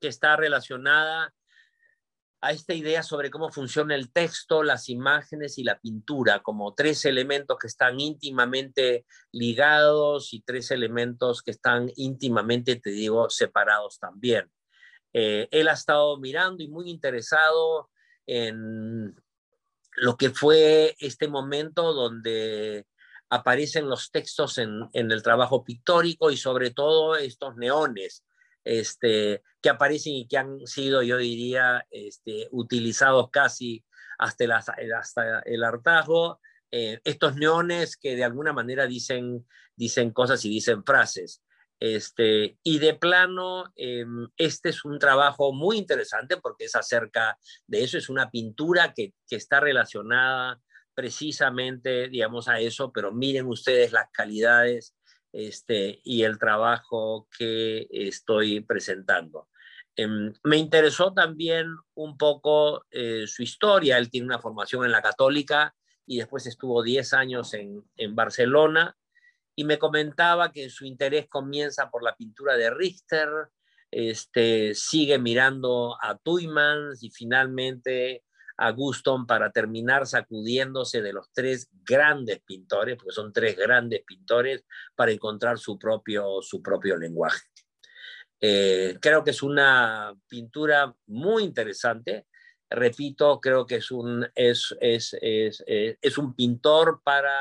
que 0.00 0.08
está 0.08 0.36
relacionada 0.36 1.32
a 2.40 2.52
esta 2.52 2.72
idea 2.72 3.02
sobre 3.02 3.30
cómo 3.30 3.50
funciona 3.50 3.94
el 3.94 4.12
texto, 4.12 4.62
las 4.62 4.88
imágenes 4.88 5.58
y 5.58 5.64
la 5.64 5.80
pintura, 5.80 6.40
como 6.40 6.74
tres 6.74 7.04
elementos 7.04 7.58
que 7.58 7.66
están 7.66 7.98
íntimamente 7.98 9.06
ligados 9.32 10.32
y 10.32 10.42
tres 10.42 10.70
elementos 10.70 11.42
que 11.42 11.50
están 11.50 11.90
íntimamente, 11.96 12.76
te 12.76 12.90
digo, 12.90 13.28
separados 13.28 13.98
también. 13.98 14.50
Eh, 15.12 15.48
él 15.50 15.68
ha 15.68 15.72
estado 15.72 16.18
mirando 16.18 16.62
y 16.62 16.68
muy 16.68 16.90
interesado 16.90 17.90
en 18.26 19.16
lo 19.96 20.16
que 20.16 20.30
fue 20.30 20.94
este 21.00 21.26
momento 21.26 21.92
donde 21.92 22.86
aparecen 23.30 23.88
los 23.88 24.12
textos 24.12 24.58
en, 24.58 24.88
en 24.92 25.10
el 25.10 25.22
trabajo 25.22 25.64
pictórico 25.64 26.30
y 26.30 26.36
sobre 26.36 26.70
todo 26.70 27.16
estos 27.16 27.56
neones 27.56 28.22
este, 28.68 29.42
que 29.62 29.70
aparecen 29.70 30.12
y 30.12 30.28
que 30.28 30.36
han 30.36 30.66
sido, 30.66 31.02
yo 31.02 31.16
diría, 31.16 31.86
este, 31.90 32.48
utilizados 32.50 33.30
casi 33.30 33.82
hasta 34.18 34.44
el, 34.44 34.92
hasta 34.92 35.42
hartazgo. 35.66 36.38
Eh, 36.70 37.00
estos 37.04 37.36
neones 37.36 37.96
que 37.96 38.14
de 38.14 38.24
alguna 38.24 38.52
manera 38.52 38.86
dicen, 38.86 39.46
dicen 39.74 40.10
cosas 40.10 40.44
y 40.44 40.50
dicen 40.50 40.84
frases. 40.84 41.42
Este, 41.80 42.58
y 42.62 42.78
de 42.78 42.92
plano, 42.92 43.72
em, 43.74 44.28
este 44.36 44.68
es 44.68 44.84
un 44.84 44.98
trabajo 44.98 45.54
muy 45.54 45.78
interesante 45.78 46.36
porque 46.36 46.66
es 46.66 46.74
acerca 46.74 47.38
de 47.66 47.84
eso, 47.84 47.96
es 47.96 48.10
una 48.10 48.30
pintura 48.30 48.92
que, 48.92 49.14
que 49.26 49.36
está 49.36 49.60
relacionada 49.60 50.60
precisamente, 50.94 52.08
digamos, 52.08 52.48
a 52.48 52.60
eso, 52.60 52.92
pero 52.92 53.12
miren 53.12 53.46
ustedes 53.46 53.92
las 53.92 54.10
calidades 54.12 54.94
este, 55.32 56.00
y 56.04 56.22
el 56.22 56.38
trabajo 56.38 57.28
que 57.36 57.86
estoy 57.90 58.60
presentando. 58.60 59.48
Em, 59.96 60.32
me 60.44 60.56
interesó 60.56 61.12
también 61.12 61.74
un 61.94 62.16
poco 62.16 62.84
eh, 62.90 63.26
su 63.26 63.42
historia. 63.42 63.98
Él 63.98 64.10
tiene 64.10 64.26
una 64.26 64.38
formación 64.38 64.84
en 64.84 64.92
la 64.92 65.02
católica 65.02 65.74
y 66.06 66.18
después 66.18 66.46
estuvo 66.46 66.82
10 66.82 67.12
años 67.14 67.52
en, 67.54 67.84
en, 67.96 68.14
Barcelona 68.14 68.96
y 69.56 69.64
me 69.64 69.78
comentaba 69.78 70.52
que 70.52 70.70
su 70.70 70.86
interés 70.86 71.26
comienza 71.28 71.90
por 71.90 72.04
la 72.04 72.14
pintura 72.14 72.56
de 72.56 72.70
Richter, 72.70 73.28
este, 73.90 74.74
sigue 74.74 75.18
mirando 75.18 75.96
a 76.00 76.16
Tuymans 76.16 77.02
y 77.02 77.10
finalmente 77.10 78.22
a 78.58 78.72
Guston 78.72 79.26
para 79.26 79.50
terminar 79.52 80.06
sacudiéndose 80.06 81.00
de 81.00 81.12
los 81.12 81.32
tres 81.32 81.70
grandes 81.84 82.40
pintores, 82.40 82.96
porque 82.96 83.12
son 83.12 83.32
tres 83.32 83.56
grandes 83.56 84.02
pintores, 84.04 84.64
para 84.96 85.12
encontrar 85.12 85.58
su 85.58 85.78
propio, 85.78 86.42
su 86.42 86.60
propio 86.60 86.96
lenguaje. 86.96 87.46
Eh, 88.40 88.98
creo 89.00 89.22
que 89.22 89.30
es 89.30 89.42
una 89.42 90.12
pintura 90.28 90.94
muy 91.06 91.44
interesante. 91.44 92.26
Repito, 92.68 93.40
creo 93.40 93.64
que 93.64 93.76
es 93.76 93.90
un, 93.92 94.28
es, 94.34 94.74
es, 94.80 95.16
es, 95.20 95.64
eh, 95.66 95.96
es 96.02 96.18
un 96.18 96.34
pintor 96.34 97.00
para 97.04 97.32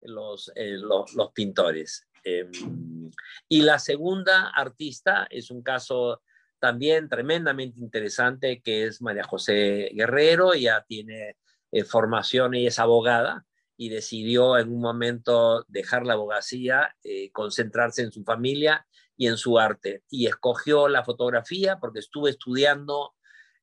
los, 0.00 0.50
eh, 0.54 0.78
los, 0.78 1.32
pintores. 1.34 2.08
Em, 2.24 3.10
y 3.48 3.62
la 3.62 3.78
segunda 3.78 4.48
artista 4.48 5.26
es 5.28 5.50
un 5.50 5.62
caso 5.62 6.22
también 6.62 7.08
tremendamente 7.08 7.80
interesante, 7.80 8.62
que 8.62 8.84
es 8.84 9.02
María 9.02 9.24
José 9.24 9.90
Guerrero, 9.94 10.54
ya 10.54 10.84
tiene 10.86 11.36
eh, 11.72 11.82
formación 11.82 12.54
y 12.54 12.68
es 12.68 12.78
abogada 12.78 13.44
y 13.76 13.88
decidió 13.88 14.56
en 14.56 14.70
un 14.72 14.80
momento 14.80 15.64
dejar 15.66 16.06
la 16.06 16.12
abogacía, 16.12 16.94
eh, 17.02 17.32
concentrarse 17.32 18.02
en 18.02 18.12
su 18.12 18.22
familia 18.22 18.86
y 19.16 19.26
en 19.26 19.38
su 19.38 19.58
arte. 19.58 20.04
Y 20.08 20.28
escogió 20.28 20.86
la 20.86 21.02
fotografía 21.02 21.80
porque 21.80 21.98
estuvo 21.98 22.28
estudiando 22.28 23.16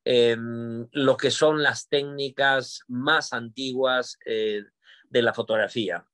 em, 0.03 0.85
lo 0.91 1.15
que 1.15 1.31
son 1.31 1.63
las 1.63 1.87
técnicas 1.87 2.81
más 2.89 3.31
antiguas 3.31 4.19
eh, 4.25 4.63
de 5.09 5.21
la 5.21 5.33
fotografía. 5.33 6.05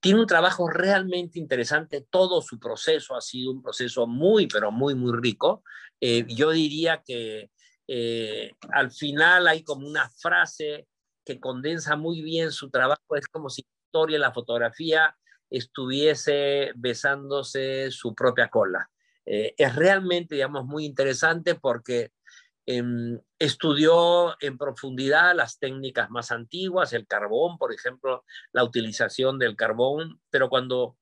Tiene 0.00 0.20
un 0.20 0.26
trabajo 0.26 0.68
realmente 0.68 1.38
interesante, 1.38 2.06
todo 2.08 2.40
su 2.40 2.58
proceso 2.58 3.14
ha 3.14 3.20
sido 3.20 3.52
un 3.52 3.62
proceso 3.62 4.06
muy, 4.06 4.46
pero 4.46 4.70
muy, 4.70 4.94
muy 4.94 5.12
rico. 5.20 5.62
Eh, 6.00 6.24
yo 6.28 6.50
diría 6.50 7.02
que 7.04 7.50
eh, 7.86 8.52
al 8.72 8.90
final 8.90 9.46
hay 9.46 9.62
como 9.62 9.86
una 9.86 10.08
frase 10.08 10.86
que 11.24 11.38
condensa 11.38 11.96
muy 11.96 12.22
bien 12.22 12.50
su 12.50 12.70
trabajo, 12.70 13.16
es 13.16 13.26
como 13.28 13.50
si 13.50 13.62
la 13.62 13.86
historia 13.86 14.16
de 14.16 14.20
la 14.20 14.32
fotografía 14.32 15.16
estuviese 15.50 16.72
besándose 16.76 17.90
su 17.90 18.14
propia 18.14 18.48
cola. 18.48 18.90
Eh, 19.26 19.54
es 19.58 19.76
realmente, 19.76 20.36
digamos, 20.36 20.64
muy 20.64 20.86
interesante 20.86 21.56
porque 21.56 22.12
Em, 22.70 23.18
estudió 23.40 24.36
en 24.40 24.58
profundidad 24.58 25.34
las 25.34 25.58
técnicas 25.58 26.10
más 26.10 26.30
antiguas, 26.30 26.92
el 26.92 27.06
carbón, 27.06 27.56
por 27.56 27.72
ejemplo, 27.72 28.22
la 28.52 28.62
utilización 28.62 29.38
del 29.38 29.56
carbón, 29.56 30.20
pero 30.28 30.50
cuando, 30.50 30.98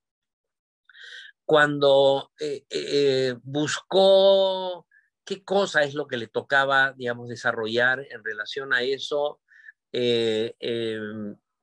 cuando 1.45 2.31
eh, 2.39 2.65
eh, 2.71 3.35
buscó 3.43 4.87
qué 5.25 5.43
cosa 5.43 5.83
es 5.83 5.95
lo 5.95 6.07
que 6.07 6.17
le 6.17 6.29
tocaba, 6.29 6.93
digamos, 6.93 7.29
desarrollar 7.29 8.07
en 8.09 8.23
relación 8.25 8.73
a 8.73 8.83
eso, 8.83 9.41
eh, 9.93 10.55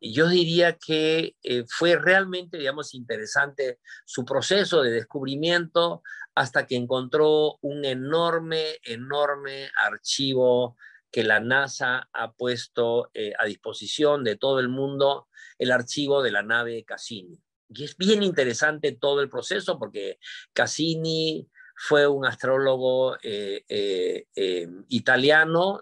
yo 0.02 0.28
diría 0.28 0.78
que 0.78 1.38
fue 1.70 1.96
realmente, 1.96 2.58
digamos, 2.58 2.94
interesante 2.94 3.80
su 4.04 4.26
proceso 4.26 4.84
de 4.84 4.92
descubrimiento 4.92 6.04
hasta 6.36 6.68
que 6.68 6.76
encontró 6.76 7.58
un 7.62 7.86
enorme, 7.86 8.78
enorme 8.84 9.70
archivo 9.82 10.76
que 11.10 11.24
la 11.24 11.40
NASA 11.40 12.10
ha 12.12 12.34
puesto 12.34 13.10
eh, 13.14 13.32
a 13.40 13.46
disposición 13.46 14.26
de 14.26 14.36
todo 14.36 14.60
el 14.60 14.68
mundo, 14.68 15.30
el 15.58 15.72
archivo 15.72 16.22
de 16.22 16.32
la 16.32 16.44
nave 16.44 16.84
Cassini. 16.84 17.42
Y 17.70 17.86
es 17.86 17.96
bien 17.96 18.22
interesante 18.22 18.92
todo 18.92 19.22
el 19.22 19.30
proceso 19.30 19.80
porque 19.80 20.20
Cassini 20.52 21.50
fue 21.78 22.06
un 22.06 22.26
astrólogo 22.26 23.18
eh, 23.24 23.64
eh, 23.70 24.68
italiano 24.90 25.82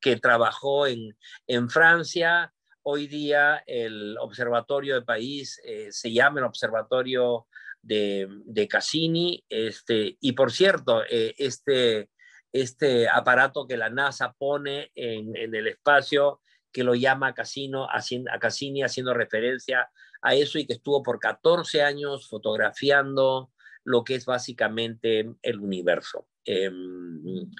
que 0.00 0.16
trabajó 0.16 0.86
en, 0.86 1.16
en 1.46 1.68
Francia. 1.68 2.54
Hoy 2.82 3.06
día 3.06 3.62
el 3.66 4.16
observatorio 4.18 4.94
de 4.94 5.02
país 5.02 5.60
se 5.90 6.12
llama 6.12 6.40
el 6.40 6.46
Observatorio 6.46 7.46
de, 7.88 8.68
Cassini. 8.68 9.44
Este, 9.48 10.16
y 10.20 10.32
por 10.32 10.52
cierto, 10.52 11.02
eh, 11.08 11.34
este, 11.38 12.10
este 12.52 13.08
aparato 13.08 13.66
que 13.66 13.76
la 13.76 13.90
NASA 13.90 14.32
pone 14.32 14.90
en, 14.94 15.34
el 15.36 15.66
espacio, 15.66 16.40
que 16.72 16.84
lo 16.84 16.94
llama 16.94 17.34
haciendo, 17.36 17.88
a 17.90 18.38
Cassini 18.38 18.82
haciendo 18.82 19.14
referencia 19.14 19.90
a 20.20 20.34
eso 20.34 20.58
y 20.58 20.66
que 20.66 20.74
estuvo 20.74 21.02
por 21.02 21.18
14 21.18 21.82
años 21.82 22.28
fotografiando 22.28 23.50
lo 23.84 24.04
que 24.04 24.16
es 24.16 24.26
básicamente 24.26 25.30
el 25.42 25.60
universo. 25.60 26.28
Em, 26.44 27.50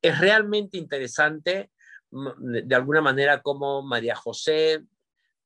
es 0.00 0.18
realmente 0.18 0.78
interesante, 0.78 1.70
de 2.10 2.74
alguna 2.74 3.00
manera, 3.00 3.42
cómo 3.42 3.82
María 3.82 4.14
José 4.14 4.84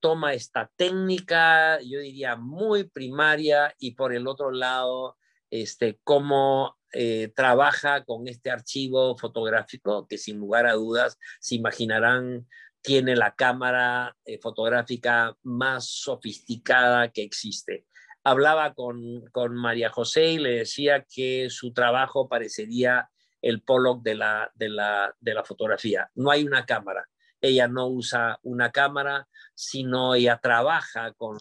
toma 0.00 0.34
esta 0.34 0.70
técnica, 0.76 1.80
yo 1.80 2.00
diría 2.00 2.36
muy 2.36 2.84
primaria, 2.84 3.74
y 3.78 3.92
por 3.92 4.14
el 4.14 4.26
otro 4.26 4.50
lado, 4.50 5.16
este, 5.50 5.98
cómo 6.04 6.78
eh, 6.92 7.32
trabaja 7.34 8.04
con 8.04 8.28
este 8.28 8.50
archivo 8.50 9.16
fotográfico, 9.16 10.06
que 10.06 10.18
sin 10.18 10.38
lugar 10.38 10.66
a 10.66 10.72
dudas, 10.72 11.18
se 11.40 11.54
imaginarán, 11.54 12.46
tiene 12.80 13.16
la 13.16 13.34
cámara 13.34 14.16
eh, 14.24 14.38
fotográfica 14.38 15.36
más 15.42 15.86
sofisticada 15.88 17.10
que 17.10 17.22
existe. 17.22 17.86
Hablaba 18.24 18.74
con, 18.74 19.26
con, 19.32 19.54
María 19.54 19.90
José 19.90 20.32
y 20.32 20.38
le 20.38 20.50
decía 20.58 21.04
que 21.08 21.48
su 21.50 21.72
trabajo 21.72 22.28
parecería 22.28 23.10
el 23.42 23.62
Pollock 23.62 24.02
de 24.02 24.14
la, 24.14 24.50
de, 24.54 24.68
la, 24.68 25.14
de 25.20 25.34
la 25.34 25.44
fotografía. 25.44 26.10
No 26.14 26.30
hay 26.30 26.44
una 26.44 26.66
cámara. 26.66 27.08
Ella 27.40 27.68
no 27.68 27.86
usa 27.88 28.38
una 28.42 28.70
cámara, 28.70 29.28
sino 29.54 30.14
ella 30.14 30.38
trabaja 30.42 31.12
con, 31.12 31.38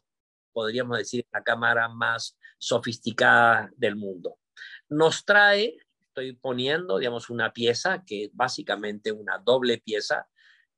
podríamos 0.53 0.97
decir, 0.97 1.25
la 1.31 1.43
cámara 1.43 1.89
más 1.89 2.37
sofisticada 2.59 3.69
del 3.75 3.95
mundo. 3.95 4.37
Nos 4.89 5.25
trae, 5.25 5.77
estoy 5.99 6.33
poniendo, 6.33 6.97
digamos, 6.97 7.29
una 7.29 7.53
pieza 7.53 8.03
que 8.05 8.25
es 8.25 8.31
básicamente 8.33 9.11
una 9.11 9.37
doble 9.37 9.79
pieza 9.79 10.27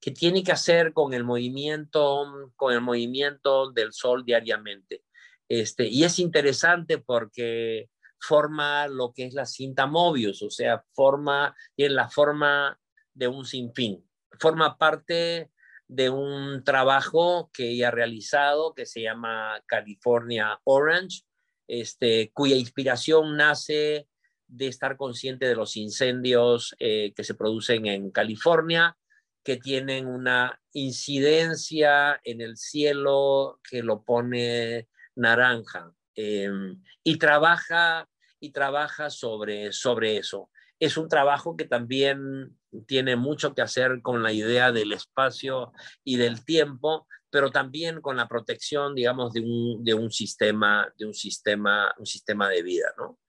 que 0.01 0.11
tiene 0.11 0.43
que 0.43 0.51
hacer 0.51 0.93
con 0.93 1.13
el 1.13 1.23
movimiento, 1.23 2.51
con 2.55 2.73
el 2.73 2.81
movimiento 2.81 3.71
del 3.71 3.91
sol 3.93 4.23
diariamente. 4.25 5.03
Este, 5.49 5.87
y 5.87 6.03
es 6.03 6.19
interesante 6.19 6.99
porque 6.99 7.89
forma 8.19 8.87
lo 8.87 9.13
que 9.13 9.25
es 9.25 9.33
la 9.33 9.45
cinta 9.45 9.87
Mobius, 9.87 10.41
o 10.41 10.49
sea, 10.49 10.83
forma, 10.93 11.55
tiene 11.75 11.95
la 11.95 12.09
forma 12.09 12.79
de 13.13 13.27
un 13.27 13.45
sinfín. 13.45 14.08
Forma 14.39 14.77
parte 14.77 15.51
de 15.87 16.09
un 16.09 16.63
trabajo 16.63 17.49
que 17.51 17.69
ella 17.69 17.87
ha 17.87 17.91
realizado 17.91 18.73
que 18.73 18.85
se 18.85 19.01
llama 19.01 19.61
California 19.65 20.59
Orange, 20.63 21.23
este, 21.67 22.31
cuya 22.33 22.55
inspiración 22.55 23.35
nace 23.35 24.07
de 24.47 24.67
estar 24.67 24.97
consciente 24.97 25.47
de 25.47 25.55
los 25.55 25.77
incendios 25.77 26.75
eh, 26.79 27.13
que 27.15 27.23
se 27.23 27.33
producen 27.33 27.85
en 27.87 28.11
California, 28.11 28.97
que 29.43 29.57
tienen 29.57 30.07
una 30.07 30.61
incidencia 30.73 32.19
en 32.23 32.41
el 32.41 32.57
cielo 32.57 33.59
que 33.67 33.81
lo 33.81 34.03
pone 34.03 34.87
naranja. 35.15 35.91
Em, 36.15 36.83
y 37.03 37.17
trabaja, 37.17 38.09
y 38.39 38.51
trabaja 38.51 39.09
sobre, 39.09 39.71
sobre 39.71 40.17
eso. 40.17 40.51
Es 40.79 40.97
un 40.97 41.07
trabajo 41.07 41.55
que 41.55 41.65
también 41.65 42.58
tiene 42.85 43.15
mucho 43.15 43.53
que 43.53 43.61
hacer 43.61 44.01
con 44.01 44.23
la 44.23 44.31
idea 44.31 44.71
del 44.71 44.93
espacio 44.93 45.71
y 46.03 46.17
del 46.17 46.43
tiempo, 46.45 47.07
pero 47.29 47.51
también 47.51 48.01
con 48.01 48.17
la 48.17 48.27
protección, 48.27 48.95
digamos, 48.95 49.33
de 49.33 49.41
un, 49.41 49.83
de 49.83 49.93
un 49.93 50.11
sistema, 50.11 50.91
de 50.97 51.05
un 51.05 51.13
sistema, 51.13 51.93
un 51.97 52.05
sistema 52.05 52.49
de 52.49 52.63
vida, 52.63 52.93
¿no? 52.97 53.19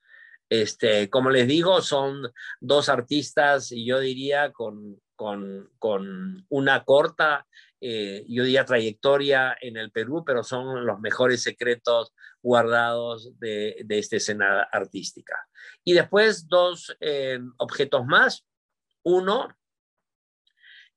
Este, 0.49 1.09
como 1.11 1.31
les 1.31 1.47
digo, 1.47 1.81
son 1.81 2.23
dos 2.61 2.89
artistas, 2.89 3.71
y 3.71 3.87
yo 3.87 4.01
diría, 4.01 4.51
con, 4.51 5.01
con, 5.15 5.71
con 5.79 6.45
una 6.49 6.85
corta, 6.85 7.47
eh, 7.81 8.25
yo 8.29 8.43
diría, 8.43 8.65
trayectoria 8.65 9.57
en 9.61 9.77
el 9.77 9.93
Perú, 9.93 10.25
pero 10.27 10.43
son 10.43 10.85
los 10.87 10.99
mejores 10.99 11.43
secretos 11.43 12.13
guardados 12.43 13.39
de, 13.39 13.77
de 13.85 13.99
esta 13.99 14.17
escena 14.17 14.63
artística. 14.73 15.37
Y 15.85 15.93
después 15.93 16.49
dos 16.49 16.97
eh, 17.01 17.39
objetos 17.59 18.05
más. 18.07 18.45
Uno 19.03 19.49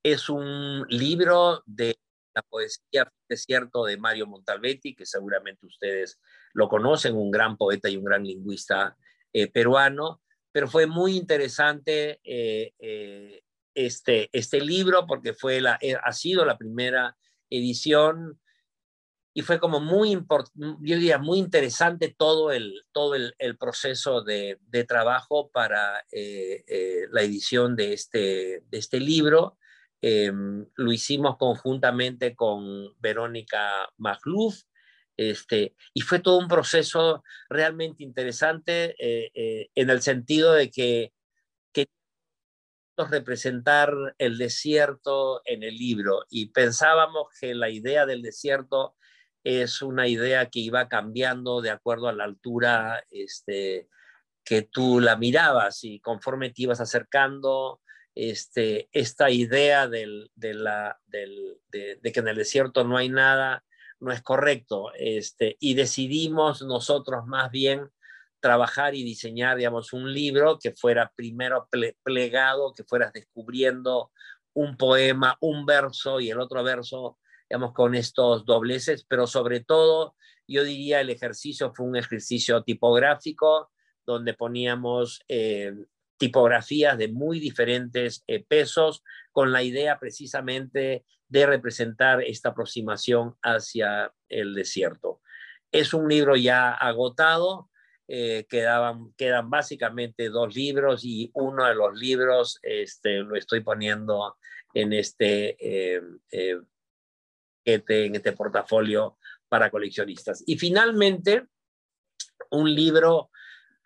es 0.04 0.30
un 0.30 0.86
libro 0.89 1.64
de 1.66 1.97
la 2.36 2.41
poesía 2.41 3.12
desierto 3.30 3.86
de 3.86 3.97
Mario 3.97 4.28
Montalbetti, 4.28 4.95
que 4.95 5.06
seguramente 5.06 5.66
ustedes 5.66 6.20
lo 6.54 6.68
conocen, 6.68 7.16
un 7.16 7.32
gran 7.32 7.58
poeta 7.58 7.89
y 7.89 7.97
un 7.97 8.04
gran 8.04 8.24
lingüista 8.24 8.97
eh, 9.32 9.51
peruano, 9.51 10.22
pero 10.51 10.68
fue 10.68 10.88
muy 10.88 11.16
interesante 11.16 12.20
eh, 12.24 12.74
eh, 12.80 13.43
este, 13.74 14.30
este 14.34 14.62
libro 14.62 15.08
porque 15.08 15.34
fue 15.34 15.62
la, 15.62 15.80
ha 16.04 16.14
sido 16.14 16.45
la 16.45 16.58
primera 16.58 17.18
edición 17.49 18.39
y 19.34 19.41
fue 19.41 19.59
como 19.59 19.79
muy 19.79 20.11
yo 20.55 20.75
diría 20.81 21.17
muy 21.17 21.39
interesante 21.39 22.13
todo 22.15 22.51
el, 22.51 22.84
todo 22.91 23.15
el, 23.15 23.57
proceso 23.57 24.21
de, 24.23 24.59
trabajo 24.88 25.49
para 25.51 26.03
la 26.11 27.21
edición 27.21 27.75
de 27.75 27.93
este, 27.93 28.63
de 28.69 28.77
este 28.77 28.99
libro. 28.99 29.57
Em, 30.01 30.67
lo 30.75 30.91
hicimos 30.91 31.38
conjuntamente 31.38 32.36
con 32.36 32.93
Verónica 32.99 33.89
Magluf, 33.97 34.63
este, 35.15 35.75
y 35.93 36.01
fue 36.01 36.19
todo 36.19 36.39
un 36.39 36.47
proceso 36.47 37.23
realmente 37.49 38.03
interesante 38.03 38.95
eh, 38.99 39.31
eh, 39.34 39.69
en 39.75 39.89
el 39.89 40.01
sentido 40.01 40.53
de 40.53 40.71
que, 40.71 41.13
que 41.71 41.88
representar 42.97 43.93
el 44.17 44.38
desierto 44.38 45.41
en 45.45 45.63
el 45.63 45.75
libro. 45.75 46.25
Y 46.29 46.47
pensábamos 46.47 47.27
que 47.39 47.53
la 47.53 47.69
idea 47.69 48.05
del 48.05 48.21
desierto 48.21 48.95
es 49.43 49.81
una 49.81 50.07
idea 50.07 50.49
que 50.49 50.59
iba 50.59 50.87
cambiando 50.87 51.61
de 51.61 51.69
acuerdo 51.71 52.07
a 52.07 52.13
la 52.13 52.23
altura 52.23 53.03
este, 53.11 53.87
que 54.43 54.61
tú 54.61 54.99
la 54.99 55.15
mirabas 55.15 55.83
y 55.83 55.99
conforme 55.99 56.49
te 56.49 56.63
ibas 56.63 56.79
acercando 56.79 57.81
este, 58.15 58.89
esta 58.91 59.29
idea 59.29 59.87
del, 59.87 60.31
de, 60.35 60.53
la, 60.53 60.99
del, 61.07 61.57
de, 61.71 61.99
que 62.01 62.19
en 62.19 62.27
el 62.27 62.37
desierto 62.37 62.83
no 62.83 62.97
hay 62.97 63.09
nada 63.09 63.63
no 64.03 64.11
es 64.11 64.21
correcto. 64.21 64.91
Este, 64.95 65.55
y 65.59 65.73
decidimos 65.73 66.61
nosotros 66.61 67.25
más 67.25 67.49
bien 67.49 67.89
trabajar 68.39 68.93
y 68.93 69.03
diseñar, 69.03 69.55
digamos, 69.57 69.93
un 69.93 70.11
libro 70.13 70.59
que 70.59 70.73
fuera 70.73 71.11
primero 71.15 71.69
plegado, 72.03 72.73
que 72.73 72.83
fueras 72.83 73.13
descubriendo 73.13 74.11
un 74.53 74.75
poema, 74.75 75.37
un 75.39 75.65
verso 75.65 76.19
y 76.19 76.29
el 76.29 76.39
otro 76.39 76.61
verso, 76.63 77.17
digamos, 77.49 77.73
con 77.73 77.95
estos 77.95 78.45
dobleces, 78.45 79.05
pero 79.07 79.27
sobre 79.27 79.59
todo, 79.59 80.15
yo 80.47 80.63
diría, 80.63 81.01
el 81.01 81.09
ejercicio 81.09 81.73
fue 81.73 81.85
un 81.85 81.95
ejercicio 81.95 82.63
tipográfico, 82.63 83.71
donde 84.05 84.33
poníamos 84.33 85.21
eh, 85.27 85.73
tipografías 86.17 86.97
de 86.97 87.07
muy 87.07 87.39
diferentes 87.39 88.23
eh, 88.27 88.43
pesos, 88.43 89.03
con 89.31 89.51
la 89.51 89.63
idea 89.63 89.99
precisamente 89.99 91.05
de 91.27 91.45
representar 91.45 92.21
esta 92.21 92.49
aproximación 92.49 93.35
hacia 93.41 94.13
el 94.29 94.53
desierto. 94.53 95.21
Es 95.71 95.93
un 95.93 96.07
libro 96.07 96.35
ya 96.35 96.71
agotado, 96.71 97.69
eh, 98.07 98.45
quedaban, 98.49 99.13
quedan 99.17 99.49
básicamente 99.49 100.29
dos 100.29 100.53
libros 100.53 101.03
y 101.03 101.31
uno 101.33 101.65
de 101.65 101.73
los 101.73 101.97
libros 101.97 102.59
este, 102.61 103.19
lo 103.19 103.35
estoy 103.35 103.61
poniendo 103.61 104.37
en 104.73 104.93
este, 104.93 105.55
eh, 105.59 106.01
en 107.66 108.16
este 108.16 108.34
portafolio 108.34 109.18
para 109.47 109.70
coleccionistas. 109.70 110.43
Y 110.45 110.57
finalmente, 110.57 111.47
un 112.51 112.74
libro 112.74 113.30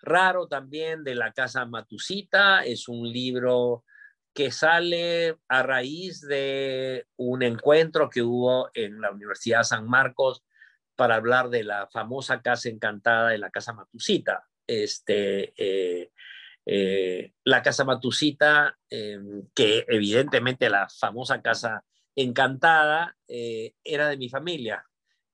raro 0.02 0.48
también 0.48 1.04
de 1.04 1.16
la 1.16 1.32
Casa 1.34 1.66
Matusita. 1.66 2.64
Es 2.64 2.88
un 2.88 3.12
libro 3.12 3.84
que 4.34 4.52
sale 4.52 5.38
a 5.48 5.64
raíz 5.64 6.22
de 6.22 7.08
un 7.18 7.44
encuentro 7.44 8.10
que 8.10 8.22
hubo 8.22 8.70
en 8.74 9.02
la 9.02 9.12
Universidad 9.12 9.64
San 9.64 9.88
Marcos 9.88 10.44
para 10.96 11.16
hablar 11.16 11.50
de 11.50 11.64
la 11.64 11.88
famosa 11.88 12.42
casa 12.42 12.70
encantada 12.70 13.30
de 13.30 13.38
la 13.38 13.50
Casa 13.50 13.74
Matusita. 13.74 14.48
Este, 14.66 15.54
eh, 15.58 16.12
eh, 16.66 17.32
la 17.46 17.64
Casa 17.64 17.84
Matusita, 17.86 18.78
em, 18.90 19.48
que 19.56 19.86
evidentemente 19.88 20.70
la 20.70 20.88
famosa 20.90 21.42
Casa 21.42 21.84
Encantada 22.18 23.16
eh, 23.28 23.76
era 23.84 24.10
de 24.10 24.18
mi 24.18 24.28
familia. 24.28 24.84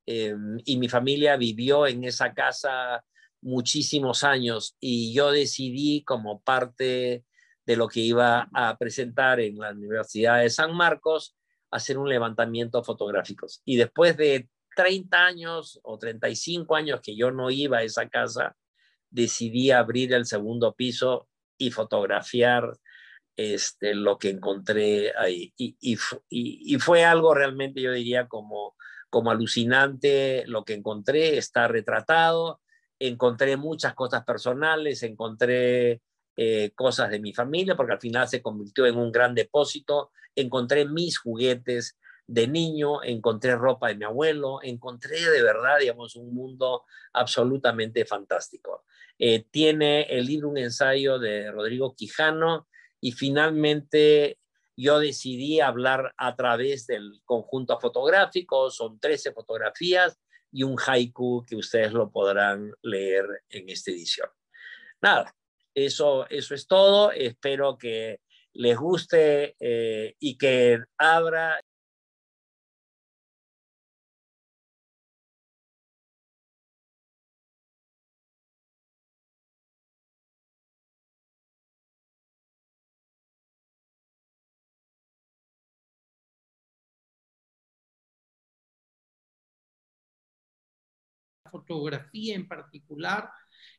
Em, 0.06 0.60
y 0.66 0.78
mi 0.78 0.90
familia 0.90 1.38
vivió 1.38 1.88
en 1.88 2.04
esa 2.04 2.34
casa 2.34 3.06
muchísimos 3.42 4.26
años 4.26 4.76
y 4.82 5.14
yo 5.14 5.32
decidí 5.32 6.04
como 6.04 6.42
parte 6.42 7.24
de 7.66 7.76
lo 7.78 7.88
que 7.88 8.02
iba 8.02 8.50
a 8.54 8.78
presentar 8.78 9.40
en 9.40 9.58
la 9.60 9.72
Universidad 9.72 10.42
de 10.42 10.50
San 10.50 10.76
Marcos, 10.76 11.38
hacer 11.72 11.98
un 11.98 12.10
levantamiento 12.10 12.84
fotográfico. 12.84 13.48
Y 13.64 13.78
después 13.78 14.18
de 14.18 14.50
30 14.76 15.26
años 15.26 15.80
o 15.84 15.98
35 15.98 16.76
años 16.76 17.00
que 17.02 17.16
yo 17.16 17.32
no 17.32 17.50
iba 17.50 17.78
a 17.78 17.84
esa 17.84 18.10
casa, 18.10 18.58
decidí 19.10 19.72
abrir 19.72 20.12
el 20.14 20.26
segundo 20.26 20.74
piso 20.74 21.30
y 21.58 21.72
fotografiar 21.72 22.78
este, 23.36 23.96
lo 23.96 24.18
que 24.18 24.30
encontré 24.30 25.14
ahí. 25.18 25.54
Y, 25.58 25.96
fue 26.80 27.06
algo 27.06 27.34
realmente, 27.34 27.82
yo 27.82 27.92
diría, 27.92 28.28
como, 28.28 28.76
como 29.10 29.32
alucinante 29.32 30.44
lo 30.48 30.64
que 30.64 30.74
encontré, 30.74 31.38
está 31.38 31.68
retratado 31.68 32.60
encontré 33.08 33.58
muchas 33.58 33.94
cosas 33.94 34.24
personales, 34.24 35.04
encontré 35.04 36.02
eh, 36.36 36.72
cosas 36.76 37.10
de 37.10 37.20
mi 37.20 37.34
familia, 37.34 37.76
porque 37.76 37.94
al 37.94 38.00
final 38.00 38.28
se 38.28 38.42
convirtió 38.42 38.86
en 38.86 38.98
un 38.98 39.12
gran 39.12 39.36
depósito, 39.36 40.12
encontré 40.36 40.86
mis 40.86 41.18
juguetes 41.18 41.98
de 42.26 42.48
niño, 42.48 43.04
encontré 43.04 43.56
ropa 43.56 43.90
de 43.90 43.96
mi 43.96 44.06
abuelo, 44.06 44.60
encontré 44.64 45.20
de 45.20 45.44
verdad, 45.44 45.80
digamos, 45.80 46.16
un 46.16 46.34
mundo 46.34 46.84
absolutamente 47.12 48.06
fantástico. 48.06 48.86
Eh, 49.20 49.46
tiene 49.52 50.04
el 50.04 50.26
libro 50.26 50.50
Un 50.50 50.58
ensayo 50.58 51.20
de 51.20 51.52
Rodrigo 51.52 51.96
Quijano 51.96 52.68
y 53.04 53.12
finalmente 53.12 54.40
yo 54.78 54.98
decidí 54.98 55.60
hablar 55.60 56.14
a 56.16 56.38
través 56.38 56.88
del 56.88 57.22
conjunto 57.26 57.78
fotográfico, 57.78 58.72
son 58.72 58.98
13 58.98 59.34
fotografías 59.34 60.18
y 60.54 60.64
un 60.64 60.78
haiku 60.80 61.44
que 61.46 61.58
ustedes 61.58 61.92
lo 61.92 62.10
podrán 62.10 62.72
leer 62.82 63.26
en 63.50 63.68
esta 63.68 63.92
edición. 63.92 64.30
Nada, 65.02 65.36
eso, 65.76 66.26
eso 66.30 66.56
es 66.56 66.66
todo. 66.66 67.12
Espero 67.12 67.78
que 67.78 68.22
les 68.54 68.78
guste 68.78 69.58
eh, 69.60 70.16
y 70.20 70.38
que 70.38 70.80
abra 70.98 71.60
fotografía 91.54 92.36
en 92.36 92.48
particular. 92.48 93.30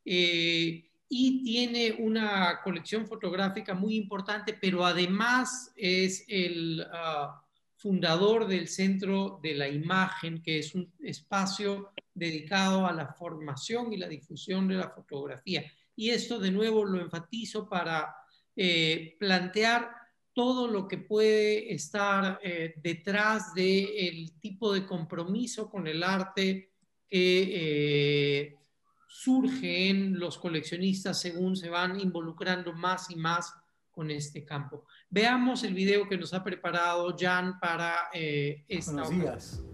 Eh, 0.04 0.90
y 1.08 1.44
tiene 1.44 1.96
una 1.98 2.60
colección 2.62 3.06
fotográfica 3.06 3.74
muy 3.74 3.96
importante, 3.96 4.56
pero 4.60 4.84
además 4.84 5.72
es 5.76 6.24
el 6.28 6.84
ah, 6.92 7.42
fundador 7.76 8.46
del 8.46 8.68
Centro 8.68 9.38
de 9.42 9.54
la 9.54 9.68
Imagen, 9.68 10.42
que 10.42 10.58
es 10.58 10.74
un 10.74 10.90
espacio 11.00 11.92
dedicado 12.14 12.86
a 12.86 12.92
la 12.92 13.08
formación 13.08 13.92
y 13.92 13.98
la 13.98 14.08
difusión 14.08 14.68
de 14.68 14.76
la 14.76 14.90
fotografía. 14.90 15.64
Y 15.96 16.10
esto 16.10 16.38
de 16.38 16.50
nuevo 16.50 16.84
lo 16.84 17.00
enfatizo 17.00 17.68
para 17.68 18.14
eh, 18.56 19.16
plantear 19.18 19.90
todo 20.32 20.66
lo 20.66 20.88
que 20.88 20.98
puede 20.98 21.72
estar 21.72 22.40
eh, 22.42 22.74
detrás 22.82 23.54
del 23.54 24.32
tipo 24.40 24.72
de 24.72 24.84
compromiso 24.84 25.70
con 25.70 25.86
el 25.86 26.02
arte 26.02 26.73
que 27.14 28.42
eh, 28.42 28.58
surge 29.06 29.88
en 29.88 30.18
los 30.18 30.36
coleccionistas 30.36 31.20
según 31.20 31.54
se 31.54 31.70
van 31.70 32.00
involucrando 32.00 32.72
más 32.72 33.08
y 33.08 33.14
más 33.14 33.54
con 33.92 34.10
este 34.10 34.44
campo. 34.44 34.84
Veamos 35.10 35.62
el 35.62 35.74
video 35.74 36.08
que 36.08 36.18
nos 36.18 36.34
ha 36.34 36.42
preparado 36.42 37.14
Jan 37.16 37.60
para 37.60 38.08
eh, 38.12 38.64
esta 38.66 39.04
Buenos 39.04 39.10
días. 39.10 39.64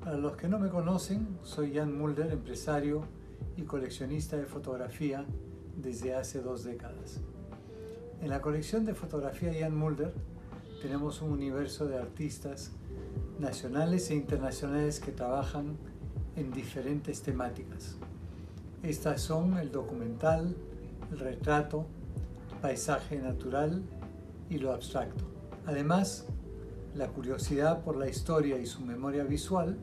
Para 0.00 0.16
los 0.16 0.36
que 0.36 0.48
no 0.48 0.58
me 0.58 0.68
conocen, 0.68 1.38
soy 1.44 1.72
Jan 1.76 1.96
Mulder, 1.96 2.32
empresario 2.32 3.06
y 3.56 3.62
coleccionista 3.62 4.36
de 4.36 4.46
fotografía 4.46 5.24
desde 5.76 6.16
hace 6.16 6.40
dos 6.40 6.64
décadas. 6.64 7.20
En 8.20 8.30
la 8.30 8.40
colección 8.40 8.84
de 8.84 8.96
fotografía 8.96 9.52
Jan 9.56 9.76
Mulder 9.76 10.12
tenemos 10.82 11.22
un 11.22 11.30
universo 11.30 11.86
de 11.86 11.98
artistas 11.98 12.72
nacionales 13.38 14.10
e 14.10 14.16
internacionales 14.16 14.98
que 14.98 15.12
trabajan 15.12 15.78
en 16.36 16.50
diferentes 16.52 17.22
temáticas. 17.22 17.96
Estas 18.82 19.20
son 19.20 19.58
el 19.58 19.70
documental, 19.70 20.56
el 21.12 21.18
retrato, 21.18 21.86
paisaje 22.62 23.18
natural 23.18 23.82
y 24.48 24.58
lo 24.58 24.72
abstracto. 24.72 25.24
Además, 25.66 26.26
la 26.94 27.08
curiosidad 27.08 27.82
por 27.84 27.96
la 27.96 28.08
historia 28.08 28.58
y 28.58 28.66
su 28.66 28.80
memoria 28.80 29.24
visual 29.24 29.76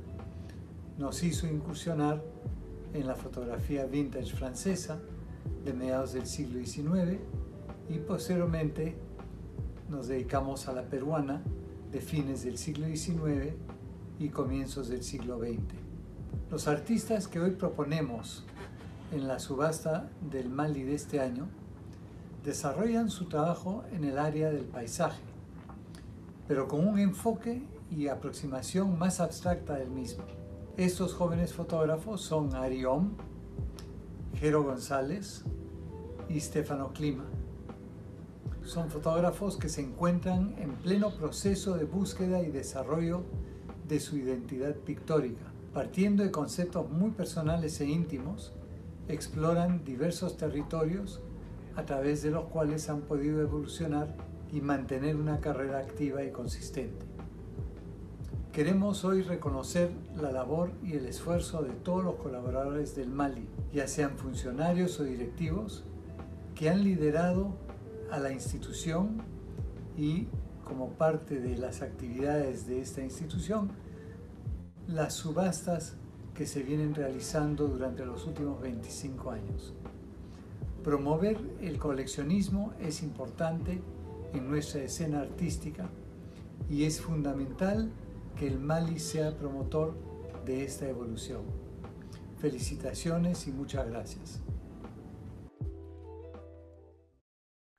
nos 0.98 1.24
hizo 1.24 1.48
incursionar 1.48 2.24
en 2.94 3.08
la 3.08 3.16
fotografía 3.16 3.86
vintage 3.86 4.36
francesa 4.36 5.00
de 5.64 5.74
mediados 5.74 6.14
del 6.14 6.26
siglo 6.26 6.60
XIX 6.66 7.20
y 7.90 8.00
posteriormente 8.00 8.96
nos 9.90 10.08
dedicamos 10.08 10.68
a 10.68 10.74
la 10.74 10.84
peruana 10.84 11.42
de 11.92 12.02
fines 12.02 12.44
del 12.44 12.58
siglo 12.58 12.88
XIX 12.88 13.54
y 14.20 14.30
comienzos 14.30 14.90
del 14.90 15.04
siglo 15.04 15.40
XX. 15.40 15.87
Los 16.50 16.68
artistas 16.68 17.28
que 17.28 17.40
hoy 17.40 17.52
proponemos 17.52 18.46
en 19.12 19.28
la 19.28 19.40
subasta 19.40 20.10
del 20.32 20.50
Mali 20.50 20.84
de 20.84 20.96
este 20.96 21.20
año 21.20 21.48
desarrollan 22.44 23.10
su 23.10 23.26
trabajo 23.26 23.84
en 23.92 24.04
el 24.04 24.18
área 24.18 24.50
del 24.50 24.66
paisaje, 24.66 25.22
pero 26.48 26.68
con 26.68 26.88
un 26.88 27.00
enfoque 27.00 27.62
y 27.92 28.08
aproximación 28.08 28.98
más 28.98 29.20
abstracta 29.20 29.76
del 29.76 29.90
mismo. 29.90 30.24
Estos 30.78 31.14
jóvenes 31.14 31.54
fotógrafos 31.54 32.22
son 32.22 32.56
Ariom, 32.56 33.12
Jero 34.36 34.64
González 34.64 35.44
y 36.30 36.40
Stefano 36.40 36.94
Clima. 36.94 37.26
Son 38.64 38.90
fotógrafos 38.90 39.58
que 39.58 39.70
se 39.70 39.82
encuentran 39.82 40.56
en 40.60 40.76
pleno 40.76 41.12
proceso 41.12 41.76
de 41.76 41.86
búsqueda 41.86 42.42
y 42.42 42.52
desarrollo 42.52 43.24
de 43.88 44.00
su 44.00 44.18
identidad 44.18 44.76
pictórica, 44.76 45.47
partiendo 45.78 46.24
de 46.24 46.32
conceptos 46.32 46.90
muy 46.90 47.12
personales 47.12 47.80
e 47.82 47.86
íntimos 47.86 48.52
exploran 49.08 49.84
diversos 49.84 50.36
territorios 50.36 51.22
a 51.76 51.86
través 51.86 52.24
de 52.24 52.32
los 52.32 52.46
cuales 52.46 52.90
han 52.90 53.02
podido 53.02 53.44
evolucionar 53.44 54.08
y 54.52 54.60
mantener 54.62 55.16
una 55.16 55.40
carrera 55.40 55.78
activa 55.78 56.24
y 56.24 56.32
consistente. 56.32 57.06
Queremos 58.52 59.06
hoy 59.06 59.22
reconocer 59.22 59.92
la 60.20 60.32
labor 60.32 60.72
y 60.82 60.94
el 60.94 61.06
esfuerzo 61.06 61.62
de 61.62 61.74
todos 61.74 62.04
los 62.04 62.16
colaboradores 62.16 62.96
del 62.96 63.10
Mali, 63.10 63.48
ya 63.72 63.88
sean 63.88 64.18
funcionarios 64.18 65.00
o 65.00 65.04
directivos, 65.04 65.84
que 66.56 66.72
han 66.72 66.84
liderado 66.84 67.56
a 68.10 68.18
la 68.18 68.32
institución 68.32 69.22
y 69.96 70.26
como 70.66 70.90
parte 70.94 71.40
de 71.40 71.56
las 71.56 71.84
actividades 71.84 72.66
de 72.66 72.82
esta 72.82 73.04
institución, 73.04 73.70
las 74.88 75.14
subastas 75.14 75.96
que 76.34 76.46
se 76.46 76.64
vienen 76.64 76.96
realizando 76.96 77.68
durante 77.68 78.06
los 78.06 78.26
últimos 78.26 78.62
25 78.62 79.32
años. 79.32 79.74
Promover 80.84 81.38
el 81.62 81.78
coleccionismo 81.78 82.74
es 82.80 83.04
importante 83.04 83.82
en 84.34 84.50
nuestra 84.50 84.84
escena 84.84 85.22
artística 85.22 85.90
y 86.70 86.84
es 86.84 87.02
fundamental 87.02 87.92
que 88.38 88.48
el 88.48 88.60
Mali 88.60 89.00
sea 89.00 89.36
promotor 89.36 89.96
de 90.46 90.64
esta 90.64 90.88
evolución. 90.88 91.42
Felicitaciones 92.38 93.48
y 93.48 93.52
muchas 93.52 93.90
gracias. 93.90 94.42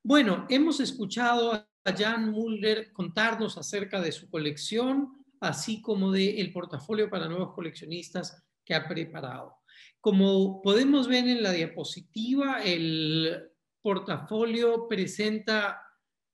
Bueno, 0.02 0.46
hemos 0.48 0.80
escuchado 0.80 1.52
a 1.52 1.66
Jan 1.96 2.30
Mulder 2.30 2.92
contarnos 2.92 3.56
acerca 3.56 4.00
de 4.00 4.10
su 4.10 4.28
colección, 4.28 5.17
así 5.40 5.80
como 5.80 6.10
del 6.12 6.52
portafolio 6.52 7.08
para 7.08 7.28
nuevos 7.28 7.54
coleccionistas 7.54 8.42
que 8.64 8.74
ha 8.74 8.86
preparado. 8.86 9.56
Como 10.00 10.62
podemos 10.62 11.08
ver 11.08 11.26
en 11.28 11.42
la 11.42 11.52
diapositiva, 11.52 12.62
el 12.62 13.50
portafolio 13.80 14.86
presenta 14.88 15.82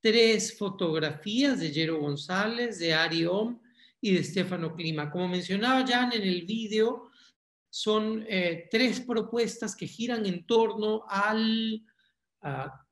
tres 0.01 0.57
fotografías 0.57 1.59
de 1.59 1.71
Jero 1.71 1.99
González, 1.99 2.79
de 2.79 2.93
Ari 2.93 3.25
Om 3.25 3.59
y 4.01 4.13
de 4.13 4.23
Stefano 4.23 4.75
Clima. 4.75 5.09
Como 5.09 5.27
mencionaba 5.27 5.85
Jan 5.87 6.13
en 6.13 6.23
el 6.23 6.45
vídeo, 6.45 7.09
son 7.69 8.25
eh, 8.27 8.67
tres 8.69 9.01
propuestas 9.01 9.75
que 9.75 9.87
giran 9.87 10.25
en 10.25 10.45
torno 10.45 11.03
al 11.07 11.83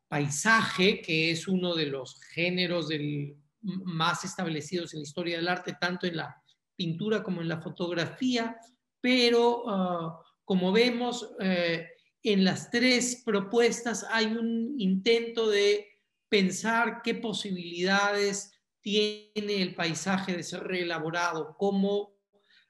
paisaje, 0.07 1.01
que 1.01 1.29
es 1.29 1.47
uno 1.47 1.75
de 1.75 1.85
los 1.85 2.19
géneros 2.33 2.87
del, 2.87 3.37
más 3.63 4.23
establecidos 4.25 4.93
en 4.93 4.99
la 4.99 5.03
historia 5.03 5.37
del 5.37 5.47
arte, 5.47 5.77
tanto 5.79 6.05
en 6.05 6.17
la 6.17 6.43
pintura 6.75 7.23
como 7.23 7.41
en 7.41 7.47
la 7.47 7.61
fotografía, 7.61 8.57
pero 8.99 9.63
ah, 9.67 10.19
como 10.43 10.71
vemos 10.71 11.35
eh, 11.39 11.87
en 12.23 12.43
las 12.43 12.69
tres 12.69 13.21
propuestas 13.25 14.05
hay 14.09 14.25
un 14.27 14.75
intento 14.77 15.49
de 15.49 15.87
pensar 16.29 17.01
qué 17.03 17.15
posibilidades 17.15 18.51
tiene 18.81 19.61
el 19.61 19.75
paisaje 19.75 20.35
de 20.35 20.43
ser 20.43 20.63
reelaborado, 20.63 21.55
cómo, 21.57 22.17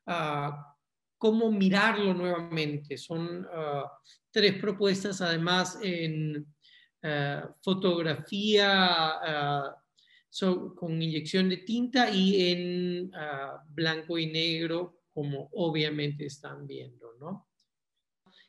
ah, 0.06 0.76
cómo 1.18 1.52
mirarlo 1.52 2.14
nuevamente. 2.14 2.98
Son 2.98 3.48
ah, 3.52 3.92
tres 4.32 4.60
propuestas 4.60 5.22
además 5.22 5.80
en 5.82 6.48
fotografía 7.62 9.20
con 10.76 11.02
inyección 11.02 11.50
de 11.50 11.58
tinta 11.58 12.10
y 12.10 12.52
en 12.52 13.12
blanco 13.70 14.18
y 14.18 14.28
negro 14.28 15.04
como 15.14 15.50
obviamente 15.54 16.26
están 16.26 16.66
viendo, 16.66 17.14
¿no? 17.20 17.48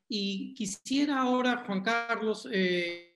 Y 0.08 0.54
quisiera 0.54 1.20
ahora, 1.20 1.64
Juan 1.66 1.82
Carlos, 1.82 2.48
eh, 2.50 3.14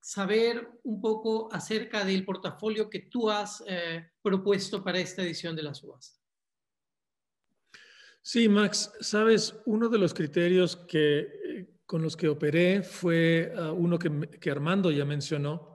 saber 0.00 0.68
un 0.82 1.00
poco 1.00 1.48
acerca 1.50 2.04
del 2.04 2.24
portafolio 2.24 2.90
que 2.90 3.00
tú 3.00 3.30
has 3.30 3.64
eh, 3.66 4.10
propuesto 4.22 4.84
para 4.84 4.98
esta 4.98 5.22
edición 5.22 5.56
de 5.56 5.62
la 5.62 5.74
subasta. 5.74 6.20
Sí, 8.20 8.48
Max, 8.48 8.92
sabes, 9.00 9.54
uno 9.66 9.88
de 9.88 9.98
los 9.98 10.14
criterios 10.14 10.76
que, 10.76 11.18
eh, 11.18 11.66
con 11.86 12.02
los 12.02 12.16
que 12.16 12.28
operé 12.28 12.82
fue 12.82 13.52
ah, 13.56 13.72
uno 13.72 13.98
que, 13.98 14.50
Armando 14.50 14.90
ya 14.90 15.04
mencionó. 15.04 15.73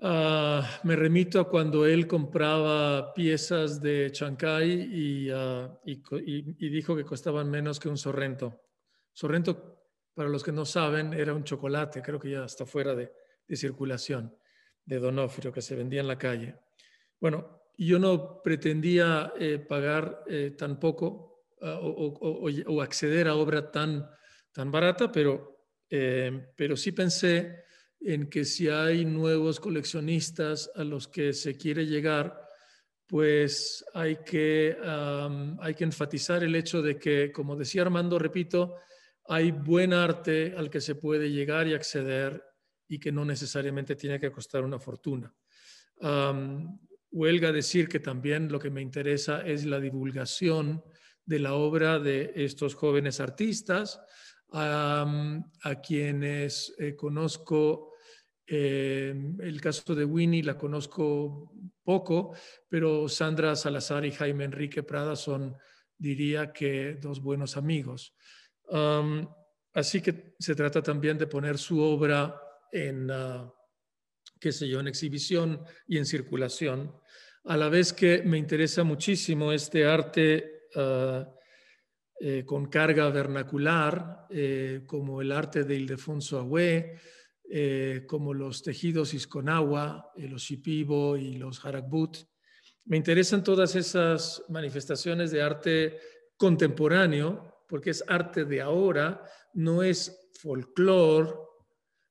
Ah, 0.00 0.80
me 0.82 0.94
remito 0.94 1.40
a 1.40 1.48
cuando 1.48 1.86
él 1.86 2.06
compraba 2.06 3.14
piezas 3.14 3.80
de 3.80 4.10
Chancay 4.12 5.30
ah, 5.32 5.80
y, 5.86 6.68
dijo 6.68 6.94
que 6.94 7.04
costaban 7.04 7.50
menos 7.50 7.80
que 7.80 7.88
un 7.88 7.96
Sorrento. 7.96 8.60
Sorrento, 9.12 9.86
para 10.14 10.28
los 10.28 10.44
que 10.44 10.52
no 10.52 10.66
saben, 10.66 11.14
era 11.14 11.32
un 11.32 11.44
chocolate, 11.44 12.02
creo 12.02 12.20
que 12.20 12.30
ya 12.30 12.44
está 12.44 12.66
fuera 12.66 12.94
de, 12.94 13.10
circulación, 13.54 14.36
de 14.84 14.98
Donofrio, 14.98 15.50
que 15.50 15.62
se 15.62 15.74
vendía 15.74 16.02
en 16.02 16.08
la 16.08 16.18
calle. 16.18 16.56
Bueno, 17.18 17.62
yo 17.78 17.98
no 17.98 18.42
pretendía 18.42 19.32
eh, 19.38 19.58
pagar 19.58 20.24
eh, 20.26 20.54
tan 20.58 20.78
poco 20.78 21.46
ah, 21.62 21.78
o, 21.80 22.82
acceder 22.82 23.28
a 23.28 23.34
obra 23.34 23.70
tan, 23.70 24.06
tan 24.52 24.70
barata, 24.70 25.10
pero, 25.10 25.68
eh, 25.88 26.52
pero 26.54 26.76
sí 26.76 26.92
pensé 26.92 27.65
en 28.00 28.28
que 28.28 28.44
si 28.44 28.68
hay 28.68 29.04
nuevos 29.04 29.60
coleccionistas 29.60 30.70
a 30.74 30.84
los 30.84 31.08
que 31.08 31.32
se 31.32 31.56
quiere 31.56 31.86
llegar, 31.86 32.40
pues 33.06 33.84
hay 33.94 34.16
que, 34.24 34.76
hay 35.60 35.74
que 35.74 35.84
enfatizar 35.84 36.42
el 36.42 36.54
hecho 36.54 36.82
de 36.82 36.98
que, 36.98 37.30
como 37.32 37.56
decía 37.56 37.82
Armando, 37.82 38.18
repito, 38.18 38.76
hay 39.28 39.50
buen 39.50 39.92
arte 39.92 40.54
al 40.56 40.70
que 40.70 40.80
se 40.80 40.96
puede 40.96 41.30
llegar 41.30 41.66
y 41.66 41.74
acceder 41.74 42.42
y 42.88 42.98
que 42.98 43.12
no 43.12 43.24
necesariamente 43.24 43.96
tiene 43.96 44.20
que 44.20 44.30
costar 44.30 44.64
una 44.64 44.78
fortuna. 44.78 45.32
Huelga 47.10 47.52
decir 47.52 47.88
que 47.88 48.00
también 48.00 48.50
lo 48.50 48.58
que 48.58 48.70
me 48.70 48.82
interesa 48.82 49.40
es 49.40 49.64
la 49.64 49.80
divulgación 49.80 50.82
de 51.24 51.38
la 51.38 51.54
obra 51.54 51.98
de 51.98 52.32
estos 52.36 52.74
jóvenes 52.74 53.20
artistas, 53.20 54.00
a 54.52 55.80
quienes 55.82 56.74
eh, 56.78 56.94
conozco. 56.94 57.92
Eh, 58.46 59.12
el 59.40 59.60
caso 59.60 59.94
de 59.94 60.04
Winnie 60.04 60.42
la 60.42 60.56
conozco 60.56 61.52
poco, 61.82 62.34
pero 62.68 63.08
Sandra 63.08 63.56
Salazar 63.56 64.04
y 64.04 64.12
Jaime 64.12 64.44
Enrique 64.44 64.82
Prada 64.82 65.16
son, 65.16 65.56
diría 65.98 66.52
que, 66.52 66.94
dos 67.00 67.20
buenos 67.20 67.56
amigos. 67.56 68.14
así 69.74 70.00
que 70.00 70.34
se 70.38 70.54
trata 70.54 70.82
también 70.82 71.18
de 71.18 71.26
poner 71.26 71.58
su 71.58 71.80
obra 71.80 72.40
en, 72.72 73.10
uh, 73.10 73.52
qué 74.40 74.52
sé 74.52 74.68
yo, 74.68 74.80
en 74.80 74.88
exhibición 74.88 75.62
y 75.86 75.98
en 75.98 76.06
circulación, 76.06 76.94
a 77.44 77.56
la 77.56 77.68
vez 77.68 77.92
que 77.92 78.22
me 78.22 78.38
interesa 78.38 78.82
muchísimo 78.82 79.52
este 79.52 79.86
arte 79.86 80.68
ah, 80.74 81.26
eh, 82.18 82.44
con 82.46 82.66
carga 82.66 83.10
vernacular, 83.10 84.26
eh, 84.30 84.84
como 84.86 85.20
el 85.20 85.32
arte 85.32 85.64
de 85.64 85.74
Ildefonso 85.74 86.38
Agüe, 86.38 86.98
eh, 87.48 88.04
como 88.08 88.32
los 88.32 88.62
tejidos 88.62 89.12
isconagua, 89.12 90.12
los 90.16 90.42
shipibo 90.42 91.18
y 91.18 91.34
los 91.34 91.62
harakbut. 91.64 92.16
Me 92.86 92.96
interesan 92.96 93.44
todas 93.44 93.74
esas 93.76 94.42
manifestaciones 94.48 95.30
de 95.30 95.42
arte 95.42 96.00
contemporáneo, 96.38 97.64
porque 97.68 97.90
es 97.90 98.02
arte 98.08 98.46
de 98.46 98.62
ahora, 98.62 99.22
no 99.52 99.82
es 99.82 100.30
folclore, 100.40 101.34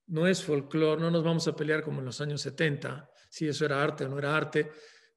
no 0.07 0.27
es 0.27 0.43
folclore, 0.43 1.01
no 1.01 1.09
nos 1.09 1.23
vamos 1.23 1.47
a 1.47 1.55
pelear 1.55 1.81
como 1.83 1.99
en 1.99 2.05
los 2.05 2.21
años 2.21 2.41
70, 2.41 3.09
si 3.29 3.47
eso 3.47 3.65
era 3.65 3.81
arte 3.81 4.05
o 4.05 4.09
no 4.09 4.19
era 4.19 4.35
arte. 4.37 4.71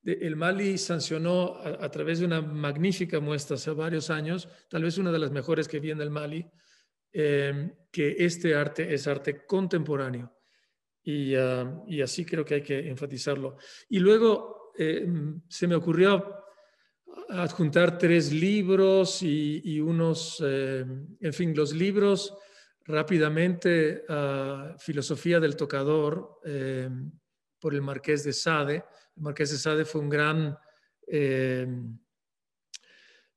El 0.05 0.37
Mali 0.37 0.79
sancionó 0.79 1.57
a, 1.57 1.91
través 1.91 2.21
de 2.21 2.27
una 2.27 2.41
magnífica 2.41 3.21
muestra 3.21 3.57
hace 3.57 3.71
varios 3.73 4.11
años, 4.11 4.49
tal 4.69 4.85
vez 4.85 4.97
una 4.97 5.13
de 5.13 5.19
las 5.19 5.31
mejores 5.31 5.67
que 5.67 5.81
vi 5.81 5.91
en 5.91 6.01
el 6.01 6.11
Mali, 6.11 6.47
em, 7.13 7.73
que 7.91 8.17
este 8.19 8.55
arte 8.55 8.95
es 8.95 9.07
arte 9.07 9.45
contemporáneo. 9.45 10.33
Y, 11.03 11.35
ah, 11.35 11.83
y, 11.87 12.01
así 12.01 12.25
creo 12.25 12.45
que 12.45 12.55
hay 12.55 12.63
que 12.63 12.89
enfatizarlo. 12.89 13.57
Y 13.89 13.99
luego 13.99 14.73
em, 14.79 15.43
se 15.49 15.67
me 15.67 15.75
ocurrió 15.75 16.37
adjuntar 17.31 17.99
tres 17.99 18.33
libros 18.33 19.23
y, 19.23 19.81
unos, 19.81 20.41
em, 20.41 21.17
en 21.21 21.33
fin, 21.33 21.55
los 21.57 21.75
libros 21.75 22.35
rápidamente 22.85 24.05
a 24.09 24.77
Filosofía 24.79 25.41
del 25.41 25.57
Tocador 25.57 26.41
por 27.61 27.75
el 27.75 27.83
Marqués 27.83 28.25
de 28.25 28.33
Sade. 28.33 28.85
El 29.17 29.23
Marqués 29.23 29.51
de 29.51 29.59
Sade 29.59 29.85
fue 29.85 30.01
un 30.01 30.09
gran, 30.09 30.59
eh, 31.07 31.67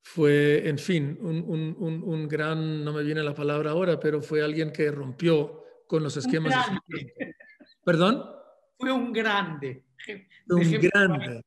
fue, 0.01 0.67
en 0.67 0.77
fin, 0.77 1.17
un, 1.21 2.27
gran, 2.27 2.83
no 2.83 2.93
me 2.93 3.03
viene 3.03 3.23
la 3.23 3.33
palabra 3.33 3.71
ahora, 3.71 3.99
pero 3.99 4.21
fue 4.21 4.41
alguien 4.41 4.71
que 4.71 4.91
rompió 4.91 5.63
con 5.87 6.03
los 6.03 6.17
esquemas. 6.17 6.53
¿Perdón? 7.83 8.25
Fue 8.77 8.91
un 8.91 9.13
grande. 9.13 9.85
Un 10.47 10.71
grande. 10.79 11.41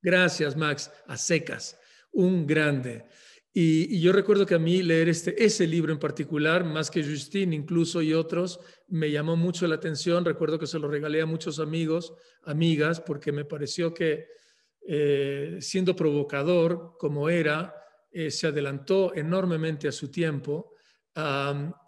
Gracias, 0.00 0.56
Max. 0.56 0.92
A 1.06 1.16
secas. 1.16 1.78
Un 2.12 2.46
grande. 2.46 3.06
Y, 3.54 4.00
yo 4.00 4.12
recuerdo 4.12 4.46
que 4.46 4.54
a 4.54 4.58
mí 4.58 4.82
leer 4.82 5.08
este, 5.08 5.42
ese 5.44 5.66
libro 5.66 5.92
en 5.92 5.98
particular, 5.98 6.64
más 6.64 6.90
que 6.90 7.04
Justin 7.04 7.52
incluso 7.52 8.00
y 8.00 8.14
otros, 8.14 8.60
me 8.88 9.10
llamó 9.10 9.36
mucho 9.36 9.66
la 9.66 9.74
atención. 9.74 10.24
Recuerdo 10.24 10.58
que 10.58 10.66
se 10.66 10.78
lo 10.78 10.88
regalé 10.88 11.20
a 11.20 11.26
muchos 11.26 11.58
amigos, 11.58 12.14
amigas, 12.44 13.00
porque 13.00 13.30
me 13.30 13.44
pareció 13.44 13.92
que 13.92 14.26
eh, 14.88 15.58
siendo 15.60 15.94
provocador 15.94 16.96
como 16.98 17.28
era, 17.28 17.74
eh, 18.10 18.30
se 18.30 18.46
adelantó 18.46 19.14
enormemente 19.14 19.86
a 19.88 19.92
su 19.92 20.10
tiempo. 20.10 20.70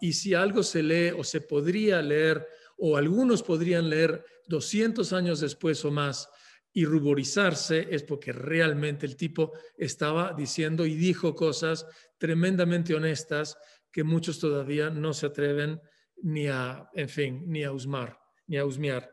y 0.01 0.13
si 0.13 0.35
algo 0.35 0.61
se 0.61 0.83
lee 0.83 1.09
o 1.17 1.23
se 1.23 1.41
podría 1.41 1.99
leer, 1.99 2.47
o 2.77 2.95
algunos 2.95 3.41
podrían 3.41 3.89
leer 3.89 4.23
200 4.47 5.13
años 5.13 5.39
después 5.39 5.83
o 5.83 5.89
más, 5.89 6.29
y 6.75 6.83
ruborizarse 6.83 7.87
es 7.89 8.03
porque 8.03 8.33
realmente 8.33 9.05
el 9.05 9.15
tipo 9.15 9.53
estaba 9.77 10.33
diciendo 10.33 10.85
y 10.85 10.93
dijo 10.93 11.33
cosas 11.33 11.87
tremendamente 12.17 12.93
honestas 12.93 13.57
que 13.89 14.03
muchos 14.03 14.39
todavía 14.39 14.89
no 14.89 15.13
se 15.13 15.27
atreven 15.27 15.79
ni 16.23 16.47
a, 16.47 16.89
en 16.93 17.07
fin, 17.07 17.43
ni 17.47 17.63
a 17.63 17.71
usmar, 17.71 18.19
ni 18.47 18.57
a 18.57 18.65
husmear. 18.65 19.09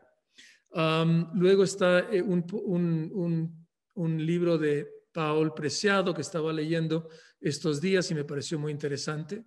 luego 1.35 1.63
está 1.63 1.99
eh, 2.11 2.21
un, 2.21 2.45
un, 2.51 3.65
un, 3.93 4.25
libro 4.25 4.57
de 4.57 4.85
Paul 5.13 5.53
Preciado 5.53 6.13
que 6.13 6.21
estaba 6.21 6.51
leyendo 6.51 7.07
estos 7.39 7.79
días 7.79 8.11
y 8.11 8.15
me 8.15 8.25
pareció 8.25 8.59
muy 8.59 8.73
interesante. 8.73 9.45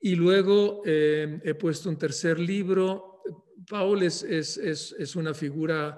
Y 0.00 0.16
luego 0.16 0.82
eh, 0.84 1.40
he 1.44 1.54
puesto 1.54 1.88
un 1.88 1.96
tercer 1.96 2.40
libro. 2.40 3.22
Paul 3.68 4.02
es, 4.02 4.24
es, 4.24 4.56
es, 4.56 4.96
es 4.98 5.14
una 5.14 5.32
figura 5.32 5.96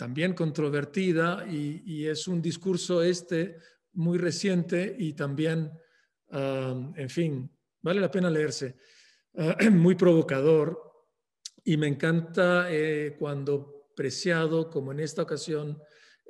también 0.00 0.32
controvertida 0.32 1.44
y, 1.46 2.06
es 2.06 2.26
un 2.26 2.40
discurso 2.40 3.02
este 3.02 3.58
muy 3.92 4.16
reciente 4.16 4.96
y 4.98 5.12
también, 5.12 5.70
en 6.32 7.10
fin, 7.10 7.50
vale 7.82 8.00
la 8.00 8.10
pena 8.10 8.30
leerse, 8.30 8.76
muy 9.70 9.96
provocador 9.96 10.80
y 11.62 11.76
me 11.76 11.86
encanta 11.86 12.72
eh, 12.72 13.14
cuando 13.18 13.88
Preciado, 13.94 14.70
como 14.70 14.92
en 14.92 15.00
esta 15.00 15.20
ocasión, 15.20 15.78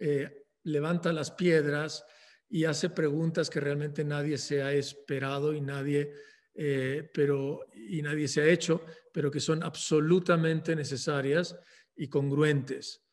eh, 0.00 0.46
levanta 0.64 1.12
las 1.12 1.30
piedras 1.30 2.04
y 2.48 2.64
hace 2.64 2.90
preguntas 2.90 3.48
que 3.48 3.60
realmente 3.60 4.02
nadie 4.02 4.36
se 4.38 4.64
ha 4.64 4.72
esperado 4.72 5.54
y 5.54 5.60
nadie, 5.60 6.12
eh, 6.56 7.08
pero, 7.14 7.60
y 7.72 8.02
nadie 8.02 8.26
se 8.26 8.40
ha 8.40 8.48
hecho, 8.48 8.84
pero 9.12 9.30
que 9.30 9.38
son 9.38 9.62
absolutamente 9.62 10.74
necesarias 10.74 11.56
y 11.94 12.08
congruentes 12.08 13.04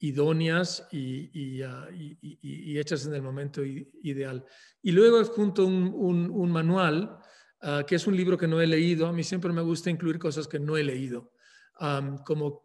idóneas 0.00 0.88
y, 0.90 1.62
ah, 1.62 1.86
hechas 2.42 3.06
en 3.06 3.14
el 3.14 3.22
momento 3.22 3.62
ideal. 3.64 4.44
Y 4.82 4.92
luego 4.92 5.22
junto 5.24 5.66
un, 5.66 6.30
un, 6.30 6.50
manual, 6.50 7.18
ah, 7.60 7.84
que 7.86 7.96
es 7.96 8.06
un 8.06 8.16
libro 8.16 8.38
que 8.38 8.48
no 8.48 8.60
he 8.60 8.66
leído. 8.66 9.06
A 9.06 9.12
mí 9.12 9.22
siempre 9.22 9.52
me 9.52 9.62
gusta 9.62 9.90
incluir 9.90 10.18
cosas 10.18 10.48
que 10.48 10.58
no 10.58 10.76
he 10.76 10.82
leído, 10.82 11.32
como 12.24 12.62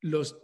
los 0.00 0.38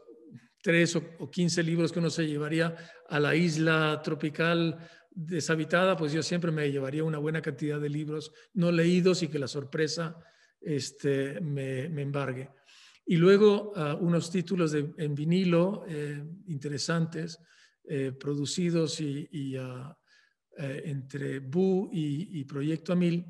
tres 0.63 0.97
o, 0.97 1.31
quince 1.31 1.63
libros 1.63 1.93
que 1.93 1.99
uno 1.99 2.11
se 2.11 2.27
llevaría 2.27 2.75
a 3.09 3.21
la 3.21 3.35
isla 3.35 4.01
tropical 4.03 4.79
deshabitada, 5.11 5.97
pues 5.97 6.13
yo 6.13 6.23
siempre 6.23 6.51
me 6.51 6.71
llevaría 6.71 7.05
una 7.05 7.19
buena 7.19 7.41
cantidad 7.41 7.81
de 7.81 7.89
libros 7.89 8.33
no 8.55 8.73
leídos 8.73 9.23
y 9.23 9.29
que 9.29 9.39
la 9.39 9.47
sorpresa 9.47 10.19
este, 10.61 11.41
me 11.41 11.85
embargue. 11.85 12.51
Y 13.07 13.17
luego 13.17 13.73
ah, 13.77 13.97
unos 14.01 14.31
títulos 14.31 14.75
en 14.75 15.15
vinilo 15.15 15.85
eh, 15.87 16.25
interesantes, 16.47 17.39
eh, 17.85 18.13
producidos 18.13 19.01
y, 19.01 19.57
ah, 19.57 19.97
eh, 20.57 20.83
entre 20.87 21.41
Bu 21.41 21.91
y, 21.93 22.45
Proyecto 22.45 22.93
Amil, 22.93 23.27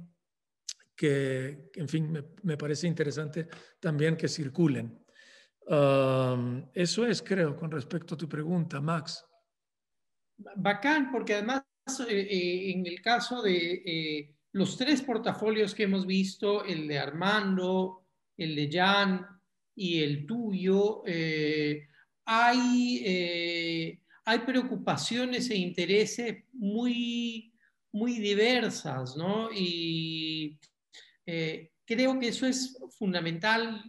que, 0.94 1.70
en 1.74 1.88
fin, 1.88 2.12
me, 2.42 2.56
parece 2.56 2.86
interesante 2.86 3.48
también 3.80 4.16
que 4.16 4.28
circulen. 4.28 5.04
eso 6.72 7.06
es, 7.06 7.22
creo, 7.22 7.56
con 7.56 7.70
respecto 7.70 8.14
a 8.14 8.18
tu 8.18 8.28
pregunta, 8.28 8.80
Max. 8.80 9.24
Bacán, 10.56 11.10
porque 11.10 11.34
además 11.34 11.64
en 12.08 12.86
el 12.86 13.02
caso 13.02 13.42
de 13.42 14.36
los 14.52 14.76
tres 14.76 15.02
portafolios 15.02 15.74
que 15.74 15.82
hemos 15.82 16.06
visto, 16.06 16.64
el 16.64 16.86
de 16.86 16.98
Armando, 16.98 18.06
el 18.36 18.54
de 18.54 18.70
Jan 18.70 19.33
y 19.74 20.02
el 20.02 20.26
tuyo, 20.26 21.02
hay, 22.24 24.00
hay 24.24 24.38
preocupaciones 24.40 25.50
e 25.50 25.56
intereses 25.56 26.44
muy, 26.52 27.52
muy 27.92 28.18
diversas, 28.18 29.16
¿no? 29.16 29.50
Y 29.52 30.58
creo 31.24 32.18
que 32.18 32.28
eso 32.28 32.46
es 32.46 32.78
fundamental 32.98 33.82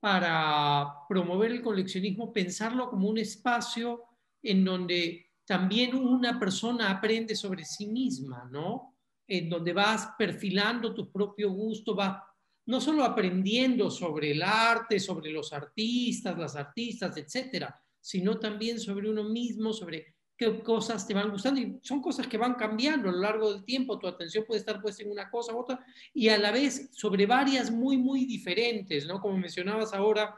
para 0.00 1.06
promover 1.08 1.52
el 1.52 1.62
coleccionismo, 1.62 2.32
pensarlo 2.32 2.88
como 2.88 3.08
un 3.08 3.18
espacio 3.18 4.04
en 4.42 4.64
donde 4.64 5.26
también 5.44 5.94
una 5.94 6.38
persona 6.38 6.90
aprende 6.90 7.36
sobre 7.36 7.64
sí 7.64 7.86
misma, 7.86 8.48
¿no? 8.50 8.96
En 9.28 9.50
donde 9.50 9.72
vas 9.72 10.10
perfilando 10.16 10.94
tu 10.94 11.12
propio 11.12 11.50
gusto, 11.50 11.94
vas 11.94 12.22
no 12.66 12.80
solo 12.80 13.04
aprendiendo 13.04 13.90
sobre 13.90 14.32
el 14.32 14.42
arte, 14.42 15.00
sobre 15.00 15.30
los 15.30 15.52
artistas, 15.52 16.38
las 16.38 16.56
artistas, 16.56 17.16
etcétera, 17.16 17.74
sino 18.00 18.38
también 18.38 18.78
sobre 18.78 19.10
uno 19.10 19.24
mismo, 19.24 19.72
sobre 19.72 20.14
qué 20.36 20.62
cosas 20.62 21.06
te 21.06 21.14
van 21.14 21.30
gustando. 21.30 21.60
Y 21.60 21.78
son 21.82 22.00
cosas 22.00 22.26
que 22.26 22.38
van 22.38 22.54
cambiando 22.54 23.08
a 23.08 23.12
lo 23.12 23.20
largo 23.20 23.52
del 23.52 23.64
tiempo. 23.64 23.98
Tu 23.98 24.06
atención 24.06 24.44
puede 24.46 24.60
estar 24.60 24.80
puesta 24.80 25.02
en 25.02 25.10
una 25.10 25.30
cosa 25.30 25.54
u 25.54 25.58
otra 25.58 25.84
y 26.14 26.28
a 26.28 26.38
la 26.38 26.50
vez 26.50 26.90
sobre 26.92 27.26
varias 27.26 27.70
muy, 27.70 27.98
muy 27.98 28.24
diferentes, 28.24 29.06
¿no? 29.06 29.20
Como 29.20 29.36
mencionabas 29.36 29.92
ahora, 29.92 30.34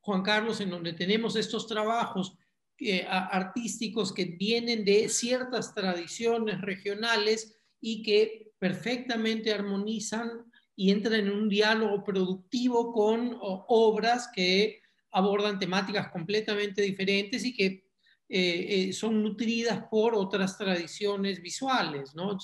Juan 0.00 0.22
Carlos, 0.22 0.60
en 0.60 0.70
donde 0.70 0.92
tenemos 0.92 1.36
estos 1.36 1.66
trabajos 1.66 2.36
eh, 2.78 3.06
artísticos 3.08 4.12
que 4.12 4.24
vienen 4.24 4.84
de 4.84 5.08
ciertas 5.08 5.74
tradiciones 5.74 6.60
regionales 6.60 7.56
y 7.80 8.02
que 8.02 8.52
perfectamente 8.58 9.52
armonizan 9.52 10.50
y 10.76 10.90
entran 10.90 11.20
en 11.20 11.30
un 11.30 11.48
diálogo 11.48 12.02
productivo 12.02 12.92
con 12.92 13.36
obras 13.40 14.28
que 14.34 14.80
abordan 15.10 15.58
temáticas 15.58 16.10
completamente 16.10 16.82
diferentes 16.82 17.44
y 17.44 17.54
que 17.54 17.84
eh, 18.28 18.88
eh, 18.88 18.92
son 18.92 19.22
nutridas 19.22 19.84
por 19.90 20.14
otras 20.14 20.58
tradiciones 20.58 21.40
visuales, 21.40 22.14
¿no? 22.14 22.36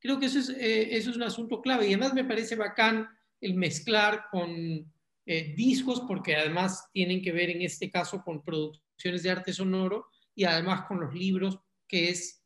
creo 0.00 0.18
que 0.18 0.26
eso 0.26 0.38
es, 0.38 0.50
eso 0.50 1.10
es 1.10 1.16
un 1.16 1.22
asunto 1.22 1.60
clave 1.60 1.86
y 1.86 1.94
además 1.94 2.14
me 2.14 2.24
parece 2.24 2.56
bacán 2.56 3.08
el 3.40 3.54
mezclar 3.54 4.24
con 4.30 4.92
discos 5.56 6.02
porque 6.08 6.36
además 6.36 6.88
tienen 6.90 7.20
que 7.20 7.32
ver 7.32 7.50
en 7.50 7.60
este 7.60 7.90
caso 7.90 8.22
con 8.24 8.42
productos 8.42 8.82
de 9.02 9.30
arte 9.30 9.52
sonoro 9.52 10.06
y 10.34 10.44
además 10.44 10.86
con 10.86 11.00
los 11.00 11.14
libros, 11.14 11.58
que 11.86 12.10
es 12.10 12.44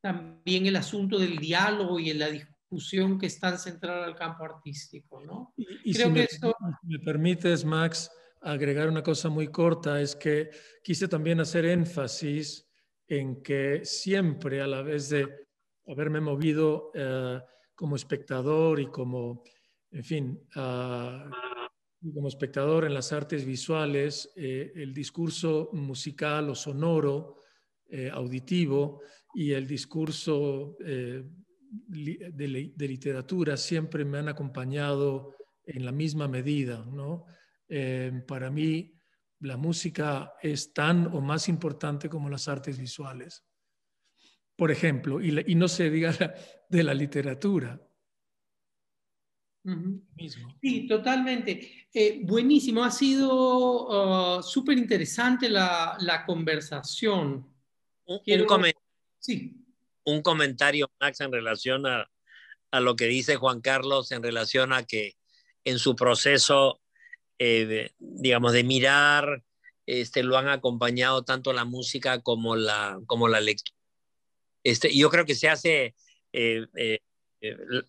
también 0.00 0.66
el 0.66 0.76
asunto 0.76 1.18
del 1.18 1.38
diálogo 1.38 1.98
y 1.98 2.12
la 2.12 2.28
discusión 2.28 2.55
que 3.18 3.26
está 3.26 3.56
centrada 3.58 4.04
al 4.04 4.14
campo 4.14 4.44
artístico. 4.44 5.22
¿no? 5.24 5.54
Y, 5.56 5.92
Creo 5.94 6.08
si 6.08 6.12
que 6.14 6.18
me, 6.20 6.24
esto... 6.24 6.54
me 6.82 6.98
permites, 6.98 7.64
Max, 7.64 8.10
agregar 8.40 8.88
una 8.88 9.02
cosa 9.02 9.28
muy 9.28 9.48
corta, 9.48 10.00
es 10.00 10.14
que 10.16 10.50
quise 10.82 11.08
también 11.08 11.40
hacer 11.40 11.64
énfasis 11.64 12.66
en 13.08 13.42
que 13.42 13.84
siempre 13.84 14.60
a 14.60 14.66
la 14.66 14.82
vez 14.82 15.08
de 15.10 15.28
haberme 15.86 16.20
movido 16.20 16.90
eh, 16.94 17.40
como 17.74 17.96
espectador 17.96 18.80
y 18.80 18.86
como, 18.86 19.44
en 19.90 20.04
fin, 20.04 20.40
uh, 20.56 21.30
como 22.14 22.28
espectador 22.28 22.84
en 22.84 22.94
las 22.94 23.12
artes 23.12 23.44
visuales, 23.44 24.32
eh, 24.36 24.72
el 24.74 24.92
discurso 24.92 25.70
musical 25.72 26.50
o 26.50 26.54
sonoro, 26.54 27.36
eh, 27.88 28.10
auditivo, 28.12 29.00
y 29.34 29.52
el 29.52 29.66
discurso 29.66 30.76
eh, 30.84 31.22
de, 31.70 32.88
literatura 32.88 33.56
siempre 33.56 34.04
me 34.04 34.18
han 34.18 34.28
acompañado 34.28 35.34
en 35.64 35.84
la 35.84 35.92
misma 35.92 36.28
medida. 36.28 36.84
¿no? 36.84 37.26
para 38.26 38.50
mí, 38.50 38.94
la 39.40 39.56
música 39.56 40.34
es 40.40 40.72
tan 40.72 41.06
o 41.08 41.20
más 41.20 41.48
importante 41.48 42.08
como 42.08 42.30
las 42.30 42.48
artes 42.48 42.78
visuales. 42.78 43.44
Por 44.56 44.70
ejemplo, 44.70 45.20
y, 45.20 45.44
y 45.46 45.54
no 45.54 45.68
se 45.68 45.90
diga 45.90 46.14
de 46.68 46.82
la 46.82 46.94
literatura. 46.94 47.80
Sí, 50.60 50.86
totalmente. 50.86 51.88
Eh, 51.92 52.20
buenísimo, 52.22 52.84
ha 52.84 52.90
sido 52.90 54.38
uh, 54.38 54.42
súper 54.42 54.78
interesante 54.78 55.48
la, 55.48 55.96
la, 56.00 56.24
conversación. 56.24 57.52
Un, 58.06 58.20
sí. 59.18 59.65
Un, 60.06 60.22
comentario, 60.22 60.90
Max, 61.00 61.20
en 61.20 61.32
relación 61.32 61.86
a, 61.86 62.10
a, 62.70 62.80
lo 62.80 62.96
que 62.96 63.06
dice 63.06 63.36
Juan 63.36 63.60
Carlos, 63.60 64.12
en 64.12 64.22
relación 64.22 64.72
a 64.72 64.84
que 64.84 65.16
en 65.64 65.78
su 65.78 65.96
proceso, 65.96 66.80
eh, 67.38 67.90
digamos, 67.98 68.52
de 68.52 68.64
mirar, 68.64 69.42
este, 69.86 70.22
lo 70.22 70.36
han 70.36 70.48
acompañado 70.48 71.24
tanto 71.24 71.52
la 71.52 71.64
música 71.64 72.20
como 72.22 72.56
la, 72.56 73.00
como 73.06 73.28
la 73.28 73.40
lectura. 73.40 73.76
Este, 74.64 74.96
yo 74.96 75.10
creo 75.10 75.24
que 75.24 75.34
se 75.34 75.48
hace 75.48 75.94
eh, 76.32 76.66
eh, 76.74 77.00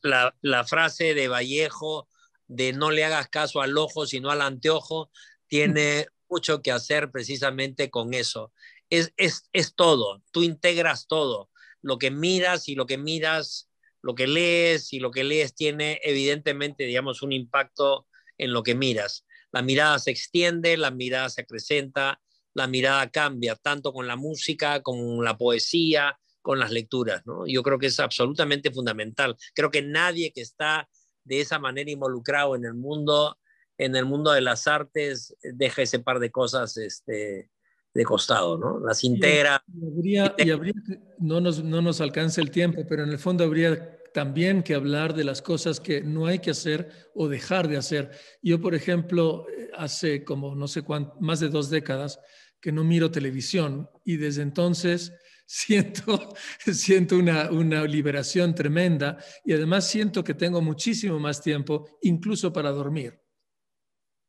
la, 0.01 0.63
frase 0.65 1.13
de 1.13 1.27
Vallejo 1.27 2.07
de 2.47 2.73
no 2.73 2.91
le 2.91 3.03
hagas 3.03 3.29
caso 3.29 3.61
al 3.61 3.77
ojo, 3.77 4.05
sino 4.05 4.29
al 4.29 4.41
anteojo, 4.41 5.09
tiene 5.47 6.07
mucho 6.29 6.61
que 6.61 6.71
hacer 6.71 7.11
precisamente 7.11 7.89
con 7.89 8.13
eso. 8.13 8.51
Es, 8.89 9.13
es, 9.17 9.49
es 9.53 9.75
todo, 9.75 10.23
tú 10.31 10.43
integras 10.43 11.07
todo, 11.07 11.49
lo 11.87 11.97
que 11.97 12.11
miras 12.11 12.67
y 12.67 12.75
lo 12.75 12.85
que 12.85 12.97
miras, 12.97 13.69
lo 14.01 14.13
que 14.13 14.27
lees 14.27 14.91
y 14.91 14.99
lo 14.99 15.09
que 15.09 15.23
lees 15.23 15.55
tiene 15.55 16.01
evidentemente, 16.03 16.83
digamos, 16.83 17.21
un 17.21 17.31
impacto 17.31 18.07
en 18.37 18.51
lo 18.51 18.61
que 18.61 18.75
miras. 18.75 19.25
La 19.53 19.61
mirada 19.61 19.97
se 19.97 20.11
extiende, 20.11 20.75
la 20.75 20.91
mirada 20.91 21.29
se 21.29 21.41
acrecenta, 21.41 22.19
la 22.53 22.67
mirada 22.67 23.09
cambia, 23.09 23.55
tanto 23.55 23.93
con 23.93 24.05
la 24.05 24.17
música, 24.17 24.81
con 24.81 25.23
la 25.23 25.37
poesía, 25.37 26.19
con 26.41 26.59
las 26.59 26.71
lecturas, 26.71 27.25
¿no? 27.25 27.47
Yo 27.47 27.63
creo 27.63 27.79
que 27.79 27.87
es 27.87 28.01
absolutamente 28.01 28.69
fundamental. 28.69 29.37
Creo 29.55 29.71
que 29.71 29.81
nadie 29.81 30.33
que 30.33 30.41
está 30.41 30.89
de 31.23 31.39
esa 31.39 31.57
manera 31.57 31.89
involucrado 31.89 32.57
en 32.57 32.65
el 32.65 32.73
mundo, 32.73 33.37
en 33.77 33.95
el 33.95 34.03
mundo 34.03 34.31
de 34.31 34.41
las 34.41 34.67
artes, 34.67 35.37
deja 35.41 35.83
ese 35.83 35.99
par 35.99 36.19
de 36.19 36.31
cosas 36.31 36.75
este, 36.75 37.49
de 37.97 38.05
costado, 38.05 38.59
¿no? 38.59 38.79
Las 38.79 39.03
integra. 39.03 39.63
Y, 39.73 40.17
habría, 40.51 40.71
no, 41.17 41.41
nos, 41.41 41.63
no 41.63 41.81
nos 41.81 41.99
alcanza 41.99 42.41
el 42.41 42.51
tiempo, 42.51 42.85
pero 42.87 43.03
en 43.03 43.09
el 43.09 43.17
fondo 43.17 43.43
habría 43.43 43.99
también 44.13 44.61
que 44.61 44.75
hablar 44.75 45.15
de 45.15 45.23
las 45.23 45.41
cosas 45.41 45.79
que 45.79 46.01
no 46.01 46.27
hay 46.27 46.37
que 46.37 46.51
hacer 46.51 46.91
o 47.15 47.27
dejar 47.27 47.67
de 47.67 47.77
hacer. 47.77 48.11
Yo, 48.43 48.61
por 48.61 48.75
ejemplo, 48.75 49.47
hace 49.75 50.23
como 50.23 50.53
no 50.53 50.67
sé 50.67 50.83
cuánto, 50.83 51.15
más 51.19 51.39
de 51.39 51.49
dos 51.49 51.71
décadas 51.71 52.19
que 52.61 52.71
no 52.71 52.83
miro 52.83 53.09
televisión 53.09 53.89
y 54.05 54.17
desde 54.17 54.43
entonces 54.43 55.11
siento, 55.47 56.35
siento 56.71 57.17
una, 57.17 57.49
una 57.49 57.83
liberación 57.85 58.53
tremenda 58.53 59.17
y 59.43 59.53
además 59.53 59.87
siento 59.87 60.23
que 60.23 60.35
tengo 60.35 60.61
muchísimo 60.61 61.17
más 61.17 61.41
tiempo, 61.41 61.97
incluso 62.03 62.53
para 62.53 62.69
dormir. 62.69 63.19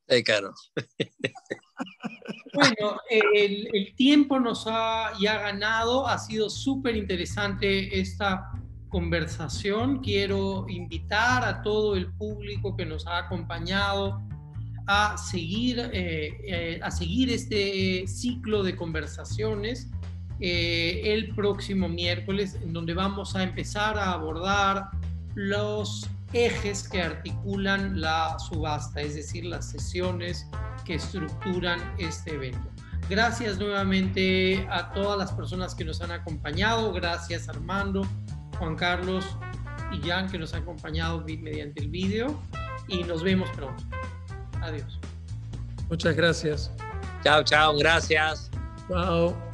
Eh, 0.07 0.25
claro. 0.25 0.55
Bueno, 2.59 3.01
el, 3.09 3.69
el, 3.73 3.95
tiempo 3.95 4.41
nos 4.41 4.67
ha 4.67 5.13
ya 5.21 5.39
ganado, 5.39 6.09
ha 6.09 6.19
sido 6.19 6.51
súper 6.51 6.97
interesante 6.97 8.01
esta 8.01 8.51
conversación. 8.89 10.01
Quiero 10.01 10.67
invitar 10.69 11.45
a 11.45 11.63
todo 11.63 11.95
el 11.95 12.13
público 12.15 12.77
que 12.77 12.85
nos 12.85 13.07
ha 13.07 13.19
acompañado 13.19 14.21
a 14.89 15.17
seguir, 15.19 15.79
eh, 15.93 16.41
eh, 16.45 16.81
a 16.83 16.91
seguir 16.91 17.31
este 17.31 18.07
ciclo 18.09 18.63
de 18.63 18.75
conversaciones 18.75 19.91
eh, 20.41 21.03
el 21.05 21.35
próximo 21.35 21.89
miércoles, 21.89 22.59
en 22.63 22.73
donde 22.73 22.95
vamos 22.95 23.37
a 23.37 23.43
empezar 23.43 23.99
a 23.99 24.13
abordar 24.13 24.89
los 25.35 26.09
ejes 26.33 26.89
que 26.89 27.03
articulan 27.03 28.01
la 28.01 28.39
subasta, 28.39 29.01
es 29.01 29.15
decir, 29.15 29.45
las 29.45 29.71
sesiones 29.71 30.47
que 30.85 30.95
estructuran 30.95 31.81
este 31.99 32.35
evento. 32.35 32.71
Gracias 33.09 33.59
nuevamente 33.59 34.67
a 34.71 34.93
todas 34.93 35.19
las 35.19 35.33
personas 35.33 35.75
que 35.75 35.85
nos 35.85 36.01
han 36.03 36.11
acompañado, 36.11 36.93
gracias 36.93 37.49
Armando, 37.49 38.07
Juan 38.59 38.77
Carlos 38.77 39.25
y 39.93 40.07
Jan 40.07 40.31
que 40.31 40.39
nos 40.39 40.53
han 40.53 40.63
acompañado 40.63 41.25
mediante 41.25 41.81
el 41.81 41.89
vídeo 41.89 42.39
y 42.87 43.05
nos 43.05 43.23
vemos 43.23 43.49
pronto. 43.51 43.83
Adiós. 44.61 44.99
Muchas 45.89 46.15
gracias. 46.17 46.71
Chao, 47.23 47.43
chao, 47.43 47.77
gracias. 47.79 48.51
Chao. 48.89 49.48